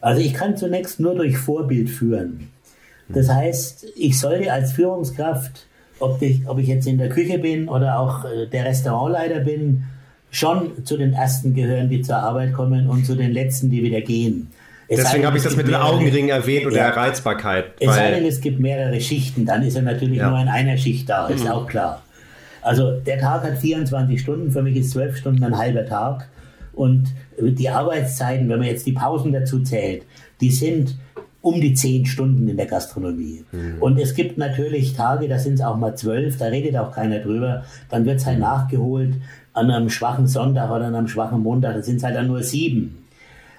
Also 0.00 0.20
ich 0.20 0.34
kann 0.34 0.56
zunächst 0.56 1.00
nur 1.00 1.14
durch 1.14 1.36
Vorbild 1.36 1.90
führen. 1.90 2.50
Das 3.08 3.28
heißt, 3.28 3.86
ich 3.96 4.18
sollte 4.18 4.52
als 4.52 4.72
Führungskraft, 4.72 5.66
ob 5.98 6.20
ich, 6.22 6.46
ob 6.46 6.58
ich 6.58 6.68
jetzt 6.68 6.86
in 6.86 6.98
der 6.98 7.08
Küche 7.08 7.38
bin 7.38 7.68
oder 7.68 7.98
auch 7.98 8.24
äh, 8.24 8.46
der 8.46 8.64
Restaurantleiter 8.66 9.40
bin, 9.40 9.84
schon 10.30 10.84
zu 10.84 10.96
den 10.96 11.14
Ersten 11.14 11.54
gehören, 11.54 11.88
die 11.88 12.02
zur 12.02 12.16
Arbeit 12.16 12.52
kommen 12.52 12.88
und 12.88 13.06
zu 13.06 13.14
den 13.14 13.32
Letzten, 13.32 13.70
die 13.70 13.82
wieder 13.82 14.00
gehen. 14.02 14.50
Es 14.88 15.00
Deswegen 15.00 15.26
habe 15.26 15.36
ich 15.36 15.42
das 15.42 15.56
mit 15.56 15.66
den 15.66 15.74
Augenringen 15.74 16.30
erwähnt 16.30 16.66
und 16.66 16.74
ja, 16.74 16.88
der 16.88 16.96
Reizbarkeit. 16.96 17.72
Es 17.78 17.94
sei 17.94 18.10
denn, 18.10 18.24
es 18.24 18.40
gibt 18.40 18.58
mehrere 18.58 18.98
Schichten, 19.00 19.44
dann 19.44 19.62
ist 19.62 19.76
er 19.76 19.82
natürlich 19.82 20.18
ja. 20.18 20.30
nur 20.30 20.40
in 20.40 20.48
einer 20.48 20.78
Schicht 20.78 21.08
da, 21.10 21.26
ist 21.28 21.44
mhm. 21.44 21.50
auch 21.50 21.66
klar. 21.66 22.02
Also 22.62 22.98
der 23.00 23.18
Tag 23.18 23.44
hat 23.44 23.58
24 23.58 24.20
Stunden, 24.20 24.50
für 24.50 24.62
mich 24.62 24.76
ist 24.76 24.90
12 24.92 25.16
Stunden 25.16 25.44
ein 25.44 25.56
halber 25.56 25.86
Tag. 25.86 26.28
Und 26.72 27.08
die 27.38 27.68
Arbeitszeiten, 27.68 28.48
wenn 28.48 28.58
man 28.58 28.68
jetzt 28.68 28.86
die 28.86 28.92
Pausen 28.92 29.32
dazu 29.32 29.60
zählt, 29.62 30.04
die 30.40 30.50
sind 30.50 30.96
um 31.40 31.60
die 31.60 31.74
zehn 31.74 32.04
Stunden 32.04 32.48
in 32.48 32.56
der 32.56 32.66
Gastronomie. 32.66 33.44
Mhm. 33.52 33.76
Und 33.80 33.98
es 33.98 34.14
gibt 34.14 34.38
natürlich 34.38 34.94
Tage, 34.94 35.28
da 35.28 35.38
sind 35.38 35.54
es 35.54 35.60
auch 35.60 35.76
mal 35.76 35.96
zwölf, 35.96 36.36
da 36.36 36.46
redet 36.46 36.76
auch 36.76 36.92
keiner 36.92 37.20
drüber. 37.20 37.64
Dann 37.90 38.04
wird 38.06 38.18
es 38.18 38.26
halt 38.26 38.40
nachgeholt 38.40 39.14
an 39.52 39.70
einem 39.70 39.90
schwachen 39.90 40.26
Sonntag 40.26 40.70
oder 40.70 40.86
an 40.86 40.94
einem 40.94 41.08
schwachen 41.08 41.42
Montag, 41.42 41.74
da 41.74 41.82
sind 41.82 41.96
es 41.96 42.04
halt 42.04 42.16
dann 42.16 42.28
nur 42.28 42.42
sieben. 42.42 43.04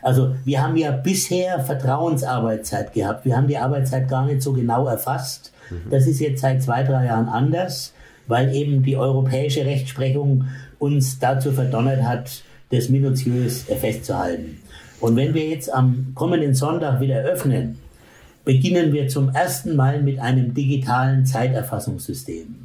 Also 0.01 0.35
wir 0.45 0.63
haben 0.63 0.77
ja 0.77 0.91
bisher 0.91 1.59
Vertrauensarbeitszeit 1.59 2.93
gehabt. 2.93 3.25
Wir 3.25 3.35
haben 3.35 3.47
die 3.47 3.57
Arbeitszeit 3.57 4.07
gar 4.07 4.25
nicht 4.25 4.41
so 4.41 4.53
genau 4.53 4.87
erfasst. 4.87 5.51
Mhm. 5.69 5.89
Das 5.89 6.07
ist 6.07 6.19
jetzt 6.19 6.41
seit 6.41 6.63
zwei, 6.63 6.83
drei 6.83 7.05
Jahren 7.05 7.27
anders, 7.27 7.93
weil 8.27 8.53
eben 8.53 8.83
die 8.83 8.95
europäische 8.95 9.65
Rechtsprechung 9.65 10.45
uns 10.79 11.19
dazu 11.19 11.51
verdonnert 11.51 12.03
hat, 12.03 12.43
das 12.71 12.89
minutiös 12.89 13.63
festzuhalten. 13.63 14.59
Und 14.99 15.15
wenn 15.15 15.33
wir 15.33 15.47
jetzt 15.47 15.73
am 15.73 16.11
kommenden 16.15 16.53
Sonntag 16.53 16.99
wieder 16.99 17.21
öffnen, 17.21 17.79
beginnen 18.45 18.93
wir 18.93 19.07
zum 19.07 19.29
ersten 19.29 19.75
Mal 19.75 20.01
mit 20.01 20.19
einem 20.19 20.53
digitalen 20.53 21.25
Zeiterfassungssystem. 21.25 22.55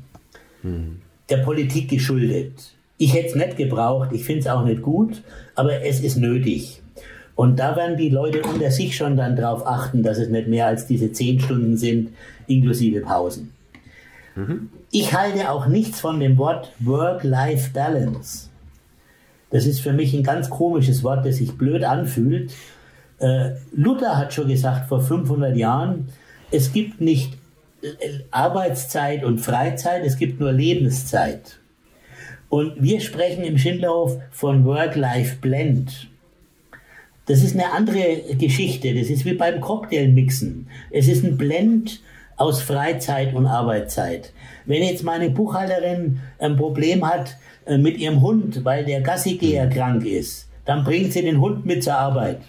Hm. 0.63 1.01
Der 1.29 1.39
Politik 1.39 1.89
geschuldet. 1.89 2.73
Ich 2.97 3.15
hätte 3.15 3.29
es 3.29 3.35
nicht 3.35 3.57
gebraucht, 3.57 4.11
ich 4.13 4.25
finde 4.25 4.41
es 4.41 4.47
auch 4.47 4.65
nicht 4.65 4.83
gut, 4.83 5.23
aber 5.55 5.83
es 5.83 6.01
ist 6.01 6.17
nötig. 6.17 6.81
Und 7.35 7.59
da 7.59 7.75
werden 7.75 7.97
die 7.97 8.11
Leute 8.11 8.43
unter 8.43 8.71
sich 8.71 8.97
schon 8.97 9.17
dann 9.17 9.35
darauf 9.35 9.67
achten, 9.67 10.03
dass 10.03 10.19
es 10.19 10.29
nicht 10.29 10.47
mehr 10.47 10.67
als 10.67 10.87
diese 10.87 11.13
zehn 11.13 11.41
Stunden 11.41 11.77
sind, 11.77 12.11
inklusive 12.47 13.01
Pausen. 13.01 13.53
Mhm. 14.37 14.71
Ich 14.91 15.13
halte 15.13 15.51
auch 15.51 15.67
nichts 15.67 16.01
von 16.01 16.21
dem 16.21 16.39
Wort 16.39 16.71
Work-Life-Balance. 16.79 18.49
Das 19.55 19.67
ist 19.67 19.79
für 19.79 19.93
mich 19.93 20.13
ein 20.15 20.25
ganz 20.25 20.51
komisches 20.51 21.05
Wort, 21.05 21.25
das 21.25 21.37
sich 21.37 21.53
blöd 21.53 21.85
anfühlt. 21.85 22.53
Äh, 23.21 23.51
Luther 23.73 24.19
hat 24.19 24.35
schon 24.35 24.49
gesagt 24.49 24.89
vor 24.89 25.01
500 25.01 25.57
Jahren, 25.57 26.09
es 26.51 26.73
gibt 26.73 27.01
nicht 27.01 27.35
äh, 27.81 27.87
Arbeitszeit 28.33 29.23
und 29.23 29.39
Freizeit, 29.39 30.03
es 30.05 30.17
gibt 30.17 30.41
nur 30.41 30.51
Lebenszeit. 30.51 31.61
Und 32.49 32.83
wir 32.83 33.01
sprechen 33.01 33.45
im 33.45 33.57
Schindlerhof 33.57 34.19
von 34.33 34.65
Work-Life-Blend. 34.65 36.09
Das 37.27 37.45
ist 37.45 37.55
eine 37.55 37.73
andere 37.75 38.35
Geschichte. 38.37 38.93
Das 38.93 39.09
ist 39.09 39.25
wie 39.25 39.35
beim 39.35 39.61
Cocktailmixen. 39.61 40.67
Es 40.91 41.07
ist 41.07 41.23
ein 41.23 41.37
Blend 41.37 42.01
aus 42.37 42.61
Freizeit 42.63 43.35
und 43.35 43.47
Arbeitszeit. 43.47 44.33
Wenn 44.67 44.83
jetzt 44.83 45.05
meine 45.05 45.31
Buchhalterin 45.31 46.21
ein 46.39 46.57
Problem 46.57 47.07
hat 47.07 47.37
äh, 47.67 47.79
mit 47.79 47.99
ihrem 47.99 48.21
Hund, 48.21 48.65
weil 48.65 48.85
der 48.85 49.01
Gassigeher 49.01 49.69
krank 49.69 50.05
ist, 50.05 50.49
dann 50.65 50.85
bringt 50.85 51.13
sie 51.13 51.23
den 51.23 51.41
Hund 51.41 51.67
mit 51.67 51.85
zur 51.85 51.95
Arbeit. 51.95 52.41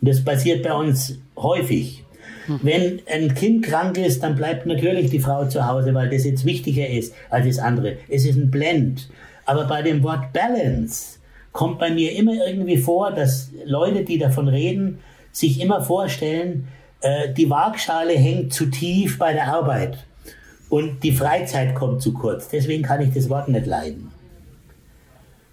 Das 0.00 0.24
passiert 0.24 0.62
bei 0.62 0.72
uns 0.72 1.18
häufig. 1.36 2.04
Wenn 2.48 3.00
ein 3.06 3.34
Kind 3.34 3.64
krank 3.64 3.96
ist, 3.98 4.22
dann 4.22 4.34
bleibt 4.34 4.66
natürlich 4.66 5.10
die 5.10 5.20
Frau 5.20 5.46
zu 5.46 5.66
Hause, 5.66 5.94
weil 5.94 6.10
das 6.10 6.24
jetzt 6.24 6.44
wichtiger 6.44 6.88
ist 6.88 7.14
als 7.30 7.46
das 7.46 7.58
andere. 7.58 7.98
Es 8.08 8.24
ist 8.24 8.36
ein 8.36 8.50
Blend. 8.50 9.08
Aber 9.44 9.64
bei 9.66 9.82
dem 9.82 10.02
Wort 10.02 10.32
Balance 10.32 11.18
kommt 11.52 11.78
bei 11.78 11.90
mir 11.90 12.12
immer 12.12 12.32
irgendwie 12.46 12.78
vor, 12.78 13.12
dass 13.12 13.50
Leute, 13.64 14.04
die 14.04 14.18
davon 14.18 14.48
reden, 14.48 14.98
sich 15.30 15.60
immer 15.60 15.82
vorstellen, 15.82 16.66
äh, 17.02 17.32
die 17.32 17.50
Waagschale 17.50 18.14
hängt 18.14 18.52
zu 18.52 18.66
tief 18.66 19.18
bei 19.18 19.32
der 19.32 19.48
Arbeit 19.48 19.98
und 20.68 21.02
die 21.02 21.12
Freizeit 21.12 21.74
kommt 21.74 22.00
zu 22.00 22.12
kurz. 22.14 22.48
Deswegen 22.48 22.82
kann 22.82 23.02
ich 23.02 23.12
das 23.12 23.28
Wort 23.28 23.48
nicht 23.48 23.66
leiden. 23.66 24.10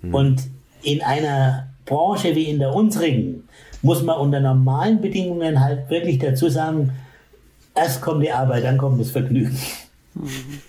Hm. 0.02 0.14
Und 0.14 0.44
in 0.82 1.02
einer 1.02 1.68
Branche 1.86 2.36
wie 2.36 2.46
in 2.46 2.60
der 2.60 2.74
unsrigen 2.74 3.48
muss 3.82 4.04
man 4.04 4.20
unter 4.20 4.40
normalen 4.40 5.02
Bedingungen 5.02 5.60
halt 5.60 5.90
wirklich 5.90 6.20
dazu 6.20 6.50
sagen, 6.50 6.92
erst 7.76 8.02
kommt 8.02 8.24
die 8.24 8.32
Arbeit, 8.32 8.64
dann 8.64 8.78
kommt 8.78 9.00
das 9.00 9.12
Vergnügen. 9.12 9.58
Mhm. 10.14 10.62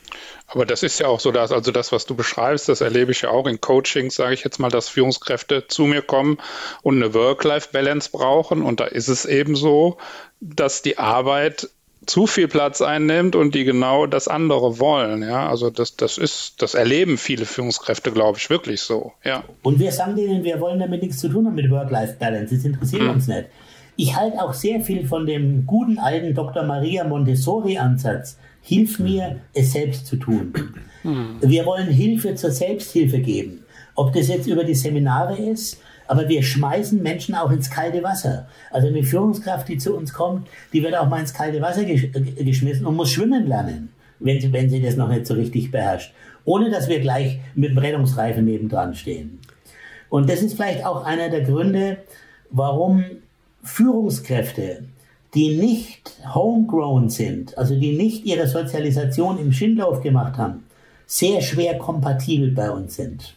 Aber 0.53 0.67
das 0.67 0.83
ist 0.83 0.99
ja 0.99 1.07
auch 1.07 1.21
so, 1.21 1.31
dass 1.31 1.53
also 1.53 1.71
das, 1.71 1.93
was 1.93 2.07
du 2.07 2.17
beschreibst, 2.17 2.69
das 2.69 2.81
erlebe 2.81 3.13
ich 3.13 3.23
ja 3.23 3.31
auch 3.31 3.47
in 3.47 3.61
Coachings, 3.61 4.17
sage 4.17 4.35
ich 4.35 4.43
jetzt 4.43 4.59
mal, 4.59 4.69
dass 4.69 4.89
Führungskräfte 4.89 5.69
zu 5.69 5.85
mir 5.85 6.03
kommen 6.03 6.39
und 6.83 6.97
eine 6.97 7.15
Work-Life-Balance 7.15 8.11
brauchen. 8.11 8.63
Und 8.63 8.81
da 8.81 8.87
ist 8.87 9.07
es 9.07 9.27
eben 9.27 9.55
so, 9.55 9.99
dass 10.41 10.83
die 10.83 10.99
Arbeit 10.99 11.69
zu 12.07 12.27
viel 12.27 12.49
Platz 12.49 12.81
einnimmt 12.81 13.37
und 13.37 13.55
die 13.55 13.65
genau 13.65 14.07
das 14.07 14.27
andere 14.27 14.79
wollen. 14.79 15.23
Ja, 15.23 15.49
also 15.49 15.71
das, 15.71 15.97
das 15.97 16.19
ist, 16.19 16.63
das 16.63 16.75
erleben 16.75 17.19
viele 17.19 17.45
Führungskräfte, 17.45 18.11
glaube 18.11 18.39
ich, 18.39 18.49
wirklich 18.49 18.81
so. 18.81 19.13
Ja. 19.23 19.45
Und 19.63 19.79
wir 19.79 19.93
sagen 19.93 20.17
denen, 20.17 20.43
wir 20.43 20.61
wollen 20.61 20.81
damit 20.81 21.03
nichts 21.03 21.19
zu 21.19 21.29
tun 21.29 21.47
haben 21.47 21.55
mit 21.55 21.71
Work-Life-Balance. 21.71 22.55
Das 22.55 22.65
interessiert 22.65 23.03
hm. 23.03 23.11
uns 23.11 23.27
nicht. 23.29 23.47
Ich 23.97 24.17
halte 24.17 24.43
auch 24.43 24.55
sehr 24.55 24.81
viel 24.81 25.07
von 25.07 25.27
dem 25.27 25.67
guten 25.67 25.99
alten 25.99 26.35
Dr. 26.35 26.63
Maria 26.63 27.05
Montessori-Ansatz 27.05 28.39
Hilf 28.63 28.99
mir, 28.99 29.41
es 29.55 29.73
selbst 29.73 30.07
zu 30.07 30.17
tun. 30.17 30.53
Hm. 31.03 31.39
Wir 31.41 31.65
wollen 31.65 31.89
Hilfe 31.89 32.35
zur 32.35 32.51
Selbsthilfe 32.51 33.21
geben. 33.21 33.65
Ob 33.95 34.13
das 34.13 34.29
jetzt 34.29 34.47
über 34.47 34.65
die 34.65 34.75
Seminare 34.75 35.37
ist, 35.37 35.81
aber 36.11 36.29
wir 36.29 36.43
schmeißen 36.43 37.01
Menschen 37.03 37.35
auch 37.35 37.51
ins 37.51 37.71
kalte 37.71 38.03
Wasser. 38.03 38.49
Also 38.71 38.89
eine 38.89 39.05
Führungskraft, 39.05 39.69
die 39.69 39.79
zu 39.79 39.95
uns 39.97 40.13
kommt, 40.13 40.49
die 40.73 40.83
wird 40.83 40.97
auch 40.97 41.09
mal 41.09 41.21
ins 41.21 41.33
kalte 41.33 41.61
Wasser 41.61 41.85
gesch 41.85 42.09
geschmissen 42.37 42.85
und 42.85 42.97
muss 42.97 43.11
schwimmen 43.11 43.47
lernen, 43.47 43.91
wenn 44.19 44.41
sie, 44.41 44.53
wenn 44.53 44.69
sie 44.69 44.83
das 44.83 44.97
noch 44.97 45.09
nicht 45.09 45.27
so 45.27 45.35
richtig 45.35 45.71
beherrscht. 45.71 46.13
Ohne 46.45 46.71
dass 46.71 46.89
wir 46.89 46.99
gleich 46.99 47.39
mit 47.55 47.71
dem 47.71 47.79
Rettungsreifen 47.79 48.45
nebendran 48.45 48.95
stehen. 48.95 49.39
Und 50.09 50.29
das 50.29 50.43
ist 50.43 50.55
vielleicht 50.55 50.85
auch 50.85 51.05
einer 51.05 51.29
der 51.29 51.43
Gründe, 51.43 51.99
warum 52.51 53.05
Führungskräfte 53.63 54.85
die 55.35 55.57
nicht 55.57 56.11
homegrown 56.35 57.09
sind, 57.09 57.57
also 57.57 57.79
die 57.79 57.93
nicht 57.93 58.25
ihre 58.25 58.49
Sozialisation 58.49 59.39
im 59.39 59.53
Schindlauf 59.53 60.01
gemacht 60.03 60.37
haben, 60.39 60.65
sehr 61.07 61.41
schwer 61.41 61.79
kompatibel 61.79 62.51
bei 62.51 62.69
uns 62.69 62.97
sind. 62.97 63.37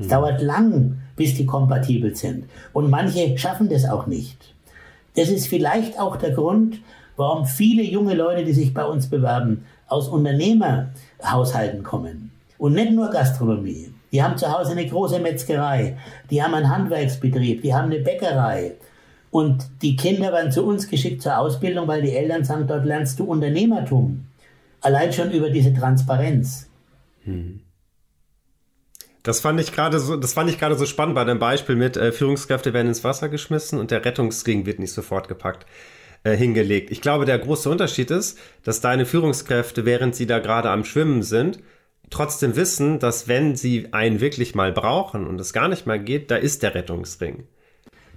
Es 0.00 0.08
dauert 0.08 0.40
lang, 0.40 0.98
bis 1.16 1.34
die 1.34 1.46
kompatibel 1.46 2.14
sind. 2.16 2.44
Und 2.72 2.90
manche 2.90 3.36
schaffen 3.38 3.68
das 3.68 3.84
auch 3.84 4.06
nicht. 4.06 4.54
Das 5.16 5.28
ist 5.28 5.48
vielleicht 5.48 5.98
auch 6.00 6.16
der 6.16 6.30
Grund, 6.30 6.80
warum 7.16 7.44
viele 7.44 7.82
junge 7.82 8.14
Leute, 8.14 8.44
die 8.44 8.52
sich 8.52 8.72
bei 8.72 8.84
uns 8.84 9.08
bewerben, 9.08 9.64
aus 9.86 10.08
Unternehmerhaushalten 10.08 11.82
kommen. 11.82 12.30
Und 12.58 12.74
nicht 12.74 12.92
nur 12.92 13.10
Gastronomie. 13.10 13.92
Die 14.12 14.22
haben 14.22 14.36
zu 14.36 14.50
Hause 14.50 14.72
eine 14.72 14.86
große 14.86 15.20
Metzgerei, 15.20 15.96
die 16.30 16.42
haben 16.42 16.54
einen 16.54 16.68
Handwerksbetrieb, 16.68 17.62
die 17.62 17.74
haben 17.74 17.92
eine 17.92 18.00
Bäckerei, 18.00 18.72
und 19.30 19.64
die 19.82 19.96
Kinder 19.96 20.32
werden 20.32 20.50
zu 20.50 20.64
uns 20.64 20.88
geschickt 20.88 21.22
zur 21.22 21.38
Ausbildung, 21.38 21.86
weil 21.86 22.02
die 22.02 22.14
Eltern 22.14 22.44
sagen, 22.44 22.66
dort 22.66 22.84
lernst 22.84 23.18
du 23.20 23.24
Unternehmertum. 23.24 24.26
Allein 24.80 25.12
schon 25.12 25.30
über 25.30 25.50
diese 25.50 25.72
Transparenz. 25.72 26.68
Hm. 27.24 27.60
Das 29.22 29.40
fand 29.40 29.60
ich 29.60 29.72
gerade 29.72 29.98
so, 29.98 30.16
das 30.16 30.32
fand 30.32 30.48
ich 30.48 30.58
gerade 30.58 30.76
so 30.76 30.86
spannend 30.86 31.14
bei 31.14 31.24
dem 31.24 31.38
Beispiel 31.38 31.76
mit 31.76 31.96
äh, 31.96 32.12
Führungskräfte 32.12 32.72
werden 32.72 32.88
ins 32.88 33.04
Wasser 33.04 33.28
geschmissen 33.28 33.78
und 33.78 33.90
der 33.90 34.04
Rettungsring 34.04 34.64
wird 34.66 34.78
nicht 34.78 34.92
sofort 34.92 35.28
gepackt 35.28 35.66
äh, 36.24 36.36
hingelegt. 36.36 36.90
Ich 36.90 37.00
glaube, 37.00 37.26
der 37.26 37.38
große 37.38 37.68
Unterschied 37.68 38.10
ist, 38.10 38.38
dass 38.64 38.80
deine 38.80 39.06
Führungskräfte, 39.06 39.84
während 39.84 40.14
sie 40.14 40.26
da 40.26 40.38
gerade 40.38 40.70
am 40.70 40.84
Schwimmen 40.84 41.22
sind, 41.22 41.60
trotzdem 42.08 42.56
wissen, 42.56 42.98
dass 42.98 43.28
wenn 43.28 43.56
sie 43.56 43.88
einen 43.92 44.20
wirklich 44.20 44.54
mal 44.54 44.72
brauchen 44.72 45.26
und 45.26 45.40
es 45.40 45.52
gar 45.52 45.68
nicht 45.68 45.86
mal 45.86 45.98
geht, 45.98 46.30
da 46.30 46.36
ist 46.36 46.62
der 46.62 46.74
Rettungsring. 46.74 47.44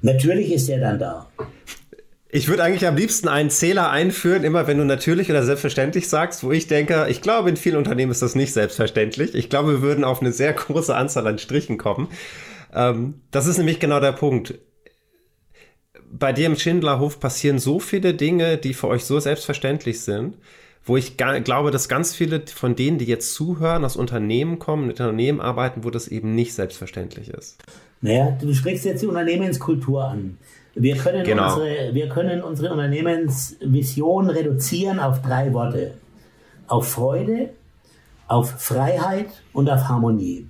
Natürlich 0.02 0.52
ist 0.52 0.70
er 0.70 0.80
dann 0.80 1.00
da. 1.00 1.30
Ich 2.36 2.48
würde 2.48 2.64
eigentlich 2.64 2.88
am 2.88 2.96
liebsten 2.96 3.28
einen 3.28 3.52
Zähler 3.52 3.92
einführen, 3.92 4.44
immer 4.44 4.66
wenn 4.66 4.80
du 4.80 4.86
natürlich 4.86 5.30
oder 5.30 5.44
selbstverständlich 5.44 6.10
sagst, 6.10 6.44
wo 6.44 6.52
ich 6.52 6.66
denke, 6.66 7.06
ich 7.08 7.22
glaube, 7.22 7.48
in 7.48 7.58
vielen 7.58 7.76
Unternehmen 7.76 8.12
ist 8.12 8.24
das 8.24 8.34
nicht 8.34 8.54
selbstverständlich. 8.54 9.36
Ich 9.36 9.52
glaube, 9.52 9.74
wir 9.74 9.82
würden 9.84 10.04
auf 10.04 10.20
eine 10.20 10.32
sehr 10.32 10.52
große 10.54 10.96
Anzahl 10.96 11.28
an 11.28 11.38
Strichen 11.38 11.78
kommen. 11.78 12.08
Ähm, 12.74 13.22
das 13.30 13.46
ist 13.46 13.60
nämlich 13.60 13.80
genau 13.80 14.00
der 14.00 14.14
Punkt. 14.14 14.56
Bei 16.12 16.34
dir 16.34 16.48
im 16.48 16.56
Schindlerhof 16.56 17.20
passieren 17.20 17.60
so 17.60 17.80
viele 17.80 18.16
Dinge, 18.16 18.58
die 18.58 18.74
für 18.74 18.88
euch 18.88 19.06
so 19.06 19.20
selbstverständlich 19.20 20.02
sind, 20.02 20.40
wo 20.84 20.98
ich 20.98 21.18
glaube, 21.18 21.70
dass 21.70 21.88
ganz 21.88 22.16
viele 22.16 22.42
von 22.48 22.76
denen, 22.76 22.98
die 22.98 23.06
jetzt 23.06 23.36
zuhören, 23.36 23.86
aus 23.86 23.96
Unternehmen 23.96 24.58
kommen, 24.58 24.88
mit 24.88 25.00
Unternehmen 25.00 25.40
arbeiten, 25.40 25.84
wo 25.84 25.92
das 25.92 26.08
eben 26.08 26.34
nicht 26.34 26.56
selbstverständlich 26.56 27.30
ist. 27.30 27.62
Naja, 28.02 28.36
du 28.42 28.52
sprichst 28.56 28.86
jetzt 28.86 29.04
die 29.04 29.08
Unternehmenskultur 29.08 30.04
an. 30.04 30.40
Wir 30.76 30.98
können, 30.98 31.24
genau. 31.24 31.54
unsere, 31.54 31.94
wir 31.94 32.10
können 32.10 32.42
unsere 32.42 32.72
Unternehmensvision 32.72 34.30
reduzieren 34.30 35.00
auf 35.00 35.22
drei 35.22 35.54
Worte. 35.54 35.94
Auf 36.68 36.88
Freude, 36.88 37.50
auf 38.28 38.50
Freiheit 38.50 39.28
und 39.52 39.70
auf 39.70 39.88
Harmonie. 39.88 40.48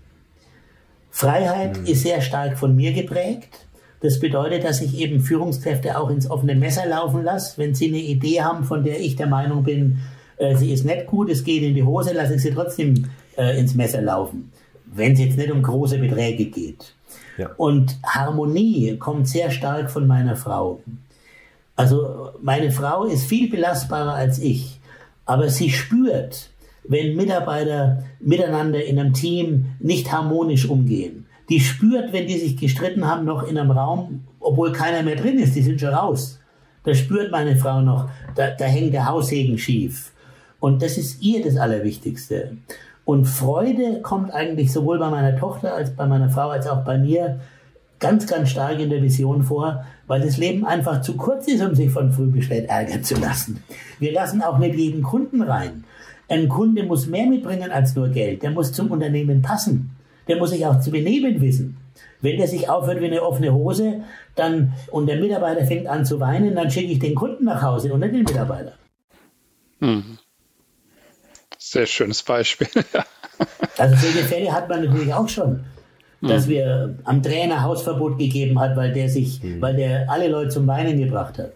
Freiheit 1.11 1.79
mhm. 1.79 1.85
ist 1.85 2.03
sehr 2.03 2.21
stark 2.21 2.57
von 2.57 2.75
mir 2.75 2.93
geprägt. 2.93 3.67
Das 4.01 4.19
bedeutet, 4.19 4.63
dass 4.63 4.81
ich 4.81 4.97
eben 4.99 5.21
Führungskräfte 5.21 5.97
auch 5.97 6.09
ins 6.09 6.29
offene 6.29 6.55
Messer 6.55 6.85
laufen 6.85 7.23
lasse, 7.23 7.57
wenn 7.57 7.75
sie 7.75 7.87
eine 7.87 7.99
Idee 7.99 8.41
haben, 8.41 8.63
von 8.63 8.83
der 8.83 8.99
ich 8.99 9.15
der 9.15 9.27
Meinung 9.27 9.63
bin, 9.63 9.99
äh, 10.37 10.55
sie 10.55 10.73
ist 10.73 10.85
nicht 10.85 11.05
gut, 11.07 11.29
es 11.29 11.43
geht 11.43 11.63
in 11.63 11.75
die 11.75 11.83
Hose, 11.83 12.13
lasse 12.13 12.35
ich 12.35 12.41
sie 12.41 12.51
trotzdem 12.51 13.05
äh, 13.37 13.57
ins 13.59 13.75
Messer 13.75 14.01
laufen, 14.01 14.51
wenn 14.85 15.13
es 15.13 15.19
jetzt 15.19 15.37
nicht 15.37 15.51
um 15.51 15.61
große 15.61 15.99
Beträge 15.99 16.45
geht. 16.45 16.95
Ja. 17.37 17.49
Und 17.57 17.97
Harmonie 18.05 18.97
kommt 18.97 19.27
sehr 19.27 19.51
stark 19.51 19.91
von 19.91 20.07
meiner 20.07 20.35
Frau. 20.35 20.81
Also 21.75 22.31
meine 22.41 22.71
Frau 22.71 23.05
ist 23.05 23.25
viel 23.25 23.49
belastbarer 23.49 24.13
als 24.13 24.39
ich, 24.39 24.79
aber 25.25 25.49
sie 25.49 25.71
spürt, 25.71 26.49
wenn 26.83 27.15
Mitarbeiter 27.15 28.03
miteinander 28.19 28.83
in 28.83 28.99
einem 28.99 29.13
Team 29.13 29.65
nicht 29.79 30.11
harmonisch 30.11 30.67
umgehen. 30.67 31.25
Die 31.49 31.59
spürt, 31.59 32.13
wenn 32.13 32.27
die 32.27 32.37
sich 32.37 32.57
gestritten 32.57 33.07
haben, 33.07 33.25
noch 33.25 33.43
in 33.43 33.57
einem 33.57 33.71
Raum, 33.71 34.23
obwohl 34.39 34.71
keiner 34.71 35.03
mehr 35.03 35.15
drin 35.15 35.39
ist, 35.39 35.55
die 35.55 35.61
sind 35.61 35.79
schon 35.79 35.93
raus. 35.93 36.39
Da 36.83 36.93
spürt 36.93 37.31
meine 37.31 37.55
Frau 37.55 37.81
noch, 37.81 38.09
da, 38.35 38.51
da 38.51 38.65
hängt 38.65 38.93
der 38.93 39.07
Haussegen 39.07 39.57
schief. 39.57 40.11
Und 40.59 40.81
das 40.81 40.97
ist 40.97 41.21
ihr 41.21 41.43
das 41.43 41.57
Allerwichtigste. 41.57 42.57
Und 43.05 43.25
Freude 43.25 44.01
kommt 44.01 44.31
eigentlich 44.31 44.71
sowohl 44.71 44.99
bei 44.99 45.09
meiner 45.09 45.37
Tochter 45.37 45.73
als 45.73 45.95
bei 45.95 46.05
meiner 46.07 46.29
Frau 46.29 46.49
als 46.49 46.67
auch 46.67 46.83
bei 46.85 46.97
mir 46.97 47.39
ganz, 47.99 48.27
ganz 48.27 48.49
stark 48.49 48.79
in 48.79 48.89
der 48.89 49.01
Vision 49.01 49.43
vor, 49.43 49.85
weil 50.07 50.21
das 50.21 50.37
Leben 50.37 50.65
einfach 50.65 51.01
zu 51.01 51.15
kurz 51.15 51.47
ist, 51.47 51.63
um 51.63 51.73
sich 51.73 51.89
von 51.89 52.11
früh 52.11 52.27
bis 52.27 52.45
spät 52.45 52.69
ärgern 52.69 53.03
zu 53.03 53.15
lassen. 53.15 53.63
Wir 53.99 54.11
lassen 54.11 54.41
auch 54.41 54.57
nicht 54.57 54.75
jeden 54.75 55.03
Kunden 55.03 55.41
rein. 55.41 55.85
Ein 56.29 56.49
Kunde 56.49 56.83
muss 56.83 57.07
mehr 57.07 57.25
mitbringen 57.25 57.71
als 57.71 57.95
nur 57.95 58.09
Geld. 58.09 58.43
Der 58.43 58.51
muss 58.51 58.73
zum 58.73 58.91
Unternehmen 58.91 59.41
passen. 59.41 59.91
Der 60.27 60.37
muss 60.37 60.51
sich 60.51 60.65
auch 60.65 60.79
zu 60.79 60.91
benehmen 60.91 61.41
wissen. 61.41 61.77
Wenn 62.21 62.37
der 62.37 62.47
sich 62.47 62.69
aufhört 62.69 63.01
wie 63.01 63.05
eine 63.05 63.21
offene 63.21 63.53
Hose, 63.53 64.01
dann, 64.35 64.73
und 64.91 65.07
der 65.07 65.19
Mitarbeiter 65.19 65.65
fängt 65.65 65.87
an 65.87 66.05
zu 66.05 66.19
weinen, 66.19 66.55
dann 66.55 66.71
schicke 66.71 66.91
ich 66.91 66.99
den 66.99 67.15
Kunden 67.15 67.45
nach 67.45 67.61
Hause 67.61 67.93
und 67.93 67.99
nicht 67.99 68.13
den 68.13 68.23
Mitarbeiter. 68.23 68.73
Hm. 69.79 70.17
Sehr 71.73 71.87
schönes 71.87 72.21
Beispiel. 72.21 72.67
also 73.79 73.95
solche 73.95 74.23
Fälle 74.25 74.53
hat 74.53 74.69
man 74.69 74.85
natürlich 74.85 75.11
auch 75.11 75.27
schon. 75.27 75.63
Dass 76.21 76.47
wir 76.47 76.99
am 77.03 77.23
Trainer 77.23 77.63
Hausverbot 77.63 78.19
gegeben 78.19 78.59
hat, 78.59 78.77
weil 78.77 78.93
der 78.93 79.09
sich, 79.09 79.41
hm. 79.41 79.59
weil 79.59 79.75
der 79.75 80.09
alle 80.09 80.29
Leute 80.29 80.49
zum 80.49 80.67
Weinen 80.67 80.99
gebracht 80.99 81.39
hat. 81.39 81.53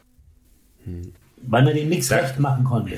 Hm. 0.84 1.14
Weil 1.44 1.64
man 1.64 1.76
dem 1.76 1.88
nichts 1.88 2.12
recht 2.12 2.40
machen 2.40 2.64
konnte. 2.64 2.98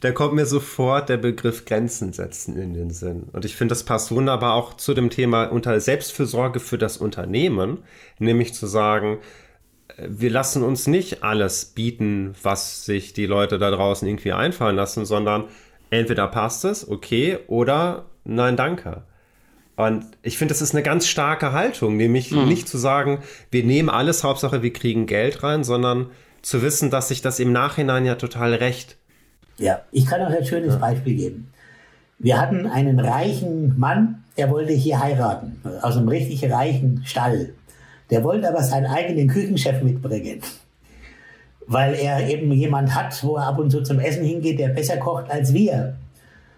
Da 0.00 0.10
kommt 0.10 0.32
mir 0.32 0.46
sofort 0.46 1.10
der 1.10 1.18
Begriff 1.18 1.66
Grenzen 1.66 2.14
setzen 2.14 2.56
in 2.56 2.72
den 2.72 2.90
Sinn. 2.90 3.24
Und 3.32 3.44
ich 3.44 3.54
finde, 3.54 3.72
das 3.72 3.84
passt 3.84 4.10
wunderbar 4.10 4.54
auch 4.54 4.78
zu 4.78 4.94
dem 4.94 5.10
Thema 5.10 5.44
unter 5.44 5.78
Selbstfürsorge 5.78 6.58
für 6.58 6.78
das 6.78 6.96
Unternehmen, 6.96 7.80
nämlich 8.18 8.54
zu 8.54 8.66
sagen, 8.66 9.18
wir 9.98 10.30
lassen 10.30 10.62
uns 10.62 10.86
nicht 10.86 11.22
alles 11.22 11.66
bieten, 11.66 12.34
was 12.42 12.86
sich 12.86 13.12
die 13.12 13.26
Leute 13.26 13.58
da 13.58 13.70
draußen 13.70 14.08
irgendwie 14.08 14.32
einfallen 14.32 14.76
lassen, 14.76 15.04
sondern 15.04 15.44
entweder 15.90 16.28
passt 16.28 16.64
es, 16.64 16.88
okay, 16.88 17.38
oder 17.46 18.06
nein, 18.24 18.56
danke. 18.56 19.02
Und 19.76 20.04
ich 20.22 20.38
finde, 20.38 20.52
das 20.52 20.62
ist 20.62 20.74
eine 20.74 20.82
ganz 20.82 21.06
starke 21.06 21.52
Haltung, 21.52 21.96
nämlich 21.96 22.32
mhm. 22.32 22.48
nicht 22.48 22.68
zu 22.68 22.78
sagen, 22.78 23.20
wir 23.50 23.64
nehmen 23.64 23.88
alles, 23.88 24.24
Hauptsache 24.24 24.62
wir 24.62 24.72
kriegen 24.72 25.06
Geld 25.06 25.42
rein, 25.42 25.62
sondern 25.62 26.10
zu 26.42 26.62
wissen, 26.62 26.90
dass 26.90 27.08
sich 27.08 27.22
das 27.22 27.38
im 27.38 27.52
Nachhinein 27.52 28.04
ja 28.04 28.16
total 28.16 28.54
recht 28.54 28.98
ja, 29.58 29.80
ich 29.90 30.06
kann 30.06 30.20
euch 30.22 30.38
ein 30.38 30.44
schönes 30.44 30.74
ja. 30.74 30.78
Beispiel 30.78 31.16
geben. 31.16 31.52
Wir 32.18 32.40
hatten 32.40 32.66
einen 32.66 32.98
reichen 32.98 33.78
Mann, 33.78 34.24
der 34.36 34.50
wollte 34.50 34.72
hier 34.72 35.00
heiraten, 35.00 35.60
aus 35.82 35.96
einem 35.96 36.08
richtig 36.08 36.48
reichen 36.50 37.02
Stall. 37.04 37.54
Der 38.10 38.24
wollte 38.24 38.48
aber 38.48 38.62
seinen 38.62 38.86
eigenen 38.86 39.28
Küchenchef 39.28 39.82
mitbringen, 39.82 40.40
weil 41.68 41.94
er 41.94 42.28
eben 42.28 42.50
jemand 42.52 42.94
hat, 42.94 43.22
wo 43.22 43.36
er 43.36 43.46
ab 43.46 43.58
und 43.58 43.70
zu 43.70 43.82
zum 43.82 44.00
Essen 44.00 44.24
hingeht, 44.24 44.58
der 44.58 44.68
besser 44.68 44.96
kocht 44.96 45.30
als 45.30 45.52
wir. 45.52 45.96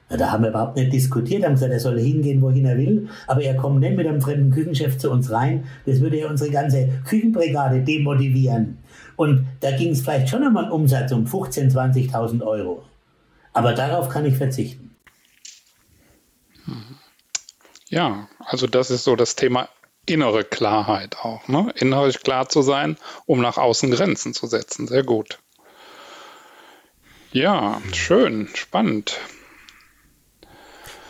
Da 0.08 0.32
haben 0.32 0.42
wir 0.42 0.50
überhaupt 0.50 0.76
nicht 0.76 0.92
diskutiert, 0.92 1.44
haben 1.44 1.52
gesagt, 1.52 1.72
er 1.72 1.78
soll 1.78 2.00
hingehen, 2.00 2.42
wohin 2.42 2.64
er 2.64 2.76
will, 2.76 3.08
aber 3.28 3.42
er 3.42 3.56
kommt 3.56 3.80
nicht 3.80 3.96
mit 3.96 4.06
einem 4.08 4.20
fremden 4.20 4.50
Küchenchef 4.50 4.98
zu 4.98 5.10
uns 5.10 5.30
rein. 5.30 5.64
Das 5.86 6.00
würde 6.00 6.18
ja 6.18 6.28
unsere 6.28 6.50
ganze 6.50 6.88
Küchenbrigade 7.06 7.82
demotivieren. 7.82 8.78
Und 9.14 9.46
da 9.60 9.70
ging 9.76 9.90
es 9.90 10.00
vielleicht 10.00 10.28
schon 10.28 10.42
einmal 10.42 10.64
einen 10.64 10.72
Umsatz 10.72 11.12
um 11.12 11.26
15.000, 11.26 12.10
20.000 12.10 12.42
Euro. 12.44 12.82
Aber 13.52 13.72
darauf 13.72 14.08
kann 14.08 14.24
ich 14.24 14.36
verzichten. 14.36 14.90
Ja, 17.88 18.28
also 18.38 18.66
das 18.66 18.90
ist 18.90 19.04
so 19.04 19.16
das 19.16 19.36
Thema 19.36 19.68
innere 20.10 20.44
Klarheit 20.44 21.18
auch. 21.18 21.48
Ne? 21.48 21.72
Innerlich 21.76 22.22
klar 22.22 22.48
zu 22.48 22.62
sein, 22.62 22.96
um 23.26 23.40
nach 23.40 23.56
außen 23.56 23.90
Grenzen 23.90 24.34
zu 24.34 24.46
setzen. 24.46 24.86
Sehr 24.86 25.02
gut. 25.02 25.38
Ja, 27.32 27.80
schön, 27.92 28.48
spannend. 28.54 29.20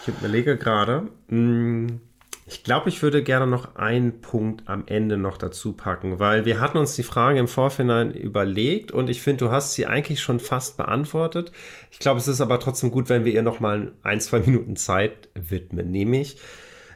Ich 0.02 0.08
überlege 0.08 0.56
gerade, 0.56 1.08
hm, 1.28 2.00
ich 2.46 2.64
glaube, 2.64 2.88
ich 2.88 3.00
würde 3.02 3.22
gerne 3.22 3.46
noch 3.46 3.76
einen 3.76 4.20
Punkt 4.20 4.68
am 4.68 4.82
Ende 4.86 5.16
noch 5.16 5.38
dazu 5.38 5.72
packen, 5.72 6.18
weil 6.18 6.44
wir 6.44 6.60
hatten 6.60 6.78
uns 6.78 6.96
die 6.96 7.04
Frage 7.04 7.38
im 7.38 7.46
Vorhinein 7.46 8.10
überlegt 8.10 8.90
und 8.90 9.08
ich 9.08 9.22
finde, 9.22 9.44
du 9.44 9.50
hast 9.52 9.74
sie 9.74 9.86
eigentlich 9.86 10.20
schon 10.20 10.40
fast 10.40 10.76
beantwortet. 10.76 11.52
Ich 11.92 12.00
glaube, 12.00 12.18
es 12.18 12.26
ist 12.26 12.40
aber 12.40 12.58
trotzdem 12.58 12.90
gut, 12.90 13.08
wenn 13.08 13.24
wir 13.24 13.32
ihr 13.32 13.42
noch 13.42 13.60
mal 13.60 13.92
ein, 14.02 14.20
zwei 14.20 14.40
Minuten 14.40 14.74
Zeit 14.74 15.28
widmen. 15.34 15.92
Nämlich, 15.92 16.38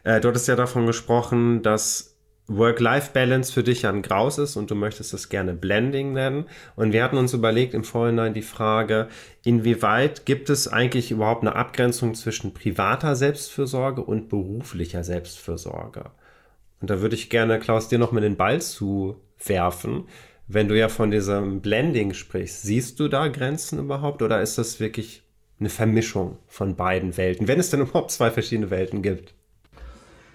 äh, 0.04 0.20
du 0.20 0.28
hattest 0.28 0.48
ja 0.48 0.56
davon 0.56 0.86
gesprochen, 0.86 1.62
dass 1.62 2.14
Work-Life-Balance 2.46 3.52
für 3.52 3.62
dich 3.62 3.86
ein 3.86 4.02
Graus 4.02 4.36
ist 4.36 4.56
und 4.56 4.70
du 4.70 4.74
möchtest 4.74 5.14
es 5.14 5.30
gerne 5.30 5.54
Blending 5.54 6.12
nennen. 6.12 6.44
Und 6.76 6.92
wir 6.92 7.02
hatten 7.02 7.16
uns 7.16 7.32
überlegt 7.32 7.72
im 7.72 7.84
Vorhinein 7.84 8.34
die 8.34 8.42
Frage, 8.42 9.08
inwieweit 9.44 10.26
gibt 10.26 10.50
es 10.50 10.68
eigentlich 10.68 11.10
überhaupt 11.10 11.42
eine 11.42 11.56
Abgrenzung 11.56 12.14
zwischen 12.14 12.52
privater 12.52 13.16
Selbstfürsorge 13.16 14.02
und 14.02 14.28
beruflicher 14.28 15.04
Selbstfürsorge? 15.04 16.10
Und 16.80 16.90
da 16.90 17.00
würde 17.00 17.14
ich 17.14 17.30
gerne, 17.30 17.58
Klaus, 17.58 17.88
dir 17.88 17.98
noch 17.98 18.12
mal 18.12 18.20
den 18.20 18.36
Ball 18.36 18.60
zuwerfen. 18.60 20.04
Wenn 20.46 20.68
du 20.68 20.78
ja 20.78 20.90
von 20.90 21.10
diesem 21.10 21.62
Blending 21.62 22.12
sprichst, 22.12 22.62
siehst 22.62 23.00
du 23.00 23.08
da 23.08 23.28
Grenzen 23.28 23.78
überhaupt 23.78 24.20
oder 24.20 24.42
ist 24.42 24.58
das 24.58 24.80
wirklich 24.80 25.22
eine 25.58 25.70
Vermischung 25.70 26.36
von 26.46 26.76
beiden 26.76 27.16
Welten, 27.16 27.48
wenn 27.48 27.58
es 27.58 27.70
denn 27.70 27.80
überhaupt 27.80 28.10
zwei 28.10 28.30
verschiedene 28.30 28.68
Welten 28.68 29.00
gibt? 29.00 29.34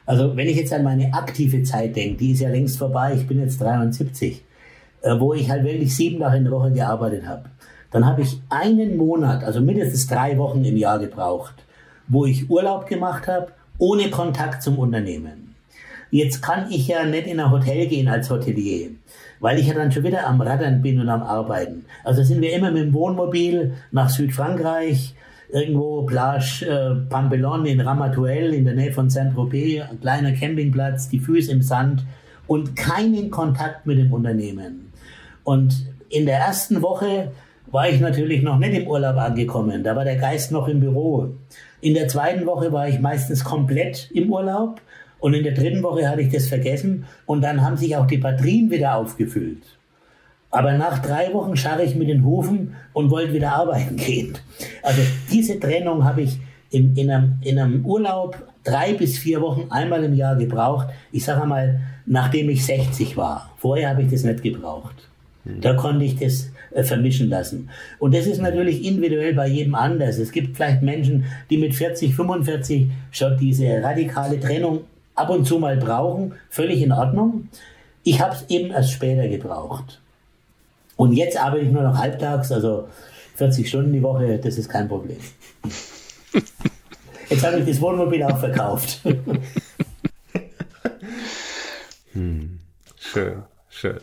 Also 0.09 0.35
wenn 0.35 0.47
ich 0.47 0.57
jetzt 0.57 0.73
an 0.73 0.83
meine 0.83 1.13
aktive 1.13 1.61
Zeit 1.61 1.95
denke, 1.95 2.17
die 2.17 2.31
ist 2.31 2.39
ja 2.39 2.49
längst 2.49 2.79
vorbei, 2.79 3.13
ich 3.15 3.27
bin 3.27 3.39
jetzt 3.39 3.61
73, 3.61 4.43
äh, 5.03 5.19
wo 5.19 5.35
ich 5.35 5.51
halt 5.51 5.63
wirklich 5.63 5.95
sieben 5.95 6.19
Tage 6.19 6.37
in 6.37 6.45
der 6.45 6.51
Woche 6.51 6.71
gearbeitet 6.71 7.27
habe, 7.27 7.43
dann 7.91 8.07
habe 8.07 8.23
ich 8.23 8.41
einen 8.49 8.97
Monat, 8.97 9.43
also 9.43 9.61
mindestens 9.61 10.07
drei 10.07 10.35
Wochen 10.39 10.65
im 10.65 10.77
Jahr 10.77 10.97
gebraucht, 10.97 11.53
wo 12.07 12.25
ich 12.25 12.49
Urlaub 12.49 12.87
gemacht 12.87 13.27
habe, 13.27 13.49
ohne 13.77 14.09
Kontakt 14.09 14.63
zum 14.63 14.79
Unternehmen. 14.79 15.53
Jetzt 16.09 16.41
kann 16.41 16.71
ich 16.71 16.87
ja 16.87 17.05
nicht 17.05 17.27
in 17.27 17.39
ein 17.39 17.51
Hotel 17.51 17.85
gehen 17.85 18.07
als 18.07 18.31
Hotelier, 18.31 18.89
weil 19.39 19.59
ich 19.59 19.67
ja 19.67 19.75
dann 19.75 19.91
schon 19.91 20.05
wieder 20.05 20.25
am 20.25 20.41
Raddern 20.41 20.81
bin 20.81 20.99
und 20.99 21.09
am 21.09 21.21
Arbeiten. 21.21 21.85
Also 22.03 22.23
sind 22.23 22.41
wir 22.41 22.53
immer 22.53 22.71
mit 22.71 22.81
dem 22.81 22.93
Wohnmobil 22.95 23.75
nach 23.91 24.09
Südfrankreich, 24.09 25.13
irgendwo 25.51 26.03
Plage 26.03 26.65
äh, 26.65 27.09
Pampelon 27.09 27.65
in 27.65 27.81
Ramatuelle 27.81 28.55
in 28.55 28.65
der 28.65 28.75
Nähe 28.75 28.91
von 28.91 29.09
Saint-Tropez, 29.09 29.81
ein 29.89 29.99
kleiner 29.99 30.31
Campingplatz, 30.31 31.09
die 31.09 31.19
Füße 31.19 31.51
im 31.51 31.61
Sand 31.61 32.05
und 32.47 32.75
keinen 32.75 33.29
Kontakt 33.31 33.85
mit 33.85 33.97
dem 33.97 34.13
Unternehmen. 34.13 34.91
Und 35.43 35.87
in 36.09 36.25
der 36.25 36.39
ersten 36.39 36.81
Woche 36.81 37.31
war 37.71 37.89
ich 37.89 37.99
natürlich 37.99 38.41
noch 38.41 38.57
nicht 38.57 38.73
im 38.73 38.87
Urlaub 38.87 39.17
angekommen, 39.17 39.83
da 39.83 39.95
war 39.95 40.03
der 40.03 40.17
Geist 40.17 40.51
noch 40.51 40.67
im 40.67 40.79
Büro. 40.79 41.35
In 41.81 41.93
der 41.93 42.07
zweiten 42.07 42.45
Woche 42.45 42.71
war 42.71 42.87
ich 42.87 42.99
meistens 42.99 43.43
komplett 43.43 44.09
im 44.11 44.31
Urlaub 44.31 44.81
und 45.19 45.33
in 45.33 45.43
der 45.43 45.53
dritten 45.53 45.83
Woche 45.83 46.09
hatte 46.09 46.21
ich 46.21 46.31
das 46.31 46.47
vergessen 46.47 47.05
und 47.25 47.41
dann 47.41 47.61
haben 47.61 47.77
sich 47.77 47.95
auch 47.95 48.07
die 48.07 48.17
Batterien 48.17 48.69
wieder 48.71 48.95
aufgefüllt. 48.95 49.78
Aber 50.51 50.73
nach 50.73 50.99
drei 50.99 51.31
Wochen 51.33 51.55
scharre 51.55 51.83
ich 51.83 51.95
mit 51.95 52.09
den 52.09 52.25
Hufen 52.25 52.75
und 52.93 53.11
wollte 53.11 53.33
wieder 53.33 53.53
arbeiten 53.53 53.95
gehen. 53.97 54.37
Also 54.81 55.01
diese 55.31 55.59
Trennung 55.59 56.03
habe 56.03 56.21
ich 56.21 56.39
in, 56.71 56.95
in, 56.95 57.09
einem, 57.09 57.37
in 57.41 57.59
einem 57.59 57.85
Urlaub 57.85 58.37
drei 58.63 58.93
bis 58.93 59.17
vier 59.17 59.41
Wochen 59.41 59.67
einmal 59.69 60.03
im 60.03 60.13
Jahr 60.13 60.35
gebraucht. 60.35 60.87
Ich 61.11 61.25
sage 61.25 61.45
mal, 61.47 61.79
nachdem 62.05 62.49
ich 62.49 62.65
60 62.65 63.17
war. 63.17 63.51
Vorher 63.57 63.89
habe 63.89 64.03
ich 64.03 64.11
das 64.11 64.23
nicht 64.23 64.41
gebraucht. 64.41 64.95
Hm. 65.45 65.61
Da 65.61 65.73
konnte 65.73 66.05
ich 66.05 66.17
das 66.17 66.51
äh, 66.71 66.83
vermischen 66.83 67.29
lassen. 67.29 67.69
Und 67.99 68.13
das 68.13 68.25
ist 68.25 68.41
natürlich 68.41 68.85
individuell 68.85 69.33
bei 69.33 69.47
jedem 69.47 69.75
anders. 69.75 70.17
Es 70.17 70.31
gibt 70.31 70.55
vielleicht 70.55 70.81
Menschen, 70.81 71.25
die 71.49 71.57
mit 71.57 71.75
40, 71.75 72.15
45 72.15 72.87
schon 73.11 73.37
diese 73.37 73.81
radikale 73.81 74.39
Trennung 74.39 74.81
ab 75.15 75.29
und 75.29 75.45
zu 75.45 75.59
mal 75.59 75.77
brauchen. 75.77 76.33
Völlig 76.49 76.81
in 76.81 76.91
Ordnung. 76.91 77.49
Ich 78.03 78.21
habe 78.21 78.33
es 78.33 78.45
eben 78.49 78.71
erst 78.71 78.91
später 78.91 79.27
gebraucht. 79.27 79.99
Und 80.99 81.13
jetzt 81.13 81.37
arbeite 81.37 81.63
ich 81.63 81.71
nur 81.71 81.83
noch 81.83 81.97
halbtags, 81.97 82.51
also 82.51 82.89
40 83.35 83.69
Stunden 83.69 83.93
die 83.93 84.03
Woche, 84.03 84.37
das 84.37 84.57
ist 84.57 84.67
kein 84.67 84.89
Problem. 84.89 85.15
Jetzt 87.29 87.45
habe 87.45 87.59
ich 87.59 87.65
das 87.65 87.79
Wohnmobil 87.79 88.21
auch 88.21 88.37
verkauft. 88.37 88.99
hm. 92.11 92.59
Schön, 92.97 93.43
schön. 93.69 93.99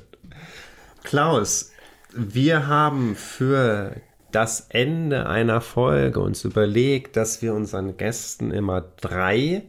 Klaus, 1.05 1.71
wir 2.15 2.67
haben 2.67 3.15
für 3.15 3.97
das 4.33 4.69
Ende 4.71 5.29
einer 5.29 5.61
Folge 5.61 6.21
uns 6.21 6.47
überlegt, 6.47 7.19
dass 7.19 7.43
wir 7.43 7.53
unseren 7.53 7.99
Gästen 7.99 8.51
immer 8.51 8.83
drei 9.03 9.65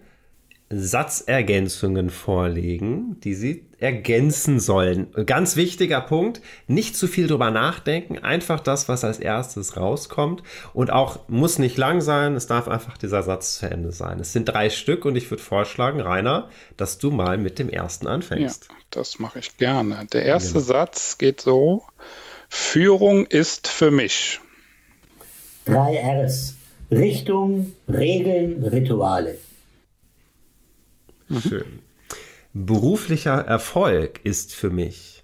Satzergänzungen 0.70 2.09
vorlegen, 2.09 3.20
die 3.22 3.36
sie 3.36 3.65
ergänzen 3.80 4.59
sollen. 4.59 5.07
Ganz 5.26 5.55
wichtiger 5.55 6.01
Punkt, 6.01 6.41
nicht 6.68 6.97
zu 6.97 7.07
viel 7.07 7.28
drüber 7.28 7.51
nachdenken, 7.51 8.18
einfach 8.20 8.59
das, 8.59 8.89
was 8.89 9.05
als 9.05 9.20
erstes 9.20 9.78
rauskommt 9.78 10.43
und 10.74 10.91
auch 10.91 11.20
muss 11.30 11.57
nicht 11.57 11.78
lang 11.78 12.01
sein, 12.01 12.36
es 12.36 12.47
darf 12.47 12.68
einfach 12.68 12.97
dieser 12.97 13.24
Satz 13.24 13.59
zu 13.59 13.70
Ende 13.70 13.93
sein. 13.93 14.20
Es 14.20 14.34
sind 14.34 14.45
drei 14.45 14.70
Stück 14.70 15.05
und 15.05 15.15
ich 15.15 15.32
würde 15.32 15.43
vorschlagen, 15.43 16.01
Rainer, 16.01 16.49
dass 16.76 16.97
du 16.97 17.11
mal 17.11 17.38
mit 17.38 17.59
dem 17.59 17.70
ersten 17.70 18.07
anfängst. 18.07 18.68
Ja, 18.70 18.76
das 18.91 19.20
mache 19.20 19.39
ich 19.39 19.55
gerne. 19.57 20.05
Der 20.11 20.24
erste 20.24 20.53
genau. 20.53 20.65
Satz 20.65 21.18
geht 21.18 21.39
so, 21.39 21.84
Führung 22.49 23.26
ist 23.26 23.70
für 23.70 23.91
mich. 23.91 24.41
Drei 25.63 26.24
Rs. 26.24 26.55
Richtung, 26.91 27.74
Regeln, 27.88 28.63
Rituale. 28.63 29.38
Schön. 31.30 31.80
Beruflicher 32.53 33.45
Erfolg 33.45 34.21
ist 34.23 34.55
für 34.55 34.69
mich. 34.69 35.23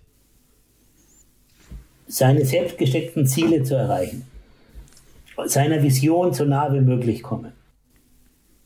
Seine 2.07 2.45
selbst 2.45 2.77
gesteckten 2.77 3.25
Ziele 3.25 3.63
zu 3.63 3.75
erreichen. 3.75 4.27
Seiner 5.45 5.81
Vision 5.81 6.33
so 6.33 6.45
nah 6.45 6.71
wie 6.73 6.81
möglich 6.81 7.23
kommen. 7.23 7.53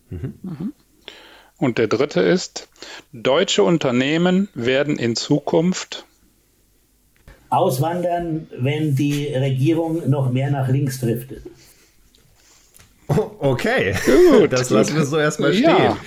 Mhm. 0.09 0.73
Und 1.57 1.77
der 1.77 1.87
dritte 1.87 2.21
ist, 2.21 2.67
deutsche 3.13 3.63
Unternehmen 3.63 4.49
werden 4.53 4.99
in 4.99 5.15
Zukunft 5.15 6.05
auswandern, 7.49 8.47
wenn 8.57 8.95
die 8.95 9.27
Regierung 9.27 10.09
noch 10.09 10.31
mehr 10.31 10.51
nach 10.51 10.67
links 10.67 10.99
driftet. 10.99 11.43
Okay, 13.07 13.95
gut, 14.31 14.51
das 14.51 14.69
lassen 14.69 14.97
wir 14.97 15.05
so 15.05 15.17
erstmal 15.17 15.53
stehen. 15.53 15.63
Ja, 15.65 15.97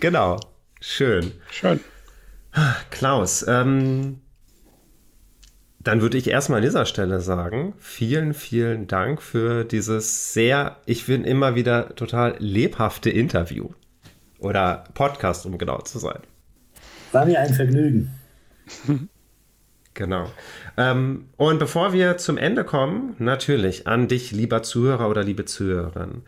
genau, 0.00 0.40
schön. 0.80 1.32
Schön. 1.50 1.80
Klaus, 2.90 3.44
ähm, 3.46 4.20
dann 5.78 6.02
würde 6.02 6.18
ich 6.18 6.28
erstmal 6.28 6.58
an 6.58 6.64
dieser 6.64 6.84
Stelle 6.84 7.20
sagen, 7.20 7.74
vielen, 7.78 8.34
vielen 8.34 8.86
Dank 8.86 9.22
für 9.22 9.64
dieses 9.64 10.34
sehr, 10.34 10.76
ich 10.84 11.04
finde 11.04 11.28
immer 11.28 11.54
wieder 11.54 11.94
total 11.94 12.36
lebhafte 12.38 13.08
Interview. 13.08 13.70
Oder 14.40 14.84
Podcast, 14.94 15.46
um 15.46 15.58
genau 15.58 15.78
zu 15.82 15.98
sein. 15.98 16.18
War 17.12 17.26
mir 17.26 17.40
ein 17.40 17.54
Vergnügen. 17.54 18.10
Genau. 19.92 20.30
Ähm, 20.76 21.26
und 21.36 21.58
bevor 21.58 21.92
wir 21.92 22.16
zum 22.16 22.38
Ende 22.38 22.64
kommen, 22.64 23.16
natürlich 23.18 23.86
an 23.86 24.08
dich, 24.08 24.30
lieber 24.30 24.62
Zuhörer 24.62 25.10
oder 25.10 25.24
liebe 25.24 25.44
Zuhörerin. 25.44 26.22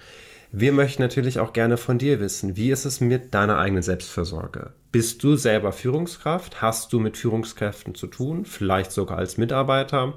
Wir 0.54 0.72
möchten 0.72 1.00
natürlich 1.00 1.38
auch 1.38 1.54
gerne 1.54 1.78
von 1.78 1.96
dir 1.96 2.20
wissen, 2.20 2.56
wie 2.56 2.70
ist 2.70 2.84
es 2.84 3.00
mit 3.00 3.32
deiner 3.32 3.56
eigenen 3.56 3.82
Selbstversorge? 3.82 4.74
Bist 4.92 5.24
du 5.24 5.36
selber 5.36 5.72
Führungskraft? 5.72 6.60
Hast 6.60 6.92
du 6.92 7.00
mit 7.00 7.16
Führungskräften 7.16 7.94
zu 7.94 8.06
tun? 8.06 8.44
Vielleicht 8.44 8.92
sogar 8.92 9.16
als 9.16 9.38
Mitarbeiter? 9.38 10.12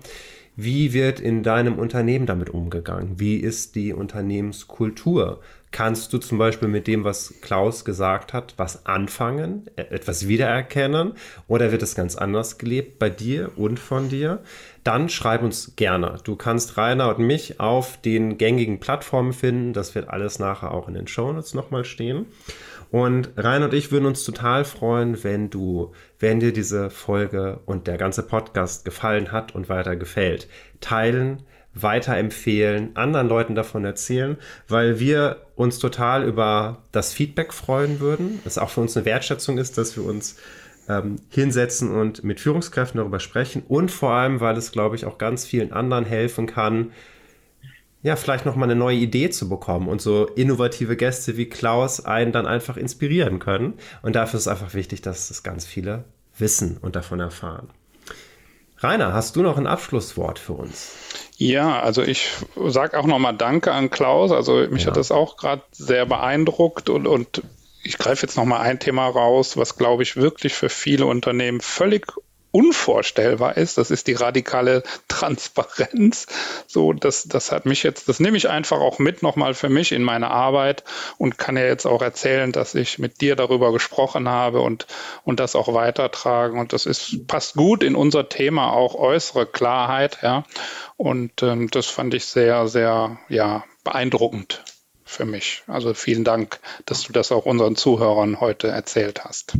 Wie 0.57 0.91
wird 0.91 1.21
in 1.21 1.41
deinem 1.41 1.79
Unternehmen 1.79 2.25
damit 2.25 2.49
umgegangen? 2.49 3.17
Wie 3.17 3.37
ist 3.37 3.75
die 3.75 3.93
Unternehmenskultur? 3.93 5.39
Kannst 5.75 6.13
du 6.13 6.19
zum 6.19 6.37
Beispiel 6.37 6.69
mit 6.69 6.87
dem, 6.87 7.03
was 7.03 7.33
Klaus 7.41 7.83
gesagt 7.83 8.31
hat, 8.31 8.53
was 8.55 8.85
anfangen, 8.85 9.69
e-, 9.75 9.81
etwas 9.81 10.25
wiedererkennen 10.25 11.15
oder 11.49 11.73
wird 11.73 11.83
es 11.83 11.95
ganz 11.95 12.15
anders 12.15 12.57
gelebt 12.57 12.97
bei 12.97 13.09
dir 13.09 13.51
und 13.57 13.77
von 13.77 14.07
dir? 14.07 14.41
Dann 14.85 15.09
schreib 15.09 15.43
uns 15.43 15.75
gerne. 15.75 16.15
Du 16.23 16.37
kannst 16.37 16.77
Rainer 16.77 17.13
und 17.13 17.27
mich 17.27 17.59
auf 17.59 17.99
den 17.99 18.37
gängigen 18.37 18.79
Plattformen 18.79 19.33
finden. 19.33 19.73
Das 19.73 19.95
wird 19.95 20.07
alles 20.07 20.39
nachher 20.39 20.71
auch 20.71 20.87
in 20.87 20.93
den 20.93 21.07
Shownotes 21.07 21.53
nochmal 21.53 21.83
stehen. 21.83 22.27
Und 22.89 23.31
Rainer 23.35 23.65
und 23.65 23.73
ich 23.73 23.91
würden 23.91 24.05
uns 24.05 24.23
total 24.23 24.63
freuen, 24.63 25.25
wenn 25.25 25.49
du, 25.49 25.91
wenn 26.19 26.39
dir 26.39 26.53
diese 26.53 26.89
Folge 26.89 27.59
und 27.65 27.87
der 27.87 27.97
ganze 27.97 28.23
Podcast 28.23 28.85
gefallen 28.85 29.33
hat 29.33 29.53
und 29.53 29.67
weiter 29.67 29.97
gefällt, 29.97 30.47
teilen, 30.79 31.43
weiterempfehlen, 31.75 32.95
anderen 32.95 33.27
Leuten 33.27 33.53
davon 33.53 33.85
erzählen, 33.85 34.37
weil 34.67 34.99
wir 34.99 35.45
uns 35.55 35.77
total 35.79 36.23
über 36.23 36.83
das 36.91 37.13
Feedback 37.13 37.53
freuen 37.53 37.99
würden. 37.99 38.39
Es 38.45 38.57
auch 38.57 38.69
für 38.69 38.81
uns 38.81 38.95
eine 38.95 39.05
Wertschätzung 39.05 39.57
ist, 39.57 39.77
dass 39.77 39.95
wir 39.95 40.05
uns 40.05 40.37
ähm, 40.87 41.17
hinsetzen 41.29 41.91
und 41.91 42.23
mit 42.23 42.39
Führungskräften 42.39 42.99
darüber 42.99 43.19
sprechen 43.19 43.63
und 43.67 43.91
vor 43.91 44.11
allem, 44.11 44.39
weil 44.39 44.57
es, 44.57 44.71
glaube 44.71 44.95
ich, 44.95 45.05
auch 45.05 45.17
ganz 45.17 45.45
vielen 45.45 45.73
anderen 45.73 46.05
helfen 46.05 46.47
kann, 46.47 46.91
ja, 48.03 48.15
vielleicht 48.15 48.45
nochmal 48.45 48.69
eine 48.69 48.79
neue 48.79 48.97
Idee 48.97 49.31
zu 49.31 49.49
bekommen 49.49 49.87
und 49.87 49.99
so 49.99 50.27
innovative 50.27 50.95
Gäste 50.95 51.37
wie 51.37 51.47
Klaus 51.47 52.05
einen 52.05 52.31
dann 52.31 52.45
einfach 52.45 52.77
inspirieren 52.77 53.39
können. 53.39 53.73
Und 54.03 54.15
dafür 54.15 54.37
ist 54.37 54.45
es 54.45 54.47
einfach 54.47 54.75
wichtig, 54.75 55.01
dass 55.01 55.31
es 55.31 55.41
ganz 55.41 55.65
viele 55.65 56.03
wissen 56.37 56.77
und 56.77 56.95
davon 56.95 57.19
erfahren. 57.19 57.69
Rainer, 58.79 59.13
hast 59.13 59.35
du 59.35 59.41
noch 59.41 59.57
ein 59.57 59.67
Abschlusswort 59.67 60.39
für 60.39 60.53
uns? 60.53 60.91
Ja, 61.37 61.79
also 61.81 62.01
ich 62.01 62.29
sage 62.67 62.97
auch 62.97 63.05
nochmal 63.05 63.35
Danke 63.35 63.71
an 63.71 63.89
Klaus. 63.89 64.31
Also 64.31 64.67
mich 64.69 64.83
ja. 64.83 64.87
hat 64.87 64.97
das 64.97 65.11
auch 65.11 65.37
gerade 65.37 65.61
sehr 65.71 66.05
beeindruckt 66.05 66.89
und, 66.89 67.07
und 67.07 67.41
ich 67.83 67.97
greife 67.97 68.25
jetzt 68.25 68.37
nochmal 68.37 68.61
ein 68.61 68.79
Thema 68.79 69.07
raus, 69.07 69.57
was 69.57 69.77
glaube 69.77 70.03
ich 70.03 70.15
wirklich 70.17 70.53
für 70.53 70.69
viele 70.69 71.05
Unternehmen 71.05 71.61
völlig 71.61 72.07
unvorstellbar 72.55 73.57
ist. 73.57 73.77
Das 73.77 73.91
ist 73.91 74.07
die 74.07 74.13
radikale 74.13 74.83
Transparenz. 75.09 76.25
So, 76.67 76.93
das, 76.93 77.23
das 77.23 77.51
hat 77.51 77.65
mich 77.65 77.83
jetzt, 77.83 78.07
das 78.07 78.21
nehme 78.21 78.37
ich 78.37 78.47
einfach 78.47 78.79
auch 78.79 78.97
mit 78.97 79.21
nochmal 79.23 79.53
für 79.53 79.67
mich 79.67 79.91
in 79.91 80.03
meine 80.03 80.31
Arbeit 80.31 80.85
und 81.17 81.37
kann 81.37 81.57
ja 81.57 81.65
jetzt 81.65 81.85
auch 81.85 82.01
erzählen, 82.01 82.53
dass 82.53 82.73
ich 82.73 82.97
mit 82.97 83.19
dir 83.19 83.35
darüber 83.35 83.73
gesprochen 83.73 84.29
habe 84.29 84.61
und, 84.61 84.87
und 85.25 85.41
das 85.41 85.57
auch 85.57 85.73
weitertragen. 85.73 86.57
Und 86.57 86.71
das 86.71 86.85
ist, 86.85 87.27
passt 87.27 87.55
gut 87.55 87.83
in 87.83 87.93
unser 87.93 88.29
Thema 88.29 88.71
auch 88.71 88.95
äußere 88.95 89.45
Klarheit, 89.45 90.19
ja. 90.21 90.45
Und 90.95 91.43
ähm, 91.43 91.69
das 91.69 91.87
fand 91.87 92.13
ich 92.13 92.25
sehr, 92.25 92.69
sehr, 92.69 93.17
ja, 93.27 93.65
beeindruckend 93.83 94.63
für 95.03 95.25
mich. 95.25 95.63
Also 95.67 95.93
vielen 95.93 96.23
Dank, 96.23 96.61
dass 96.85 97.03
du 97.03 97.11
das 97.11 97.33
auch 97.33 97.45
unseren 97.45 97.75
Zuhörern 97.75 98.39
heute 98.39 98.69
erzählt 98.69 99.25
hast. 99.25 99.57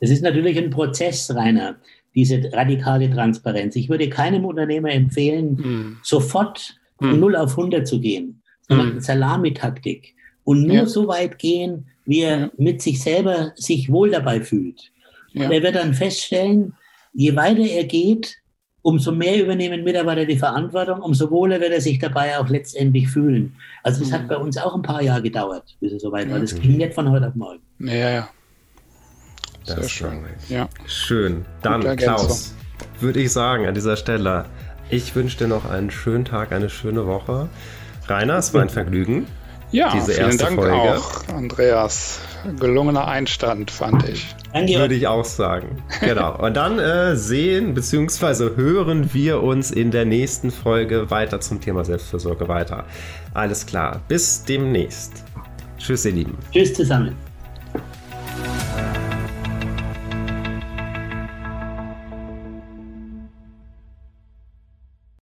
Es 0.00 0.10
ist 0.10 0.22
natürlich 0.22 0.58
ein 0.58 0.70
Prozess, 0.70 1.34
Rainer, 1.34 1.76
diese 2.14 2.50
radikale 2.52 3.10
Transparenz. 3.10 3.76
Ich 3.76 3.88
würde 3.88 4.08
keinem 4.08 4.44
Unternehmer 4.44 4.90
empfehlen, 4.90 5.58
hm. 5.58 5.96
sofort 6.02 6.76
von 6.98 7.12
hm. 7.12 7.20
0 7.20 7.36
auf 7.36 7.50
100 7.58 7.86
zu 7.86 8.00
gehen, 8.00 8.42
sondern 8.68 8.92
hm. 8.92 9.00
Salamitaktik. 9.00 10.14
Und 10.44 10.66
nur 10.66 10.76
ja. 10.76 10.86
so 10.86 11.08
weit 11.08 11.38
gehen, 11.38 11.86
wie 12.04 12.20
er 12.20 12.38
ja. 12.38 12.50
mit 12.56 12.82
sich 12.82 13.02
selber 13.02 13.52
sich 13.56 13.90
wohl 13.90 14.10
dabei 14.10 14.40
fühlt. 14.40 14.92
Ja. 15.32 15.46
Und 15.46 15.52
er 15.52 15.62
wird 15.62 15.74
dann 15.74 15.94
feststellen, 15.94 16.74
je 17.12 17.34
weiter 17.34 17.62
er 17.62 17.84
geht, 17.84 18.36
umso 18.82 19.12
mehr 19.12 19.42
übernehmen 19.42 19.82
Mitarbeiter 19.82 20.26
die 20.26 20.36
Verantwortung, 20.36 21.00
umso 21.00 21.30
wohler 21.30 21.58
wird 21.58 21.72
er 21.72 21.80
sich 21.80 21.98
dabei 21.98 22.38
auch 22.38 22.48
letztendlich 22.50 23.08
fühlen. 23.08 23.56
Also 23.82 24.02
es 24.02 24.12
hat 24.12 24.28
bei 24.28 24.36
uns 24.36 24.58
auch 24.58 24.74
ein 24.74 24.82
paar 24.82 25.02
Jahre 25.02 25.22
gedauert, 25.22 25.74
bis 25.80 25.92
es 25.92 26.02
soweit 26.02 26.30
war. 26.30 26.38
Das 26.38 26.54
ging 26.60 26.76
nicht 26.76 26.92
von 26.92 27.10
heute 27.10 27.28
auf 27.28 27.34
morgen. 27.34 27.62
Ja, 27.78 28.10
ja. 28.10 28.28
Das 29.66 29.76
Sehr 29.76 29.88
schön. 29.88 30.24
Ja. 30.48 30.68
Schön. 30.86 31.44
Dann, 31.62 31.96
Klaus, 31.96 32.54
würde 33.00 33.20
ich 33.20 33.32
sagen 33.32 33.66
an 33.66 33.74
dieser 33.74 33.96
Stelle, 33.96 34.44
ich 34.90 35.14
wünsche 35.14 35.38
dir 35.38 35.48
noch 35.48 35.68
einen 35.70 35.90
schönen 35.90 36.24
Tag, 36.24 36.52
eine 36.52 36.68
schöne 36.68 37.06
Woche. 37.06 37.48
Rainer, 38.06 38.36
es 38.36 38.52
war 38.52 38.62
ein 38.62 38.68
Vergnügen. 38.68 39.26
Ja, 39.70 39.90
diese 39.92 40.12
vielen 40.12 40.26
erste 40.26 40.44
Dank 40.44 40.56
Folge. 40.56 40.76
auch, 40.76 41.28
Andreas. 41.34 42.20
Gelungener 42.60 43.08
Einstand, 43.08 43.70
fand 43.70 44.08
ich. 44.08 44.34
Danke. 44.52 44.74
Würde 44.74 44.94
ich 44.94 45.08
auch 45.08 45.24
sagen. 45.24 45.82
Genau. 46.00 46.36
Und 46.38 46.54
dann 46.56 46.78
äh, 46.78 47.16
sehen 47.16 47.74
bzw. 47.74 48.54
hören 48.56 49.12
wir 49.12 49.42
uns 49.42 49.70
in 49.70 49.90
der 49.90 50.04
nächsten 50.04 50.50
Folge 50.50 51.10
weiter 51.10 51.40
zum 51.40 51.60
Thema 51.60 51.84
Selbstversorge 51.84 52.46
weiter. 52.46 52.84
Alles 53.32 53.66
klar. 53.66 54.00
Bis 54.06 54.44
demnächst. 54.44 55.24
Tschüss, 55.78 56.04
ihr 56.04 56.12
Lieben. 56.12 56.38
Tschüss 56.52 56.74
zusammen. 56.74 57.16